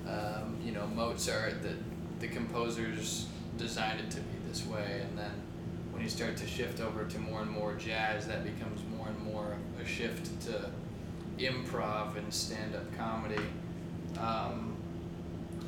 um, 0.06 0.58
you 0.62 0.72
know, 0.72 0.86
Mozart 0.88 1.62
that 1.62 1.76
the 2.20 2.28
composers 2.28 3.26
designed 3.56 4.00
it 4.00 4.10
to 4.10 4.20
be 4.20 4.48
this 4.48 4.66
way, 4.66 5.00
and 5.02 5.18
then 5.18 5.32
when 5.90 6.02
you 6.02 6.08
start 6.08 6.36
to 6.36 6.46
shift 6.46 6.80
over 6.80 7.04
to 7.04 7.18
more 7.18 7.40
and 7.42 7.50
more 7.50 7.74
jazz, 7.74 8.26
that 8.26 8.44
becomes 8.44 8.80
more 8.96 9.08
and 9.08 9.18
more 9.22 9.56
a 9.82 9.86
shift 9.86 10.40
to 10.42 10.70
improv 11.38 12.16
and 12.16 12.32
stand-up 12.32 12.96
comedy. 12.96 13.42
Um, 14.18 14.69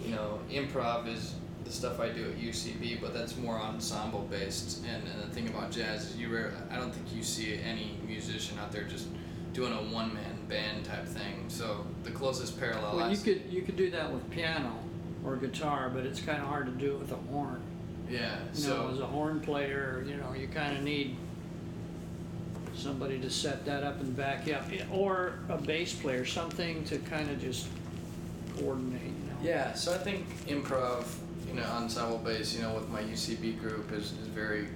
you 0.04 0.14
know, 0.14 0.38
improv 0.50 1.06
is 1.08 1.34
the 1.64 1.70
stuff 1.70 2.00
I 2.00 2.08
do 2.08 2.24
at 2.24 2.38
UCB, 2.38 3.00
but 3.00 3.14
that's 3.14 3.36
more 3.36 3.58
ensemble 3.58 4.26
based. 4.30 4.82
And, 4.84 5.02
and 5.08 5.22
the 5.22 5.34
thing 5.34 5.48
about 5.48 5.70
jazz 5.70 6.10
is 6.10 6.16
you 6.16 6.28
rare, 6.28 6.52
I 6.70 6.76
don't 6.76 6.92
think 6.92 7.14
you 7.14 7.22
see 7.22 7.58
any 7.62 7.98
musician 8.06 8.58
out 8.58 8.72
there 8.72 8.84
just 8.84 9.06
doing 9.52 9.72
a 9.72 9.76
one-man 9.76 10.38
band 10.48 10.84
type 10.84 11.06
thing. 11.06 11.44
So 11.48 11.86
the 12.04 12.10
closest 12.10 12.58
parallel. 12.58 12.96
Well, 12.96 13.04
I 13.06 13.10
you 13.10 13.16
see- 13.16 13.34
could 13.34 13.52
you 13.52 13.62
could 13.62 13.76
do 13.76 13.90
that 13.90 14.12
with 14.12 14.28
piano 14.30 14.72
or 15.24 15.36
guitar, 15.36 15.88
but 15.92 16.04
it's 16.04 16.20
kind 16.20 16.42
of 16.42 16.48
hard 16.48 16.66
to 16.66 16.72
do 16.72 16.94
it 16.94 16.98
with 16.98 17.12
a 17.12 17.16
horn. 17.30 17.60
yeah. 18.10 18.38
You 18.54 18.60
so 18.60 18.76
know, 18.82 18.90
as 18.90 18.98
a 19.00 19.06
horn 19.06 19.40
player, 19.40 20.04
you 20.06 20.16
know, 20.16 20.32
you 20.34 20.48
kind 20.48 20.76
of 20.76 20.82
need 20.82 21.16
somebody 22.74 23.20
to 23.20 23.30
set 23.30 23.64
that 23.66 23.84
up 23.84 24.00
and 24.00 24.16
back 24.16 24.50
up, 24.52 24.64
or 24.90 25.34
a 25.48 25.56
bass 25.58 25.92
player, 25.94 26.24
something 26.24 26.82
to 26.84 26.98
kind 26.98 27.30
of 27.30 27.40
just 27.40 27.68
coordinate. 28.58 29.12
Yeah, 29.42 29.74
so 29.74 29.92
I 29.92 29.98
think 29.98 30.26
improv, 30.46 31.04
you 31.48 31.54
know, 31.54 31.64
ensemble 31.64 32.18
bass, 32.18 32.54
you 32.54 32.62
know, 32.62 32.74
with 32.74 32.88
my 32.88 33.02
UCB 33.02 33.60
group 33.60 33.92
is, 33.92 34.12
is 34.12 34.28
very 34.28 34.68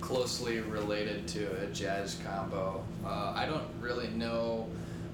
closely 0.00 0.60
related 0.60 1.28
to 1.28 1.62
a 1.62 1.66
jazz 1.66 2.18
combo. 2.24 2.84
Uh, 3.04 3.32
I 3.36 3.46
don't 3.46 3.68
really 3.80 4.08
know 4.08 4.66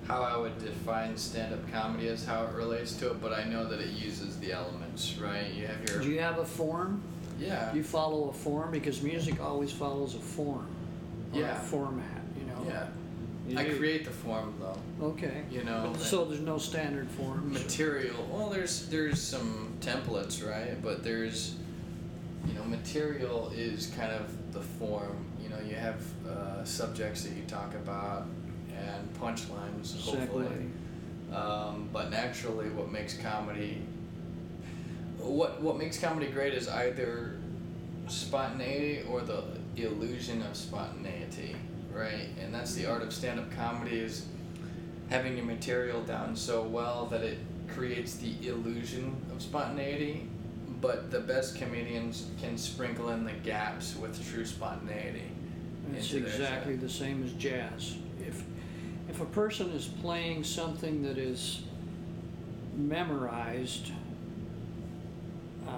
how 0.06 0.22
I 0.22 0.36
would 0.36 0.56
define 0.64 1.16
stand-up 1.16 1.70
comedy 1.72 2.08
as 2.08 2.24
how 2.24 2.44
it 2.44 2.52
relates 2.52 2.92
to 2.94 3.10
it, 3.10 3.20
but 3.20 3.32
I 3.32 3.44
know 3.44 3.66
that 3.66 3.80
it 3.80 3.88
uses 3.90 4.38
the 4.38 4.52
elements, 4.52 5.16
right? 5.18 5.52
You 5.52 5.66
have 5.66 5.88
your 5.88 6.00
Do 6.00 6.10
you 6.10 6.20
have 6.20 6.38
a 6.38 6.44
form? 6.44 7.02
yeah, 7.38 7.74
you 7.74 7.82
follow 7.82 8.30
a 8.30 8.32
form? 8.32 8.70
Because 8.70 9.02
music 9.02 9.42
always 9.42 9.72
follows 9.72 10.14
a 10.14 10.18
form. 10.20 10.66
Or 11.34 11.40
Yeah. 11.40 11.56
A 11.56 11.64
format, 11.64 12.22
you 12.38 12.46
know. 12.46 12.64
yeah. 12.66 12.86
You 13.48 13.58
I 13.58 13.64
do. 13.64 13.76
create 13.78 14.04
the 14.04 14.10
form 14.10 14.54
though. 14.60 15.06
Okay. 15.06 15.42
You 15.50 15.62
know, 15.64 15.94
so 15.98 16.24
there's 16.24 16.40
no 16.40 16.58
standard 16.58 17.08
form. 17.10 17.52
material 17.52 18.16
well 18.32 18.48
there's 18.50 18.86
there's 18.88 19.20
some 19.20 19.72
templates 19.80 20.44
right 20.46 20.80
but 20.82 21.04
there's 21.04 21.54
you 22.46 22.54
know 22.54 22.64
material 22.64 23.52
is 23.54 23.86
kind 23.96 24.12
of 24.12 24.52
the 24.52 24.60
form 24.60 25.24
you 25.42 25.48
know 25.48 25.58
you 25.68 25.74
have 25.74 26.00
uh, 26.28 26.64
subjects 26.64 27.22
that 27.24 27.34
you 27.36 27.42
talk 27.44 27.74
about 27.74 28.26
and 28.76 29.14
punchlines 29.20 29.98
hopefully 30.00 30.46
Segue. 31.30 31.34
um, 31.36 31.88
but 31.92 32.10
naturally 32.10 32.68
what 32.70 32.90
makes 32.90 33.16
comedy 33.16 33.80
what 35.18 35.60
what 35.60 35.76
makes 35.78 35.98
comedy 35.98 36.26
great 36.28 36.54
is 36.54 36.68
either 36.68 37.36
spontaneity 38.08 39.02
or 39.08 39.20
the 39.22 39.42
illusion 39.76 40.42
of 40.42 40.56
spontaneity 40.56 41.54
right 41.96 42.28
and 42.42 42.54
that's 42.54 42.74
the 42.74 42.84
art 42.86 43.02
of 43.02 43.12
stand-up 43.12 43.50
comedy 43.52 43.98
is 43.98 44.26
having 45.08 45.36
your 45.36 45.46
material 45.46 46.02
down 46.02 46.34
so 46.36 46.62
well 46.62 47.06
that 47.06 47.22
it 47.22 47.38
creates 47.68 48.16
the 48.16 48.34
illusion 48.48 49.14
of 49.32 49.40
spontaneity 49.40 50.28
but 50.80 51.10
the 51.10 51.20
best 51.20 51.56
comedians 51.56 52.26
can 52.40 52.58
sprinkle 52.58 53.08
in 53.10 53.24
the 53.24 53.32
gaps 53.32 53.96
with 53.96 54.22
true 54.30 54.44
spontaneity 54.44 55.22
It's 55.94 56.12
into 56.12 56.24
their 56.24 56.32
set. 56.32 56.40
exactly 56.42 56.76
the 56.76 56.88
same 56.88 57.24
as 57.24 57.32
jazz. 57.32 57.96
If 58.20 58.44
if 59.08 59.20
a 59.20 59.24
person 59.26 59.70
is 59.70 59.86
playing 59.86 60.44
something 60.44 61.02
that 61.04 61.16
is 61.16 61.62
memorized, 62.76 63.90
uh, 65.66 65.70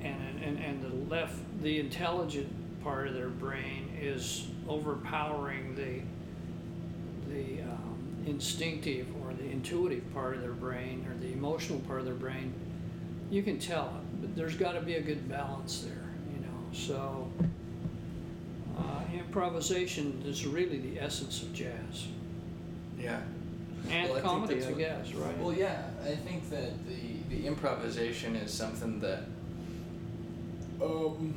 and, 0.00 0.42
and 0.44 0.58
and 0.58 0.82
the 0.82 1.12
left 1.14 1.36
the 1.62 1.80
intelligent 1.80 2.48
part 2.82 3.08
of 3.08 3.14
their 3.14 3.28
brain 3.28 3.90
is 4.00 4.46
overpowering 4.70 5.74
the 5.74 6.00
the 7.32 7.62
um, 7.62 8.24
instinctive 8.26 9.06
or 9.22 9.32
the 9.34 9.48
intuitive 9.50 10.12
part 10.12 10.34
of 10.34 10.42
their 10.42 10.52
brain 10.52 11.06
or 11.08 11.16
the 11.20 11.32
emotional 11.32 11.78
part 11.80 12.00
of 12.00 12.04
their 12.04 12.14
brain, 12.14 12.52
you 13.30 13.42
can 13.42 13.58
tell 13.58 13.86
it. 13.86 14.20
But 14.20 14.36
there's 14.36 14.56
got 14.56 14.72
to 14.72 14.80
be 14.80 14.94
a 14.94 15.00
good 15.00 15.28
balance 15.28 15.82
there, 15.82 16.04
you 16.34 16.40
know. 16.40 16.72
So 16.72 17.30
uh, 18.78 19.02
improvisation 19.14 20.22
is 20.26 20.46
really 20.46 20.78
the 20.78 21.00
essence 21.00 21.42
of 21.42 21.52
jazz 21.52 22.06
yeah 22.98 23.20
and 23.90 24.08
Well, 24.08 24.18
I 24.18 24.20
think 24.20 24.24
comedy, 24.24 24.54
that's 24.56 24.66
I 24.66 24.72
guess, 24.72 25.12
right? 25.14 25.38
Well, 25.38 25.54
yeah, 25.54 25.84
I 26.04 26.14
think 26.14 26.50
that 26.50 26.72
the 26.86 27.34
the 27.34 27.46
improvisation 27.46 28.36
is 28.36 28.52
something 28.52 29.00
that 29.00 29.24
um 30.82 31.34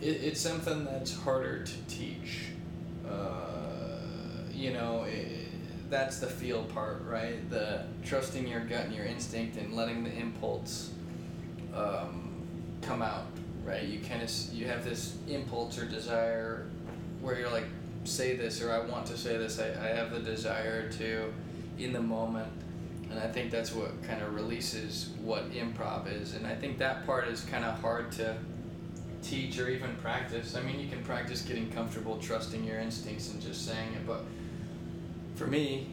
it, 0.00 0.22
it's 0.22 0.40
something 0.40 0.84
that's 0.84 1.14
harder 1.14 1.64
to 1.64 1.74
teach. 1.88 2.46
Uh, 3.08 4.00
you 4.52 4.72
know, 4.72 5.04
i 5.06 5.34
that's 5.90 6.18
the 6.18 6.26
feel 6.26 6.64
part, 6.64 7.02
right? 7.06 7.48
The 7.48 7.84
trusting 8.04 8.46
your 8.46 8.60
gut 8.60 8.84
and 8.84 8.94
your 8.94 9.06
instinct 9.06 9.56
and 9.56 9.74
letting 9.74 10.04
the 10.04 10.12
impulse 10.12 10.90
um, 11.74 12.30
come 12.82 13.00
out, 13.00 13.24
right? 13.64 13.84
You 13.84 14.00
kind 14.00 14.22
of 14.22 14.30
you 14.52 14.66
have 14.66 14.84
this 14.84 15.16
impulse 15.28 15.78
or 15.78 15.86
desire 15.86 16.66
where 17.22 17.38
you're 17.38 17.50
like, 17.50 17.64
say 18.04 18.36
this 18.36 18.60
or 18.62 18.70
I 18.70 18.80
want 18.80 19.06
to 19.06 19.16
say 19.16 19.38
this. 19.38 19.58
I, 19.58 19.68
I 19.68 19.88
have 19.88 20.10
the 20.10 20.20
desire 20.20 20.90
to 20.92 21.32
in 21.78 21.92
the 21.92 22.02
moment. 22.02 22.52
And 23.10 23.18
I 23.18 23.26
think 23.26 23.50
that's 23.50 23.74
what 23.74 24.02
kind 24.02 24.22
of 24.22 24.34
releases 24.34 25.08
what 25.22 25.50
improv 25.52 26.12
is. 26.12 26.34
And 26.34 26.46
I 26.46 26.54
think 26.54 26.76
that 26.78 27.06
part 27.06 27.28
is 27.28 27.40
kind 27.40 27.64
of 27.64 27.80
hard 27.80 28.12
to 28.12 28.36
teach 29.22 29.58
or 29.58 29.68
even 29.68 29.94
practice. 29.96 30.54
I 30.54 30.62
mean, 30.62 30.80
you 30.80 30.88
can 30.88 31.02
practice 31.02 31.42
getting 31.42 31.70
comfortable 31.70 32.18
trusting 32.18 32.64
your 32.64 32.78
instincts 32.78 33.32
and 33.32 33.40
just 33.40 33.66
saying 33.66 33.94
it, 33.94 34.06
but 34.06 34.24
for 35.34 35.46
me, 35.46 35.88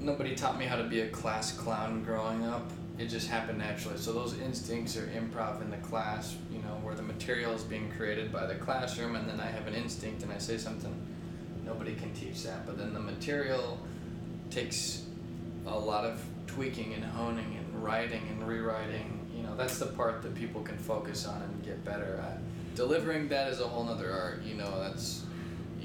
nobody 0.00 0.34
taught 0.34 0.58
me 0.58 0.66
how 0.66 0.76
to 0.76 0.84
be 0.84 1.00
a 1.00 1.08
class 1.08 1.52
clown 1.52 2.04
growing 2.04 2.44
up. 2.44 2.70
It 2.98 3.06
just 3.06 3.28
happened 3.28 3.58
naturally. 3.58 3.98
So 3.98 4.12
those 4.12 4.38
instincts 4.38 4.96
are 4.96 5.06
improv 5.08 5.60
in 5.62 5.70
the 5.70 5.78
class, 5.78 6.36
you 6.52 6.58
know, 6.58 6.78
where 6.82 6.94
the 6.94 7.02
material 7.02 7.52
is 7.52 7.62
being 7.62 7.90
created 7.96 8.32
by 8.32 8.46
the 8.46 8.54
classroom, 8.54 9.16
and 9.16 9.28
then 9.28 9.40
I 9.40 9.46
have 9.46 9.66
an 9.66 9.74
instinct 9.74 10.22
and 10.22 10.32
I 10.32 10.38
say 10.38 10.58
something. 10.58 10.94
Nobody 11.64 11.94
can 11.94 12.12
teach 12.12 12.44
that, 12.44 12.66
but 12.66 12.78
then 12.78 12.92
the 12.94 13.00
material 13.00 13.80
takes 14.50 15.04
a 15.66 15.76
lot 15.76 16.04
of 16.04 16.22
tweaking 16.46 16.94
and 16.94 17.04
honing 17.04 17.56
and 17.56 17.82
writing 17.82 18.22
and 18.30 18.46
rewriting. 18.46 19.26
You 19.34 19.42
know, 19.42 19.56
that's 19.56 19.78
the 19.78 19.86
part 19.86 20.22
that 20.22 20.34
people 20.34 20.62
can 20.62 20.78
focus 20.78 21.26
on 21.26 21.42
and 21.42 21.64
get 21.64 21.84
better 21.84 22.22
at. 22.22 22.38
Delivering 22.74 23.28
that 23.28 23.48
is 23.48 23.60
a 23.60 23.68
whole 23.68 23.84
nother 23.84 24.10
art. 24.10 24.42
You 24.42 24.54
know, 24.54 24.80
that's 24.80 25.24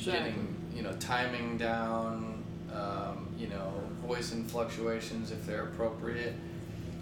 getting 0.04 0.56
you 0.76 0.82
know 0.84 0.94
timing 1.00 1.58
down. 1.58 2.44
Um, 2.74 3.28
you 3.38 3.48
know, 3.48 3.72
voice 4.06 4.32
and 4.32 4.50
fluctuations 4.50 5.32
if 5.32 5.46
they're 5.46 5.64
appropriate. 5.64 6.36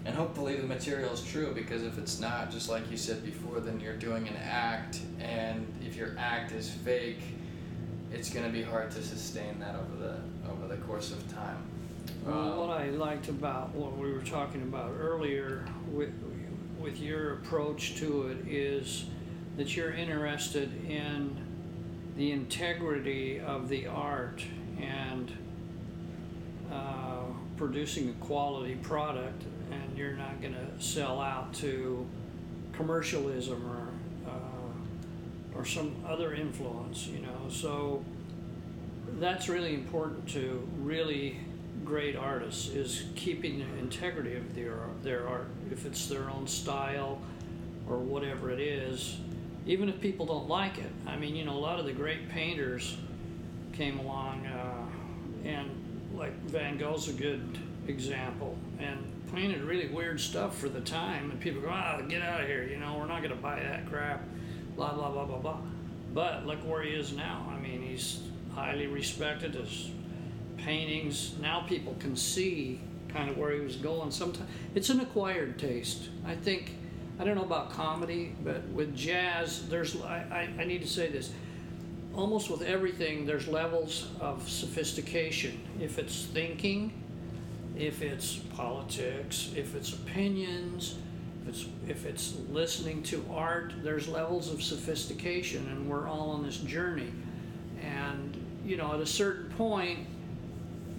And 0.06 0.14
hopefully 0.14 0.56
the 0.56 0.66
material 0.66 1.12
is 1.12 1.22
true 1.22 1.52
because 1.52 1.82
if 1.82 1.98
it's 1.98 2.20
not, 2.20 2.50
just 2.50 2.70
like 2.70 2.90
you 2.90 2.96
said 2.96 3.22
before, 3.22 3.60
then 3.60 3.78
you're 3.80 3.96
doing 3.96 4.26
an 4.28 4.36
act, 4.36 5.00
and 5.20 5.66
if 5.84 5.96
your 5.96 6.14
act 6.16 6.52
is 6.52 6.70
fake, 6.70 7.20
it's 8.10 8.30
going 8.30 8.46
to 8.46 8.52
be 8.52 8.62
hard 8.62 8.90
to 8.92 9.02
sustain 9.02 9.58
that 9.60 9.74
over 9.74 10.02
the 10.02 10.50
over 10.50 10.66
the 10.66 10.80
course 10.82 11.12
of 11.12 11.30
time. 11.30 11.58
Well, 12.24 12.52
Um, 12.52 12.68
what 12.68 12.80
I 12.80 12.90
liked 12.90 13.28
about 13.28 13.74
what 13.74 13.98
we 13.98 14.10
were 14.10 14.22
talking 14.22 14.62
about 14.62 14.92
earlier 14.98 15.64
with, 15.92 16.12
with 16.80 16.98
your 17.00 17.34
approach 17.34 17.96
to 17.96 18.28
it 18.28 18.48
is 18.48 19.04
that 19.58 19.76
you're 19.76 19.92
interested 19.92 20.72
in 20.88 21.36
the 22.16 22.30
integrity 22.30 23.40
of 23.40 23.68
the 23.68 23.88
art 23.88 24.42
and 24.80 25.32
uh, 26.72 27.24
producing 27.56 28.08
a 28.08 28.24
quality 28.24 28.76
product, 28.76 29.42
and 29.72 29.98
you're 29.98 30.12
not 30.12 30.40
going 30.40 30.54
to 30.54 30.82
sell 30.82 31.20
out 31.20 31.52
to 31.52 32.06
commercialism 32.72 33.64
or 33.66 33.88
uh, 34.30 35.58
or 35.58 35.64
some 35.64 35.96
other 36.06 36.34
influence, 36.34 37.08
you 37.08 37.18
know. 37.18 37.48
So 37.50 38.04
that's 39.18 39.48
really 39.48 39.74
important 39.74 40.28
to 40.30 40.68
really 40.78 41.40
great 41.84 42.14
artists 42.14 42.68
is 42.68 43.06
keeping 43.16 43.58
the 43.58 43.78
integrity 43.80 44.36
of 44.36 44.54
their 44.54 44.78
their 45.02 45.26
art. 45.26 45.48
If 45.72 45.84
it's 45.84 46.06
their 46.06 46.30
own 46.30 46.46
style 46.46 47.20
or 47.88 47.96
whatever 47.96 48.50
it 48.50 48.60
is, 48.60 49.18
even 49.68 49.88
if 49.90 50.00
people 50.00 50.24
don't 50.24 50.48
like 50.48 50.78
it. 50.78 50.90
I 51.06 51.16
mean, 51.16 51.36
you 51.36 51.44
know, 51.44 51.52
a 51.52 51.60
lot 51.60 51.78
of 51.78 51.84
the 51.84 51.92
great 51.92 52.30
painters 52.30 52.96
came 53.74 53.98
along, 53.98 54.46
uh, 54.46 54.86
and 55.44 55.70
like 56.16 56.34
Van 56.46 56.78
Gogh's 56.78 57.08
a 57.08 57.12
good 57.12 57.58
example, 57.86 58.56
and 58.80 58.98
painted 59.32 59.60
really 59.60 59.88
weird 59.88 60.20
stuff 60.20 60.56
for 60.58 60.70
the 60.70 60.80
time, 60.80 61.30
and 61.30 61.38
people 61.38 61.60
go, 61.60 61.68
ah, 61.70 62.00
get 62.08 62.22
out 62.22 62.40
of 62.40 62.46
here, 62.46 62.64
you 62.64 62.78
know, 62.78 62.96
we're 62.98 63.06
not 63.06 63.22
going 63.22 63.34
to 63.34 63.40
buy 63.40 63.60
that 63.60 63.86
crap, 63.86 64.24
blah 64.74 64.94
blah 64.94 65.10
blah 65.10 65.26
blah 65.26 65.38
blah. 65.38 65.58
But 66.14 66.46
look 66.46 66.66
where 66.66 66.82
he 66.82 66.90
is 66.90 67.12
now. 67.12 67.46
I 67.54 67.60
mean, 67.60 67.82
he's 67.82 68.22
highly 68.54 68.86
respected. 68.86 69.54
His 69.54 69.90
paintings 70.56 71.34
now 71.40 71.60
people 71.60 71.94
can 72.00 72.16
see 72.16 72.80
kind 73.10 73.30
of 73.30 73.36
where 73.36 73.52
he 73.52 73.60
was 73.60 73.76
going. 73.76 74.10
Sometimes 74.10 74.48
it's 74.74 74.88
an 74.88 75.00
acquired 75.00 75.58
taste. 75.58 76.08
I 76.26 76.34
think 76.34 76.72
I 77.18 77.24
don't 77.24 77.34
know 77.34 77.42
about 77.42 77.70
comedy, 77.70 78.34
but 78.44 78.62
with 78.68 78.96
jazz, 78.96 79.68
there's 79.68 80.00
I, 80.02 80.48
I, 80.58 80.62
I 80.62 80.64
need 80.64 80.82
to 80.82 80.88
say 80.88 81.08
this. 81.08 81.32
Almost 82.14 82.50
with 82.50 82.62
everything, 82.62 83.26
there's 83.26 83.48
levels 83.48 84.08
of 84.20 84.48
sophistication. 84.48 85.60
If 85.80 85.98
it's 85.98 86.24
thinking, 86.26 86.92
if 87.76 88.02
it's 88.02 88.36
politics, 88.36 89.50
if 89.56 89.74
it's 89.74 89.92
opinions, 89.92 90.96
if 91.42 91.48
it's 91.48 91.66
if 91.88 92.06
it's 92.06 92.36
listening 92.50 93.02
to 93.04 93.24
art, 93.32 93.72
there's 93.82 94.06
levels 94.06 94.52
of 94.52 94.62
sophistication, 94.62 95.66
and 95.68 95.88
we're 95.88 96.08
all 96.08 96.30
on 96.30 96.44
this 96.44 96.58
journey. 96.58 97.12
And 97.82 98.36
you 98.64 98.76
know, 98.76 98.94
at 98.94 99.00
a 99.00 99.06
certain 99.06 99.50
point, 99.50 100.00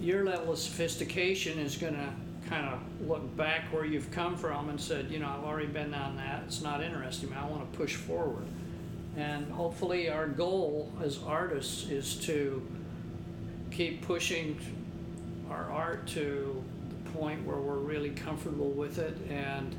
your 0.00 0.24
level 0.24 0.52
of 0.52 0.58
sophistication 0.58 1.58
is 1.58 1.76
going 1.76 1.94
to 1.94 2.08
kind 2.50 2.66
of 2.66 3.08
look 3.08 3.36
back 3.36 3.72
where 3.72 3.84
you've 3.84 4.10
come 4.10 4.36
from 4.36 4.68
and 4.68 4.80
said, 4.80 5.08
you 5.08 5.20
know, 5.20 5.28
I've 5.28 5.44
already 5.44 5.68
been 5.68 5.94
on 5.94 6.16
that. 6.16 6.42
It's 6.46 6.60
not 6.60 6.82
interesting. 6.82 7.32
I 7.32 7.46
want 7.46 7.70
to 7.70 7.78
push 7.78 7.94
forward. 7.94 8.44
And 9.16 9.50
hopefully, 9.52 10.10
our 10.10 10.26
goal 10.26 10.92
as 11.02 11.20
artists 11.24 11.88
is 11.88 12.16
to 12.26 12.66
keep 13.70 14.04
pushing 14.04 14.58
our 15.48 15.70
art 15.70 16.06
to 16.08 16.62
the 16.88 17.10
point 17.10 17.46
where 17.46 17.56
we're 17.56 17.78
really 17.78 18.10
comfortable 18.10 18.70
with 18.70 18.98
it 18.98 19.16
and 19.28 19.74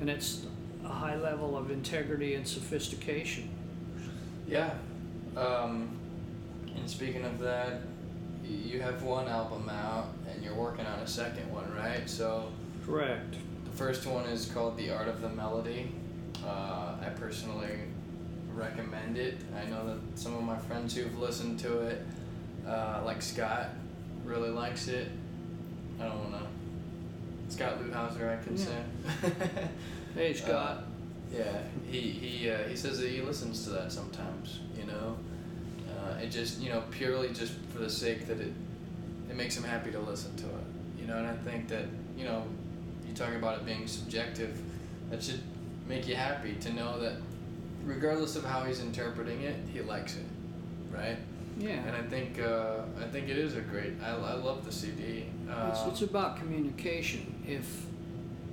and 0.00 0.10
it's 0.10 0.44
a 0.84 0.88
high 0.88 1.16
level 1.16 1.56
of 1.56 1.70
integrity 1.70 2.34
and 2.34 2.46
sophistication. 2.46 3.48
Yeah. 4.46 4.74
Um, 5.36 5.96
and 6.76 6.90
speaking 6.90 7.24
of 7.24 7.38
that, 7.38 7.80
you 8.48 8.80
have 8.80 9.02
one 9.02 9.28
album 9.28 9.68
out 9.68 10.08
and 10.30 10.42
you're 10.42 10.54
working 10.54 10.86
on 10.86 10.98
a 11.00 11.06
second 11.06 11.50
one, 11.52 11.72
right? 11.76 12.08
So 12.08 12.50
Correct. 12.84 13.36
the 13.64 13.70
first 13.72 14.06
one 14.06 14.24
is 14.26 14.46
called 14.46 14.76
The 14.76 14.90
Art 14.90 15.08
of 15.08 15.20
the 15.20 15.28
Melody. 15.30 15.92
Uh, 16.44 16.94
I 17.00 17.08
personally 17.16 17.70
recommend 18.54 19.16
it. 19.16 19.38
I 19.56 19.68
know 19.70 19.86
that 19.86 20.18
some 20.18 20.34
of 20.34 20.42
my 20.42 20.58
friends 20.58 20.94
who've 20.94 21.18
listened 21.18 21.58
to 21.60 21.80
it, 21.80 22.04
uh, 22.66 23.02
like 23.04 23.22
Scott, 23.22 23.70
really 24.24 24.50
likes 24.50 24.88
it. 24.88 25.08
I 26.00 26.04
don't 26.04 26.30
want 26.30 26.44
to. 26.44 27.54
Scott 27.54 27.78
Luthauser, 27.82 28.38
I 28.38 28.42
can 28.42 28.56
Yeah. 28.56 28.64
say. 28.64 29.68
Hey, 30.14 30.32
Scott. 30.32 30.78
Uh, 30.78 31.36
yeah, 31.36 31.58
he 31.90 32.00
he 32.00 32.48
uh, 32.48 32.58
he 32.68 32.76
says 32.76 33.00
that 33.00 33.08
he 33.10 33.20
listens 33.20 33.64
to 33.64 33.70
that 33.70 33.90
sometimes. 33.90 34.60
You 34.78 34.86
know, 34.86 35.16
uh, 36.14 36.18
it 36.22 36.28
just 36.30 36.60
you 36.60 36.68
know 36.70 36.82
purely 36.90 37.28
just 37.32 37.54
for 37.72 37.78
the 37.78 37.90
sake 37.90 38.26
that 38.26 38.40
it 38.40 38.52
it 39.30 39.36
makes 39.36 39.56
him 39.56 39.64
happy 39.64 39.90
to 39.90 39.98
listen 40.00 40.34
to 40.36 40.44
it. 40.46 40.64
You 41.00 41.06
know, 41.06 41.16
and 41.18 41.26
I 41.26 41.34
think 41.34 41.68
that 41.68 41.84
you 42.16 42.24
know 42.24 42.44
you 43.06 43.14
talk 43.14 43.34
about 43.34 43.58
it 43.58 43.66
being 43.66 43.86
subjective, 43.86 44.58
that 45.10 45.22
should 45.22 45.40
make 45.88 46.06
you 46.08 46.14
happy 46.16 46.54
to 46.54 46.72
know 46.72 46.98
that 47.00 47.14
regardless 47.84 48.36
of 48.36 48.44
how 48.44 48.62
he's 48.64 48.80
interpreting 48.80 49.42
it, 49.42 49.56
he 49.72 49.80
likes 49.82 50.16
it, 50.16 50.24
right? 50.90 51.18
yeah. 51.58 51.74
And 51.86 51.94
I 51.94 52.02
think 52.02 52.40
uh, 52.40 52.78
I 53.00 53.04
think 53.08 53.28
it 53.28 53.38
is 53.38 53.56
a 53.56 53.60
great. 53.60 53.92
I, 54.02 54.10
I 54.10 54.34
love 54.34 54.64
the 54.64 54.72
CD. 54.72 55.26
It's, 55.70 55.80
Um, 55.80 55.90
it's 55.90 56.02
about 56.02 56.36
communication. 56.38 57.34
If 57.46 57.84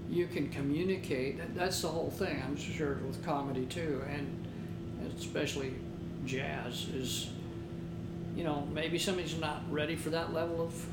you 0.09 0.27
can 0.27 0.49
communicate, 0.49 1.37
that- 1.37 1.55
that's 1.55 1.81
the 1.81 1.87
whole 1.87 2.11
thing. 2.11 2.43
I'm 2.45 2.57
sure 2.57 2.95
with 3.07 3.23
comedy 3.25 3.65
too, 3.67 4.03
and 4.09 4.27
especially 5.17 5.73
jazz 6.25 6.87
is, 6.93 7.29
you 8.35 8.43
know, 8.43 8.67
maybe 8.73 8.97
somebody's 8.97 9.37
not 9.39 9.61
ready 9.69 9.95
for 9.95 10.09
that 10.11 10.33
level 10.33 10.61
of 10.61 10.85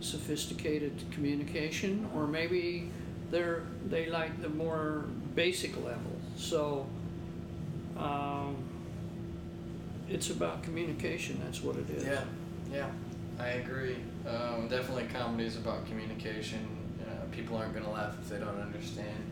sophisticated 0.00 0.92
communication, 1.10 2.08
or 2.14 2.26
maybe 2.26 2.90
they're 3.30 3.62
they 3.88 4.08
like 4.08 4.40
the 4.42 4.48
more 4.48 5.04
basic 5.34 5.76
level. 5.76 6.18
So. 6.36 6.86
Um, 7.96 8.56
it's 10.08 10.30
about 10.30 10.62
communication. 10.62 11.40
That's 11.44 11.62
what 11.62 11.76
it 11.76 11.88
is. 11.90 12.04
Yeah, 12.04 12.24
yeah, 12.72 12.90
I 13.38 13.48
agree. 13.48 13.96
Um, 14.26 14.68
definitely, 14.68 15.06
comedy 15.12 15.44
is 15.44 15.56
about 15.56 15.86
communication. 15.86 16.66
Uh, 17.00 17.24
people 17.34 17.56
aren't 17.56 17.74
gonna 17.74 17.90
laugh 17.90 18.16
if 18.20 18.28
they 18.28 18.38
don't 18.38 18.60
understand 18.60 19.24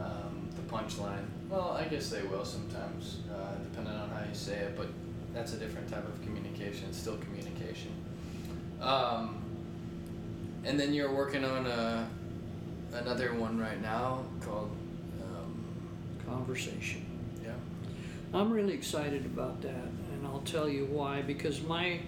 um, 0.00 0.48
the 0.56 0.62
punchline. 0.72 1.24
Well, 1.48 1.72
I 1.72 1.84
guess 1.84 2.10
they 2.10 2.22
will 2.22 2.44
sometimes, 2.44 3.18
uh, 3.32 3.56
depending 3.62 3.94
on 3.94 4.10
how 4.10 4.20
you 4.20 4.34
say 4.34 4.56
it. 4.56 4.76
But 4.76 4.88
that's 5.32 5.52
a 5.52 5.56
different 5.56 5.88
type 5.88 6.06
of 6.06 6.20
communication. 6.22 6.88
It's 6.88 6.98
still 6.98 7.16
communication. 7.16 7.92
Um, 8.80 9.42
and 10.64 10.78
then 10.78 10.92
you're 10.92 11.12
working 11.12 11.44
on 11.44 11.66
a, 11.66 12.08
another 12.92 13.34
one 13.34 13.58
right 13.58 13.80
now 13.80 14.24
called. 14.40 14.70
Um, 15.22 15.64
Conversation. 16.26 17.04
yeah. 17.42 17.52
I'm 18.32 18.52
really 18.52 18.74
excited 18.74 19.24
about 19.24 19.62
that, 19.62 19.70
and 20.12 20.26
I'll 20.26 20.42
tell 20.44 20.68
you 20.68 20.86
why. 20.86 21.22
Because 21.22 21.62
my 21.62 22.00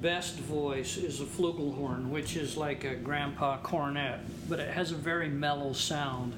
best 0.00 0.38
voice 0.38 0.96
is 0.96 1.20
a 1.20 1.24
flugelhorn, 1.24 2.08
which 2.08 2.36
is 2.36 2.56
like 2.56 2.84
a 2.84 2.94
grandpa 2.94 3.58
cornet, 3.58 4.20
but 4.48 4.60
it 4.60 4.72
has 4.72 4.92
a 4.92 4.96
very 4.96 5.28
mellow 5.28 5.72
sound, 5.72 6.34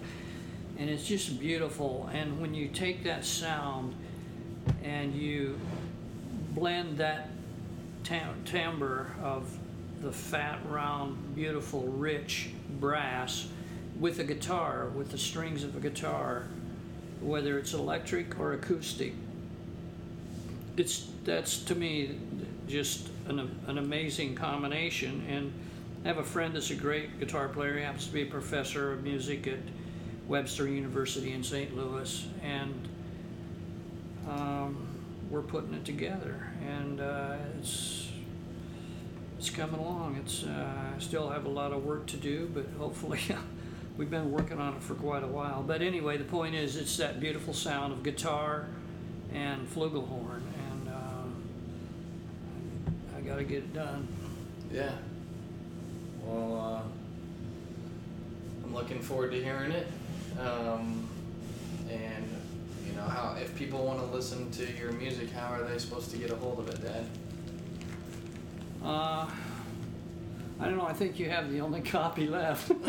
and 0.78 0.91
it's 0.91 1.05
just 1.07 1.41
beautiful. 1.41 2.09
And 2.12 2.41
when 2.41 2.55
you 2.55 2.68
take 2.68 3.05
that 3.05 3.24
sound 3.24 3.95
and 5.07 5.15
you 5.15 5.57
blend 6.51 6.99
that 6.99 7.29
tam- 8.03 8.43
timbre 8.45 9.15
of 9.23 9.49
the 10.01 10.11
fat, 10.11 10.59
round, 10.69 11.37
beautiful, 11.37 11.83
rich 11.83 12.51
brass 12.81 13.47
with 14.01 14.19
a 14.19 14.25
guitar, 14.25 14.89
with 14.97 15.13
the 15.13 15.19
strings 15.19 15.63
of 15.63 15.77
a 15.77 15.81
guitar, 15.81 16.49
whether 17.21 17.57
it's 17.57 17.73
electric 17.73 18.41
or 18.41 18.55
acoustic. 18.55 19.15
It's 20.77 21.09
that's 21.25 21.59
to 21.65 21.77
me 21.77 22.19
just 22.67 23.09
an, 23.29 23.39
an 23.69 23.79
amazing 23.79 24.35
combination. 24.35 25.25
And 25.29 25.53
I 26.05 26.09
have 26.09 26.19
a 26.19 26.25
friend 26.25 26.53
that's 26.53 26.71
a 26.71 26.75
great 26.75 27.21
guitar 27.21 27.49
player. 27.49 27.77
He 27.77 27.85
happens 27.85 28.09
to 28.09 28.13
be 28.13 28.23
a 28.23 28.27
professor 28.27 28.93
of 28.93 29.05
music 29.05 29.47
at 29.47 29.61
Webster 30.27 30.67
University 30.67 31.31
in 31.31 31.45
St. 31.45 31.77
Louis, 31.77 32.27
and 32.43 32.89
um, 34.29 34.86
we're 35.31 35.43
putting 35.43 35.74
it 35.74 35.85
together. 35.85 36.49
And 36.66 37.01
uh, 37.01 37.37
it's 37.59 38.11
it's 39.39 39.51
coming 39.51 39.81
along. 39.81 40.16
It's 40.16 40.45
uh, 40.45 40.95
I 40.97 40.99
still 40.99 41.29
have 41.31 41.45
a 41.45 41.49
lot 41.49 41.72
of 41.72 41.85
work 41.85 42.07
to 42.07 42.16
do, 42.16 42.51
but 42.53 42.66
hopefully 42.79 43.20
we've 43.97 44.11
been 44.11 44.31
working 44.31 44.59
on 44.59 44.74
it 44.74 44.83
for 44.83 44.95
quite 44.95 45.22
a 45.22 45.29
while. 45.29 45.62
But 45.62 45.83
anyway, 45.83 46.16
the 46.16 46.24
point 46.24 46.55
is, 46.55 46.77
it's 46.77 46.97
that 46.97 47.20
beautiful 47.20 47.53
sound 47.55 47.93
of 47.93 48.03
guitar 48.03 48.66
and 49.33 49.68
flugelhorn, 49.68 50.43
and 50.70 50.89
uh, 50.89 51.27
I 53.16 53.20
got 53.20 53.37
to 53.37 53.45
get 53.45 53.59
it 53.59 53.74
done. 53.74 54.09
Yeah. 54.72 54.93
Well, 56.24 56.61
uh, 56.61 56.83
I'm 58.64 58.74
looking 58.74 59.01
forward 59.01 59.33
to 59.33 59.43
hearing 59.43 59.70
it. 59.72 59.87
Um, 60.41 61.09
and 61.91 62.36
you 62.87 62.93
know 62.93 63.03
how 63.03 63.37
if 63.41 63.55
people 63.57 63.84
want 63.84 63.99
to 63.99 64.07
listen 64.07 64.51
to 64.53 64.72
your 64.72 64.93
music, 64.93 65.30
how 65.30 65.53
are 65.53 65.64
they 65.64 65.78
supposed 65.78 66.11
to 66.12 66.16
get 66.16 66.30
a 66.30 66.37
hold 66.37 66.61
of 66.61 66.68
it, 66.68 66.82
Dad? 66.82 67.07
Uh, 68.84 69.28
I 70.61 70.64
don't 70.64 70.78
know. 70.78 70.87
I 70.87 70.93
think 70.93 71.18
you 71.18 71.28
have 71.28 71.51
the 71.51 71.61
only 71.61 71.80
copy 71.97 72.26
left. 72.26 72.72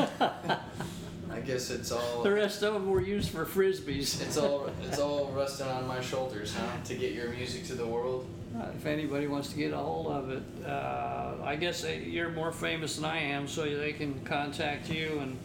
I 1.29 1.41
guess 1.41 1.69
it's 1.69 1.91
all 1.91 2.23
the 2.23 2.31
rest 2.31 2.63
of 2.63 2.73
them 2.73 2.89
were 2.89 3.01
used 3.01 3.29
for 3.29 3.45
frisbees. 3.45 4.21
it's 4.21 4.37
all 4.37 4.69
it's 4.83 4.99
all 4.99 5.31
resting 5.35 5.67
on 5.67 5.85
my 5.87 6.01
shoulders, 6.01 6.55
huh? 6.55 6.65
To 6.85 6.95
get 6.95 7.13
your 7.13 7.29
music 7.29 7.65
to 7.65 7.75
the 7.75 7.85
world. 7.85 8.27
Uh, 8.57 8.67
if 8.75 8.85
anybody 8.85 9.27
wants 9.27 9.49
to 9.49 9.57
get 9.57 9.73
a 9.73 9.77
hold 9.77 10.07
of 10.07 10.31
it, 10.31 10.41
uh, 10.65 11.35
I 11.43 11.57
guess 11.57 11.81
they, 11.81 11.99
you're 11.99 12.29
more 12.29 12.51
famous 12.51 12.95
than 12.95 13.05
I 13.05 13.19
am, 13.19 13.47
so 13.47 13.63
they 13.63 13.93
can 13.93 14.19
contact 14.23 14.89
you 14.89 15.19
and 15.19 15.37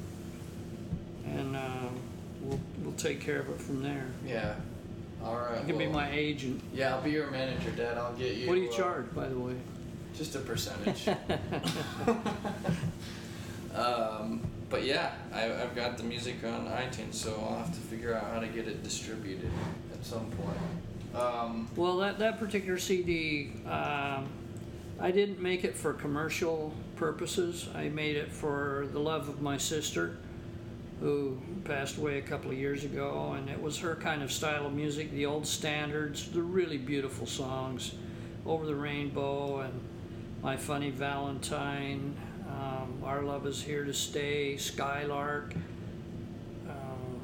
and 1.27 1.57
uh, 1.57 1.89
we'll 2.93 2.93
we'll 2.93 3.13
take 3.13 3.21
care 3.21 3.41
of 3.41 3.49
it 3.51 3.61
from 3.61 3.83
there. 3.83 4.07
Yeah. 4.27 4.55
All 5.25 5.37
right. 5.37 5.61
You 5.61 5.67
can 5.67 5.79
be 5.79 5.87
my 5.87 6.11
agent. 6.11 6.63
Yeah, 6.75 6.97
I'll 6.97 7.03
be 7.03 7.11
your 7.11 7.31
manager, 7.31 7.71
Dad. 7.71 7.97
I'll 7.97 8.13
get 8.15 8.37
you. 8.37 8.49
What 8.49 8.55
do 8.55 8.61
you 8.61 8.71
uh, 8.71 8.77
charge, 8.77 9.15
by 9.15 9.29
the 9.29 9.39
way? 9.39 9.55
Just 10.17 10.35
a 10.35 10.41
percentage. 10.41 11.09
um, 13.75 14.41
but 14.69 14.85
yeah, 14.85 15.13
I, 15.33 15.45
I've 15.45 15.75
got 15.75 15.97
the 15.97 16.05
music 16.05 16.45
on 16.45 16.67
iTunes, 16.67 17.15
so 17.15 17.35
I'll 17.41 17.59
have 17.59 17.73
to 17.73 17.81
figure 17.81 18.15
out 18.15 18.25
how 18.25 18.41
to 18.41 18.49
get 18.49 18.69
it 18.69 18.83
distributed 18.83 19.51
at 19.93 20.05
some 20.05 20.31
point. 20.33 20.59
Um, 21.15 21.69
Well, 21.77 21.99
that, 21.99 22.19
that 22.19 22.39
particular 22.39 22.79
CD, 22.79 23.53
um, 23.67 24.29
I 25.01 25.11
didn't 25.11 25.41
make 25.41 25.65
it 25.65 25.77
for 25.77 25.93
commercial 25.93 26.75
purposes. 26.97 27.69
I 27.75 27.89
made 27.89 28.17
it 28.17 28.31
for 28.31 28.89
the 28.93 28.99
love 28.99 29.29
of 29.29 29.41
my 29.41 29.57
sister, 29.57 30.17
who 31.03 31.37
passed 31.65 31.99
away 31.99 32.19
a 32.19 32.23
couple 32.23 32.51
of 32.51 32.57
years 32.57 32.85
ago, 32.85 33.35
and 33.37 33.51
it 33.51 33.61
was 33.61 33.79
her 33.79 33.97
kind 33.97 34.23
of 34.23 34.31
style 34.31 34.67
of 34.67 34.73
music, 34.73 35.11
the 35.11 35.27
old 35.27 35.45
standards, 35.47 36.31
the 36.31 36.41
really 36.41 36.79
beautiful 36.79 37.27
songs, 37.27 37.95
Over 38.47 38.67
the 38.67 38.75
Rainbow 38.75 39.61
and 39.61 39.81
My 40.43 40.57
Funny 40.57 40.91
Valentine, 40.91 42.15
um, 42.49 43.03
Our 43.05 43.23
Love 43.23 43.47
Is 43.47 43.61
Here 43.61 43.85
to 43.85 43.93
Stay, 43.93 44.57
Skylark. 44.57 45.55
Um, 46.69 47.21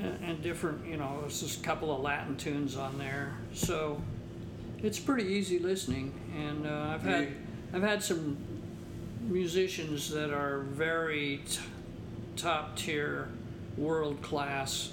and, 0.00 0.24
and 0.24 0.42
different, 0.42 0.86
you 0.86 0.96
know, 0.96 1.18
there's 1.20 1.42
just 1.42 1.60
a 1.60 1.62
couple 1.62 1.94
of 1.94 2.00
Latin 2.00 2.36
tunes 2.36 2.76
on 2.76 2.96
there. 2.96 3.36
So 3.52 4.00
it's 4.82 4.98
pretty 4.98 5.24
easy 5.24 5.58
listening, 5.58 6.14
and 6.34 6.66
uh, 6.66 6.94
I've 6.94 7.02
had. 7.02 7.28
I've 7.72 7.82
had 7.82 8.02
some 8.02 8.36
musicians 9.26 10.10
that 10.10 10.30
are 10.30 10.60
very 10.60 11.40
t- 11.48 11.60
top 12.36 12.76
tier, 12.76 13.28
world 13.76 14.20
class 14.22 14.92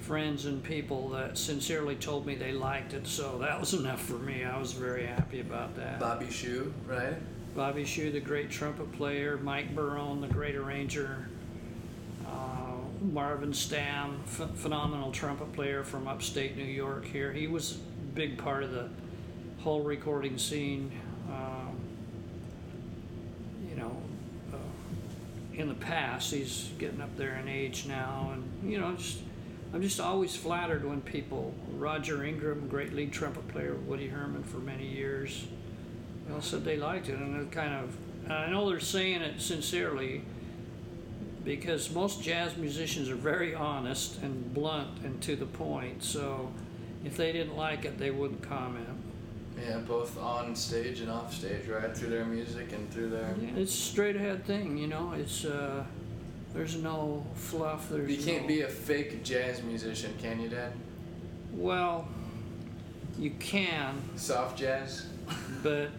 friends 0.00 0.46
and 0.46 0.62
people 0.64 1.10
that 1.10 1.38
sincerely 1.38 1.94
told 1.94 2.26
me 2.26 2.34
they 2.34 2.52
liked 2.52 2.92
it. 2.92 3.06
So 3.06 3.38
that 3.38 3.58
was 3.60 3.74
enough 3.78 4.00
for 4.02 4.18
me. 4.18 4.44
I 4.44 4.58
was 4.58 4.72
very 4.72 5.06
happy 5.06 5.40
about 5.40 5.76
that. 5.76 6.00
Bobby 6.00 6.30
Shew, 6.30 6.72
right? 6.86 7.14
Bobby 7.54 7.84
Shew, 7.84 8.10
the 8.10 8.20
great 8.20 8.50
trumpet 8.50 8.90
player, 8.92 9.38
Mike 9.42 9.74
Barone, 9.74 10.20
the 10.22 10.26
great 10.26 10.54
arranger, 10.56 11.28
uh, 12.26 12.76
Marvin 13.12 13.52
Stamm, 13.52 14.16
ph- 14.36 14.48
phenomenal 14.54 15.12
trumpet 15.12 15.52
player 15.52 15.84
from 15.84 16.08
upstate 16.08 16.56
New 16.56 16.64
York 16.64 17.04
here. 17.04 17.30
He 17.30 17.46
was 17.46 17.72
a 17.74 18.14
big 18.14 18.38
part 18.38 18.62
of 18.64 18.72
the 18.72 18.88
whole 19.60 19.82
recording 19.82 20.38
scene. 20.38 20.90
Um, 21.30 21.76
you 23.68 23.76
know, 23.76 23.94
uh, 24.52 24.56
in 25.54 25.68
the 25.68 25.74
past, 25.74 26.32
he's 26.32 26.70
getting 26.78 27.00
up 27.00 27.16
there 27.16 27.36
in 27.36 27.48
age 27.48 27.86
now, 27.86 28.30
and 28.32 28.70
you 28.70 28.78
know, 28.78 28.94
just 28.94 29.18
I'm 29.74 29.82
just 29.82 30.00
always 30.00 30.36
flattered 30.36 30.84
when 30.84 31.00
people. 31.00 31.54
Roger 31.72 32.24
Ingram, 32.24 32.68
great 32.68 32.92
lead 32.92 33.12
trumpet 33.12 33.48
player 33.48 33.74
Woody 33.74 34.08
Herman 34.08 34.44
for 34.44 34.58
many 34.58 34.86
years 34.86 35.44
you 36.26 36.34
know, 36.34 36.40
said 36.40 36.64
they 36.64 36.76
liked 36.76 37.08
it, 37.08 37.18
and 37.18 37.40
it 37.40 37.52
kind 37.52 37.74
of. 37.74 37.96
I 38.30 38.50
know 38.50 38.68
they're 38.68 38.80
saying 38.80 39.22
it 39.22 39.40
sincerely, 39.40 40.22
because 41.44 41.90
most 41.90 42.22
jazz 42.22 42.56
musicians 42.56 43.08
are 43.08 43.16
very 43.16 43.54
honest 43.54 44.22
and 44.22 44.54
blunt 44.54 45.00
and 45.04 45.20
to 45.22 45.34
the 45.34 45.46
point. 45.46 46.04
So, 46.04 46.52
if 47.04 47.16
they 47.16 47.32
didn't 47.32 47.56
like 47.56 47.84
it, 47.84 47.98
they 47.98 48.10
wouldn't 48.10 48.42
comment. 48.42 48.86
Yeah, 49.64 49.78
both 49.78 50.18
on 50.18 50.56
stage 50.56 51.00
and 51.00 51.10
off 51.10 51.32
stage, 51.32 51.68
right? 51.68 51.96
Through 51.96 52.10
their 52.10 52.24
music 52.24 52.72
and 52.72 52.90
through 52.90 53.10
their. 53.10 53.34
It's 53.56 53.72
a 53.72 53.76
straight 53.76 54.16
ahead 54.16 54.44
thing, 54.44 54.76
you 54.76 54.88
know. 54.88 55.12
It's 55.12 55.44
uh, 55.44 55.84
there's 56.52 56.76
no 56.76 57.24
fluff. 57.34 57.88
There's 57.88 58.10
You 58.10 58.16
can't 58.24 58.42
no- 58.42 58.48
be 58.48 58.62
a 58.62 58.68
fake 58.68 59.22
jazz 59.22 59.62
musician, 59.62 60.14
can 60.20 60.40
you, 60.40 60.48
Dad? 60.48 60.72
well. 61.52 62.08
You 63.18 63.30
can, 63.38 64.00
Soft 64.16 64.58
jazz. 64.58 65.06
but 65.62 65.90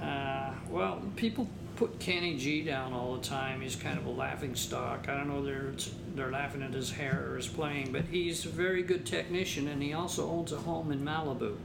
uh, 0.00 0.50
well, 0.70 1.02
people 1.16 1.48
put 1.76 1.98
Kenny 1.98 2.36
G 2.36 2.62
down 2.62 2.92
all 2.92 3.14
the 3.16 3.22
time. 3.22 3.62
He's 3.62 3.74
kind 3.74 3.98
of 3.98 4.04
a 4.04 4.10
laughing 4.10 4.54
stock. 4.54 5.08
I 5.08 5.16
don't 5.16 5.26
know 5.26 5.42
they're 5.42 5.72
they're 6.14 6.30
laughing 6.30 6.62
at 6.62 6.74
his 6.74 6.90
hair 6.92 7.28
or 7.30 7.36
his 7.36 7.46
playing, 7.48 7.92
but 7.92 8.04
he's 8.04 8.44
a 8.44 8.50
very 8.50 8.82
good 8.82 9.06
technician, 9.06 9.68
and 9.68 9.82
he 9.82 9.94
also 9.94 10.28
owns 10.30 10.52
a 10.52 10.58
home 10.58 10.92
in 10.92 11.00
Malibu. 11.02 11.56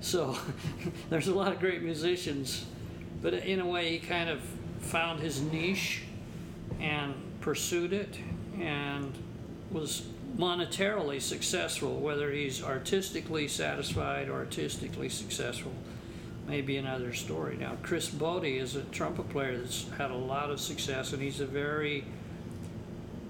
So 0.00 0.36
there's 1.10 1.28
a 1.28 1.34
lot 1.34 1.52
of 1.52 1.60
great 1.60 1.82
musicians, 1.82 2.66
but 3.22 3.34
in 3.34 3.60
a 3.60 3.66
way, 3.66 3.90
he 3.90 3.98
kind 3.98 4.30
of 4.30 4.40
found 4.80 5.20
his 5.20 5.40
niche 5.40 6.02
and 6.80 7.14
pursued 7.40 7.92
it, 7.92 8.18
and 8.58 9.12
was 9.70 10.02
monetarily 10.36 11.20
successful. 11.20 11.96
Whether 11.96 12.30
he's 12.32 12.62
artistically 12.62 13.48
satisfied 13.48 14.28
or 14.28 14.34
artistically 14.34 15.08
successful 15.08 15.72
may 16.46 16.60
be 16.62 16.76
another 16.76 17.12
story. 17.12 17.56
Now, 17.56 17.76
Chris 17.82 18.08
Botti 18.08 18.60
is 18.60 18.76
a 18.76 18.82
trumpet 18.84 19.28
player 19.28 19.58
that's 19.58 19.88
had 19.96 20.10
a 20.10 20.16
lot 20.16 20.50
of 20.50 20.60
success, 20.60 21.12
and 21.12 21.22
he's 21.22 21.40
a 21.40 21.46
very 21.46 22.04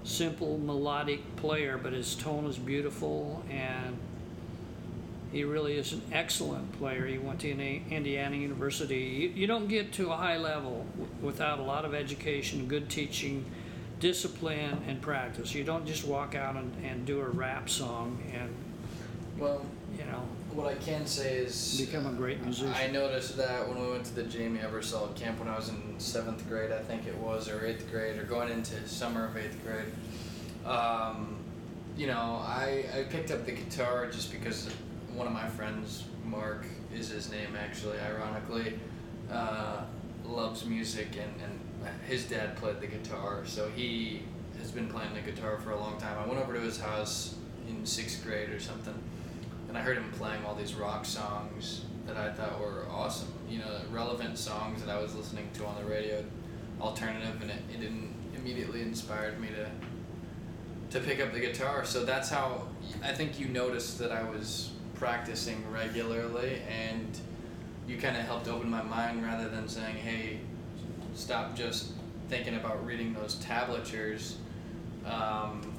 simple 0.03 0.57
melodic 0.57 1.35
player, 1.35 1.77
but 1.77 1.93
his 1.93 2.15
tone 2.15 2.45
is 2.45 2.57
beautiful, 2.57 3.43
and 3.49 3.97
he 5.31 5.43
really 5.43 5.77
is 5.77 5.93
an 5.93 6.01
excellent 6.11 6.71
player. 6.77 7.05
He 7.07 7.17
went 7.17 7.39
to 7.41 7.49
Indiana 7.49 8.35
University. 8.35 8.97
You, 8.97 9.29
you 9.29 9.47
don't 9.47 9.67
get 9.67 9.93
to 9.93 10.11
a 10.11 10.15
high 10.15 10.37
level 10.37 10.85
w- 10.97 11.09
without 11.21 11.59
a 11.59 11.63
lot 11.63 11.85
of 11.85 11.93
education, 11.93 12.67
good 12.67 12.89
teaching, 12.89 13.45
discipline, 13.99 14.81
and 14.87 15.01
practice. 15.01 15.53
You 15.55 15.63
don't 15.63 15.85
just 15.85 16.05
walk 16.05 16.35
out 16.35 16.55
and, 16.55 16.73
and 16.83 17.05
do 17.05 17.21
a 17.21 17.29
rap 17.29 17.69
song 17.69 18.21
and, 18.33 18.49
Well, 19.37 19.65
you 19.97 20.03
know, 20.05 20.23
what 20.53 20.67
I 20.67 20.75
can 20.75 21.05
say 21.05 21.37
is. 21.37 21.79
become 21.79 22.07
a 22.07 22.11
great 22.11 22.41
musician. 22.41 22.73
I 22.75 22.87
noticed 22.87 23.37
that 23.37 23.69
when 23.69 23.81
we 23.81 23.89
went 23.89 24.03
to 24.05 24.13
the 24.15 24.23
Jamey 24.23 24.59
Aebersold 24.61 25.15
camp 25.15 25.39
when 25.39 25.47
I 25.47 25.55
was 25.55 25.69
in 25.69 25.95
seventh 25.97 26.45
grade, 26.49 26.71
I 26.71 26.79
think 26.79 27.07
it 27.07 27.15
was, 27.17 27.47
or 27.47 27.65
eighth 27.65 27.89
grade, 27.89 28.17
or 28.17 28.23
going 28.23 28.49
into 28.51 28.85
summer 28.87 29.25
of 29.27 29.37
eighth 29.37 29.57
grade. 29.65 29.93
Um, 30.69 31.37
you 31.95 32.07
know, 32.07 32.41
I, 32.45 32.85
I 32.97 33.03
picked 33.03 33.31
up 33.31 33.45
the 33.45 33.51
guitar 33.53 34.09
just 34.09 34.31
because 34.31 34.69
one 35.15 35.27
of 35.27 35.33
my 35.33 35.47
friends, 35.47 36.05
Mark 36.25 36.65
is 36.93 37.09
his 37.09 37.31
name 37.31 37.55
actually, 37.57 37.99
ironically, 37.99 38.79
uh, 39.31 39.83
loves 40.25 40.65
music 40.65 41.07
and, 41.17 41.33
and 41.41 41.59
his 42.07 42.25
dad 42.25 42.55
played 42.57 42.79
the 42.79 42.87
guitar, 42.87 43.43
so 43.45 43.69
he 43.69 44.23
has 44.59 44.71
been 44.71 44.87
playing 44.87 45.13
the 45.13 45.31
guitar 45.31 45.57
for 45.57 45.71
a 45.71 45.79
long 45.79 45.97
time. 45.97 46.17
I 46.17 46.27
went 46.27 46.39
over 46.39 46.53
to 46.53 46.59
his 46.59 46.79
house 46.79 47.35
in 47.67 47.85
sixth 47.85 48.23
grade 48.23 48.49
or 48.49 48.59
something, 48.59 48.93
and 49.67 49.77
I 49.77 49.81
heard 49.81 49.97
him 49.97 50.11
playing 50.11 50.45
all 50.45 50.55
these 50.55 50.75
rock 50.75 51.05
songs 51.05 51.85
that 52.05 52.17
I 52.17 52.31
thought 52.31 52.59
were 52.59 52.85
awesome. 52.89 53.31
You 53.49 53.59
know, 53.59 53.81
relevant 53.91 54.37
songs 54.37 54.83
that 54.83 54.95
I 54.95 55.01
was 55.01 55.15
listening 55.15 55.49
to 55.55 55.65
on 55.65 55.75
the 55.75 55.89
radio, 55.89 56.23
alternative, 56.79 57.41
and 57.41 57.49
it, 57.49 57.61
it 57.73 57.79
didn't 57.79 58.13
immediately 58.35 58.81
inspired 58.81 59.39
me 59.39 59.49
to 59.49 59.69
to 60.91 60.99
pick 60.99 61.21
up 61.21 61.31
the 61.31 61.39
guitar. 61.39 61.85
So 61.85 62.03
that's 62.03 62.29
how 62.29 62.67
I 63.03 63.13
think 63.13 63.39
you 63.39 63.47
noticed 63.47 63.97
that 63.99 64.11
I 64.11 64.23
was 64.23 64.71
practicing 65.01 65.63
regularly, 65.71 66.61
and 66.69 67.19
you 67.87 67.97
kind 67.97 68.15
of 68.15 68.23
helped 68.23 68.47
open 68.47 68.69
my 68.69 68.83
mind 68.83 69.23
rather 69.23 69.49
than 69.49 69.67
saying, 69.67 69.95
"Hey, 69.95 70.41
stop 71.15 71.55
just 71.55 71.93
thinking 72.29 72.55
about 72.55 72.85
reading 72.85 73.11
those 73.13 73.35
tablatures." 73.35 74.37
Um, 75.03 75.73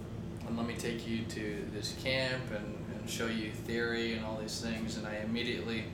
and 0.45 0.57
let 0.57 0.67
me 0.67 0.75
take 0.75 1.07
you 1.07 1.23
to 1.23 1.65
this 1.73 1.95
camp 2.03 2.43
and, 2.51 2.85
and 2.93 3.09
show 3.09 3.27
you 3.27 3.53
theory 3.53 4.15
and 4.15 4.27
all 4.27 4.39
these 4.39 4.61
things. 4.61 4.97
And 4.97 5.07
I 5.07 5.19
immediately 5.19 5.85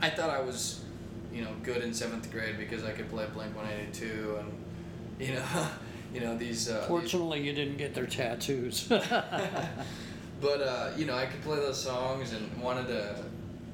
I 0.00 0.08
thought 0.08 0.30
I 0.30 0.40
was, 0.40 0.82
you 1.30 1.42
know, 1.42 1.50
good 1.62 1.82
in 1.82 1.92
seventh 1.92 2.32
grade 2.32 2.56
because 2.58 2.84
I 2.84 2.92
could 2.92 3.10
play 3.10 3.26
Blink 3.34 3.54
One 3.54 3.66
Eighty 3.66 3.92
Two, 3.92 4.38
and 4.40 5.28
you 5.28 5.34
know, 5.34 5.68
you 6.14 6.20
know 6.20 6.38
these. 6.38 6.70
Uh, 6.70 6.78
these 6.78 6.88
Fortunately, 6.88 7.42
you 7.42 7.52
didn't 7.52 7.76
get 7.76 7.92
their 7.92 8.06
tattoos. 8.06 8.90
but 10.40 10.60
uh, 10.60 10.90
you 10.96 11.06
know, 11.06 11.14
I 11.14 11.26
could 11.26 11.42
play 11.42 11.56
those 11.56 11.82
songs 11.82 12.32
and 12.32 12.60
wanted 12.60 12.88
to, 12.88 13.24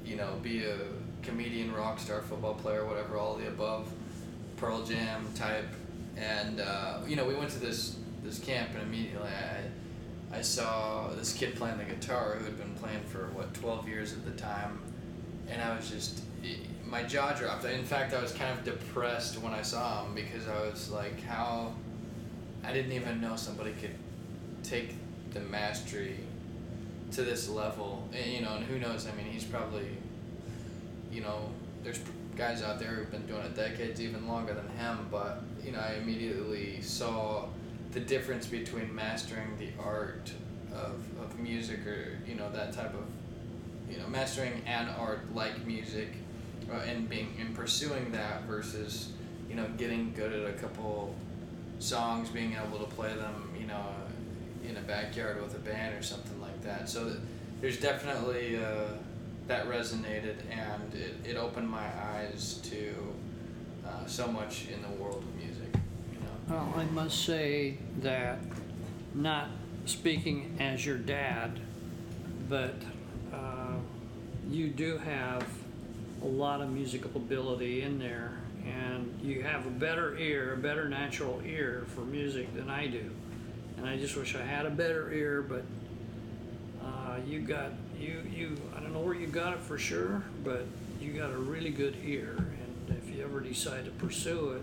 you 0.05 0.17
know, 0.17 0.35
be 0.43 0.65
a 0.65 0.77
comedian, 1.23 1.73
rock 1.75 1.99
star, 1.99 2.21
football 2.21 2.55
player, 2.55 2.87
whatever, 2.87 3.17
all 3.17 3.35
the 3.35 3.49
above, 3.49 3.91
Pearl 4.57 4.85
Jam 4.85 5.27
type. 5.35 5.69
And 6.17 6.61
uh, 6.61 6.99
you 7.07 7.17
know, 7.17 7.25
we 7.25 7.35
went 7.35 7.51
to 7.51 7.59
this 7.59 7.97
this 8.23 8.39
camp, 8.39 8.71
and 8.75 8.83
immediately 8.83 9.29
I 9.29 10.37
I 10.37 10.43
saw 10.43 11.09
this 11.09 11.33
kid 11.33 11.57
playing 11.57 11.79
the 11.79 11.85
guitar 11.85 12.37
who 12.39 12.45
had 12.45 12.59
been 12.59 12.75
playing 12.75 13.03
for 13.05 13.29
what 13.35 13.53
12 13.55 13.89
years 13.89 14.13
at 14.13 14.25
the 14.25 14.31
time, 14.33 14.79
and 15.49 15.61
I 15.61 15.75
was 15.77 15.91
just 15.91 16.23
my 16.87 17.03
jaw 17.03 17.33
dropped. 17.33 17.65
In 17.65 17.85
fact, 17.85 18.13
I 18.13 18.21
was 18.21 18.33
kind 18.33 18.57
of 18.57 18.65
depressed 18.65 19.39
when 19.39 19.55
I 19.55 19.63
saw 19.63 20.05
him 20.05 20.15
because 20.15 20.47
I 20.47 20.61
was 20.61 20.91
like, 20.91 21.23
how 21.23 21.73
I 22.63 22.73
didn't 22.73 22.93
even 22.93 23.21
know 23.21 23.35
somebody 23.35 23.73
could 23.73 23.95
take 24.63 24.95
the 25.33 25.41
mastery 25.41 26.17
to 27.13 27.23
this 27.23 27.49
level. 27.49 28.09
And, 28.13 28.33
you 28.33 28.41
know, 28.41 28.57
and 28.57 28.65
who 28.65 28.79
knows? 28.79 29.07
I 29.07 29.15
mean, 29.17 29.27
he's 29.27 29.45
probably, 29.45 29.89
you 31.11 31.21
know, 31.21 31.49
there's 31.83 32.01
guys 32.37 32.63
out 32.63 32.79
there 32.79 32.89
who've 32.89 33.11
been 33.11 33.27
doing 33.27 33.43
it 33.43 33.55
decades, 33.55 34.01
even 34.01 34.27
longer 34.27 34.55
than 34.55 34.69
him. 34.77 35.07
But 35.11 35.43
you 35.65 35.73
know, 35.73 35.81
I 35.81 35.95
immediately 35.95 36.81
saw 36.81 37.47
the 37.93 38.01
difference 38.01 38.47
between 38.47 38.95
mastering 38.95 39.57
the 39.59 39.69
art 39.83 40.33
of, 40.75 41.03
of 41.21 41.39
music 41.39 41.87
or 41.87 42.19
you 42.27 42.35
know 42.35 42.51
that 42.51 42.73
type 42.73 42.95
of 42.95 43.05
you 43.91 43.99
know 43.99 44.09
mastering 44.09 44.63
an 44.67 44.89
art 44.99 45.21
like 45.35 45.67
music 45.67 46.15
uh, 46.73 46.79
and 46.87 47.09
being 47.09 47.35
and 47.39 47.55
pursuing 47.55 48.11
that 48.13 48.43
versus 48.45 49.13
you 49.49 49.55
know 49.55 49.67
getting 49.77 50.13
good 50.15 50.33
at 50.33 50.49
a 50.49 50.53
couple 50.55 51.15
songs 51.79 52.31
being 52.31 52.55
able 52.55 52.79
to 52.79 52.91
play 52.95 53.15
them 53.15 53.51
you 53.59 53.67
know 53.67 53.85
in 54.67 54.77
a 54.77 54.81
backyard 54.81 55.43
with 55.43 55.55
a 55.55 55.59
band 55.59 55.95
or 55.95 56.03
something 56.03 56.41
like 56.63 56.79
that 56.79 56.89
so 56.89 57.05
th- 57.05 57.17
there's 57.61 57.79
definitely 57.81 58.57
uh, 58.57 58.95
that 59.47 59.69
resonated 59.69 60.37
and 60.51 60.95
it, 60.95 61.15
it 61.25 61.37
opened 61.37 61.69
my 61.69 61.87
eyes 62.15 62.61
to 62.65 62.95
uh, 63.87 64.07
so 64.07 64.27
much 64.27 64.67
in 64.69 64.81
the 64.83 65.03
world 65.03 65.23
of 65.23 65.35
music 65.37 65.69
you 66.13 66.19
know 66.21 66.33
well, 66.49 66.75
I 66.77 66.85
must 66.87 67.25
say 67.25 67.79
that, 68.01 68.39
not 69.15 69.49
speaking 69.87 70.57
as 70.61 70.85
your 70.85 70.99
dad, 70.99 71.59
but 72.49 72.75
uh, 73.33 73.77
you 74.51 74.69
do 74.69 74.99
have 74.99 75.47
a 76.23 76.27
lot 76.27 76.61
of 76.61 76.71
musical 76.71 77.11
ability 77.17 77.83
in 77.83 77.99
there, 77.99 78.33
and 78.67 79.19
you 79.23 79.43
have 79.43 79.67
a 79.67 79.71
better 79.71 80.17
ear, 80.19 80.55
a 80.55 80.57
better 80.57 80.89
natural 80.89 81.41
ear 81.45 81.85
for 81.95 82.03
music 82.03 82.55
than 82.55 82.69
I 82.69 82.87
do. 82.87 83.11
And 83.77 83.87
I 83.87 83.97
just 83.97 84.17
wish 84.17 84.37
I 84.37 84.43
had 84.43 84.67
a 84.67 84.71
better 84.71 85.13
ear, 85.13 85.43
but 85.43 85.65
uh, 87.13 87.17
you 87.27 87.41
got 87.41 87.73
you 87.99 88.23
you 88.31 88.57
I 88.77 88.81
don't 88.81 88.93
know 88.93 89.01
where 89.01 89.15
you 89.15 89.27
got 89.27 89.53
it 89.53 89.61
for 89.61 89.79
sure, 89.79 90.23
but 90.45 90.67
you 91.01 91.13
got 91.13 91.31
a 91.31 91.37
really 91.37 91.71
good 91.71 91.97
ear, 92.05 92.37
and 92.39 92.97
if 92.97 93.15
you 93.15 93.23
ever 93.25 93.41
decide 93.41 93.85
to 93.85 93.91
pursue 93.93 94.53
it, 94.53 94.63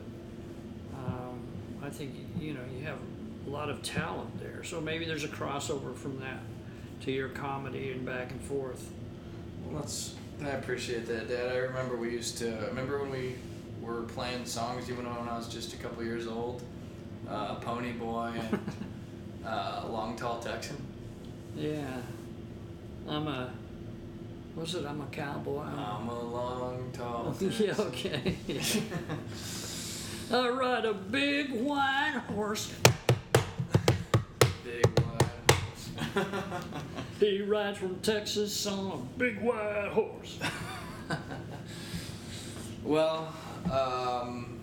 um, 0.96 1.42
I 1.84 1.90
think 1.90 2.14
you 2.40 2.54
know 2.54 2.62
you 2.78 2.86
have 2.86 2.98
a 3.48 3.50
lot 3.50 3.70
of 3.70 3.84
talent 3.84 4.40
there. 4.40 4.64
So 4.64 4.82
maybe 4.82 5.06
there's 5.06 5.24
a 5.24 5.30
crossover 5.30 5.96
from 5.96 6.20
that 6.20 6.40
to 7.02 7.12
your 7.12 7.30
comedy 7.30 7.92
and 7.92 8.06
back 8.06 8.32
and 8.32 8.42
forth. 8.42 8.90
Well, 9.66 9.82
that's 9.82 10.16
I 10.44 10.50
appreciate 10.50 11.08
that, 11.08 11.28
Dad. 11.28 11.52
I 11.52 11.58
remember 11.58 11.98
we 11.98 12.12
used 12.12 12.38
to 12.40 12.52
remember 12.68 13.00
when 13.00 13.12
we 13.12 13.36
were 13.82 14.04
playing 14.04 14.46
songs 14.46 14.90
even 14.90 15.06
when 15.06 15.28
I 15.28 15.38
was 15.38 15.48
just 15.48 15.74
a 15.74 15.78
couple 15.78 16.04
years 16.04 16.28
old. 16.28 16.64
Uh, 17.30 17.56
Pony 17.56 17.92
Boy 17.92 18.34
and 18.36 18.60
uh, 19.46 19.84
Long 19.88 20.16
Tall 20.16 20.40
Texan. 20.40 20.78
Yeah, 21.56 21.98
I'm 23.10 23.28
a 23.28 23.50
what's 24.56 24.74
it? 24.76 24.86
I'm 24.86 25.02
a 25.02 25.06
cowboy. 25.08 25.62
I'm 25.62 25.78
a- 25.80 25.98
I'm 26.02 26.08
a 26.10 26.20
long 26.24 26.90
tall. 26.94 27.34
Texan. 27.40 27.66
yeah, 27.66 27.74
okay. 27.80 28.36
I 30.32 30.48
ride 30.50 30.86
a 30.86 30.94
big 30.94 31.52
white 31.52 32.22
horse. 32.28 32.72
Big 34.64 34.86
one. 35.00 36.26
He 37.20 37.42
rides 37.42 37.78
from 37.80 38.00
Texas 38.00 38.66
on 38.66 38.92
a 38.94 39.20
big 39.20 39.42
white 39.42 39.90
horse. 39.92 40.40
well, 42.82 43.34
um, 43.70 44.58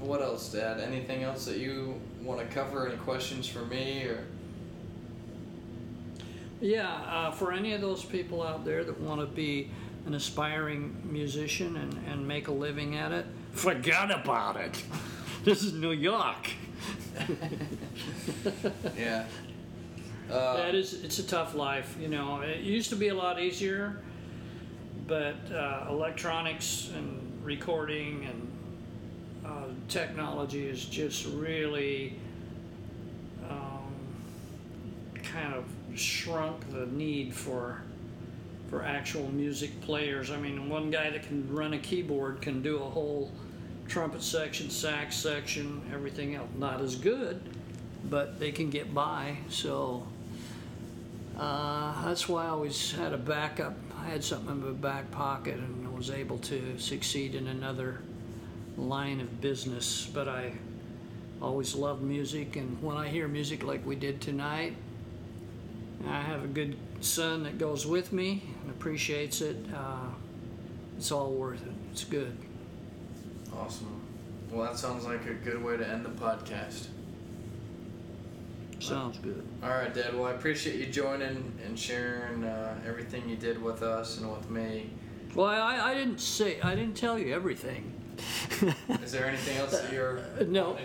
what 0.00 0.20
else, 0.20 0.52
Dad? 0.52 0.80
Anything 0.80 1.22
else 1.22 1.46
that 1.46 1.56
you 1.56 1.98
want 2.22 2.40
to 2.40 2.46
cover? 2.54 2.86
Any 2.88 2.98
questions 2.98 3.46
for 3.46 3.60
me 3.64 4.02
or? 4.02 4.26
Yeah, 6.64 6.90
uh, 6.90 7.30
for 7.30 7.52
any 7.52 7.74
of 7.74 7.82
those 7.82 8.02
people 8.02 8.42
out 8.42 8.64
there 8.64 8.84
that 8.84 8.98
want 8.98 9.20
to 9.20 9.26
be 9.26 9.70
an 10.06 10.14
aspiring 10.14 10.96
musician 11.04 11.76
and, 11.76 11.92
and 12.08 12.26
make 12.26 12.48
a 12.48 12.52
living 12.52 12.96
at 12.96 13.12
it, 13.12 13.26
forget 13.52 14.10
about 14.10 14.56
it. 14.56 14.82
This 15.44 15.62
is 15.62 15.74
New 15.74 15.92
York. 15.92 16.48
Yeah. 18.96 19.26
Uh, 20.30 20.56
That 20.56 20.74
is, 20.74 21.04
it's 21.04 21.18
a 21.18 21.22
tough 21.26 21.54
life. 21.54 21.96
You 22.00 22.08
know, 22.08 22.40
it 22.40 22.60
used 22.60 22.88
to 22.90 22.96
be 22.96 23.08
a 23.08 23.14
lot 23.14 23.38
easier, 23.38 24.00
but 25.06 25.36
uh, 25.52 25.88
electronics 25.90 26.90
and 26.96 27.20
recording 27.44 28.24
and 28.24 28.48
uh, 29.44 29.64
technology 29.88 30.66
is 30.66 30.86
just 30.86 31.26
really 31.26 32.18
um, 33.50 33.92
kind 35.22 35.52
of 35.52 35.64
shrunk 35.98 36.70
the 36.70 36.86
need 36.86 37.34
for 37.34 37.82
for 38.68 38.82
actual 38.82 39.30
music 39.30 39.80
players. 39.82 40.30
I 40.30 40.36
mean, 40.36 40.68
one 40.68 40.90
guy 40.90 41.10
that 41.10 41.22
can 41.22 41.52
run 41.54 41.74
a 41.74 41.78
keyboard 41.78 42.40
can 42.40 42.62
do 42.62 42.76
a 42.76 42.90
whole 42.90 43.30
trumpet 43.86 44.22
section, 44.22 44.70
sax 44.70 45.16
section, 45.16 45.82
everything 45.92 46.34
else. 46.34 46.48
Not 46.56 46.80
as 46.80 46.96
good, 46.96 47.40
but 48.08 48.40
they 48.40 48.50
can 48.52 48.70
get 48.70 48.94
by. 48.94 49.36
So 49.48 50.06
uh, 51.38 52.04
that's 52.06 52.28
why 52.28 52.46
I 52.46 52.48
always 52.48 52.92
had 52.92 53.12
a 53.12 53.18
backup. 53.18 53.74
I 54.00 54.08
had 54.08 54.24
something 54.24 54.50
in 54.50 54.64
my 54.64 54.70
back 54.70 55.10
pocket 55.10 55.56
and 55.56 55.84
was 55.94 56.10
able 56.10 56.38
to 56.38 56.78
succeed 56.78 57.34
in 57.34 57.46
another 57.46 58.00
line 58.76 59.20
of 59.20 59.40
business. 59.40 60.08
But 60.12 60.28
I 60.28 60.52
always 61.40 61.74
loved 61.74 62.02
music, 62.02 62.56
and 62.56 62.82
when 62.82 62.96
I 62.96 63.08
hear 63.08 63.28
music 63.28 63.62
like 63.62 63.84
we 63.86 63.96
did 63.96 64.20
tonight, 64.20 64.76
I 66.08 66.20
have 66.20 66.44
a 66.44 66.48
good 66.48 66.76
son 67.00 67.44
that 67.44 67.58
goes 67.58 67.86
with 67.86 68.12
me 68.12 68.42
and 68.62 68.70
appreciates 68.70 69.40
it. 69.40 69.56
Uh, 69.74 70.08
it's 70.96 71.10
all 71.10 71.32
worth 71.32 71.62
it. 71.66 71.72
It's 71.92 72.04
good. 72.04 72.36
Awesome. 73.56 74.00
Well, 74.50 74.66
that 74.66 74.78
sounds 74.78 75.04
like 75.04 75.24
a 75.26 75.34
good 75.34 75.62
way 75.62 75.76
to 75.76 75.88
end 75.88 76.04
the 76.04 76.10
podcast. 76.10 76.88
Sounds 78.80 79.18
good. 79.18 79.42
All 79.62 79.70
right, 79.70 79.92
Dad. 79.94 80.14
Well, 80.14 80.26
I 80.26 80.32
appreciate 80.32 80.76
you 80.76 80.86
joining 80.86 81.52
and 81.64 81.78
sharing 81.78 82.44
uh, 82.44 82.78
everything 82.86 83.28
you 83.28 83.36
did 83.36 83.62
with 83.62 83.82
us 83.82 84.18
and 84.18 84.30
with 84.30 84.50
me. 84.50 84.90
Well, 85.34 85.46
I, 85.46 85.90
I 85.90 85.94
didn't 85.94 86.20
say 86.20 86.60
I 86.60 86.74
didn't 86.74 86.96
tell 86.96 87.18
you 87.18 87.34
everything. 87.34 87.92
Is 89.02 89.10
there 89.10 89.26
anything 89.26 89.56
else 89.56 89.80
that 89.80 89.92
you're? 89.92 90.20
No. 90.46 90.76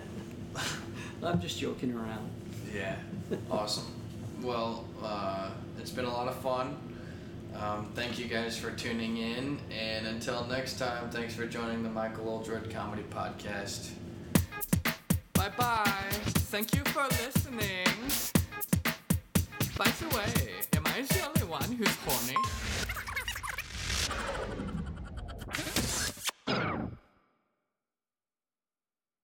wanting 1.20 1.40
to 1.40 1.48
share? 1.48 1.68
I'm 1.68 1.76
just 1.76 1.80
joking 1.80 1.94
around. 1.94 2.30
Yeah. 2.74 2.96
Awesome. 3.50 3.86
Well, 4.42 4.84
uh, 5.02 5.50
it's 5.78 5.90
been 5.90 6.04
a 6.04 6.12
lot 6.12 6.28
of 6.28 6.36
fun. 6.36 6.76
Um, 7.56 7.90
thank 7.94 8.18
you 8.18 8.26
guys 8.26 8.56
for 8.56 8.70
tuning 8.70 9.16
in, 9.16 9.58
and 9.76 10.06
until 10.06 10.44
next 10.46 10.78
time, 10.78 11.10
thanks 11.10 11.34
for 11.34 11.46
joining 11.46 11.82
the 11.82 11.88
Michael 11.88 12.28
Oldroyd 12.28 12.70
Comedy 12.70 13.02
Podcast. 13.10 13.90
Bye 15.34 15.50
bye. 15.56 15.84
Thank 16.50 16.74
you 16.74 16.82
for 16.86 17.02
listening. 17.04 17.86
By 19.76 19.90
the 20.00 20.16
way, 20.16 20.52
am 20.76 20.86
I 20.86 21.02
the 21.02 21.26
only 21.26 21.50
one 21.50 21.72
who's 21.72 21.94
horny? 22.04 22.36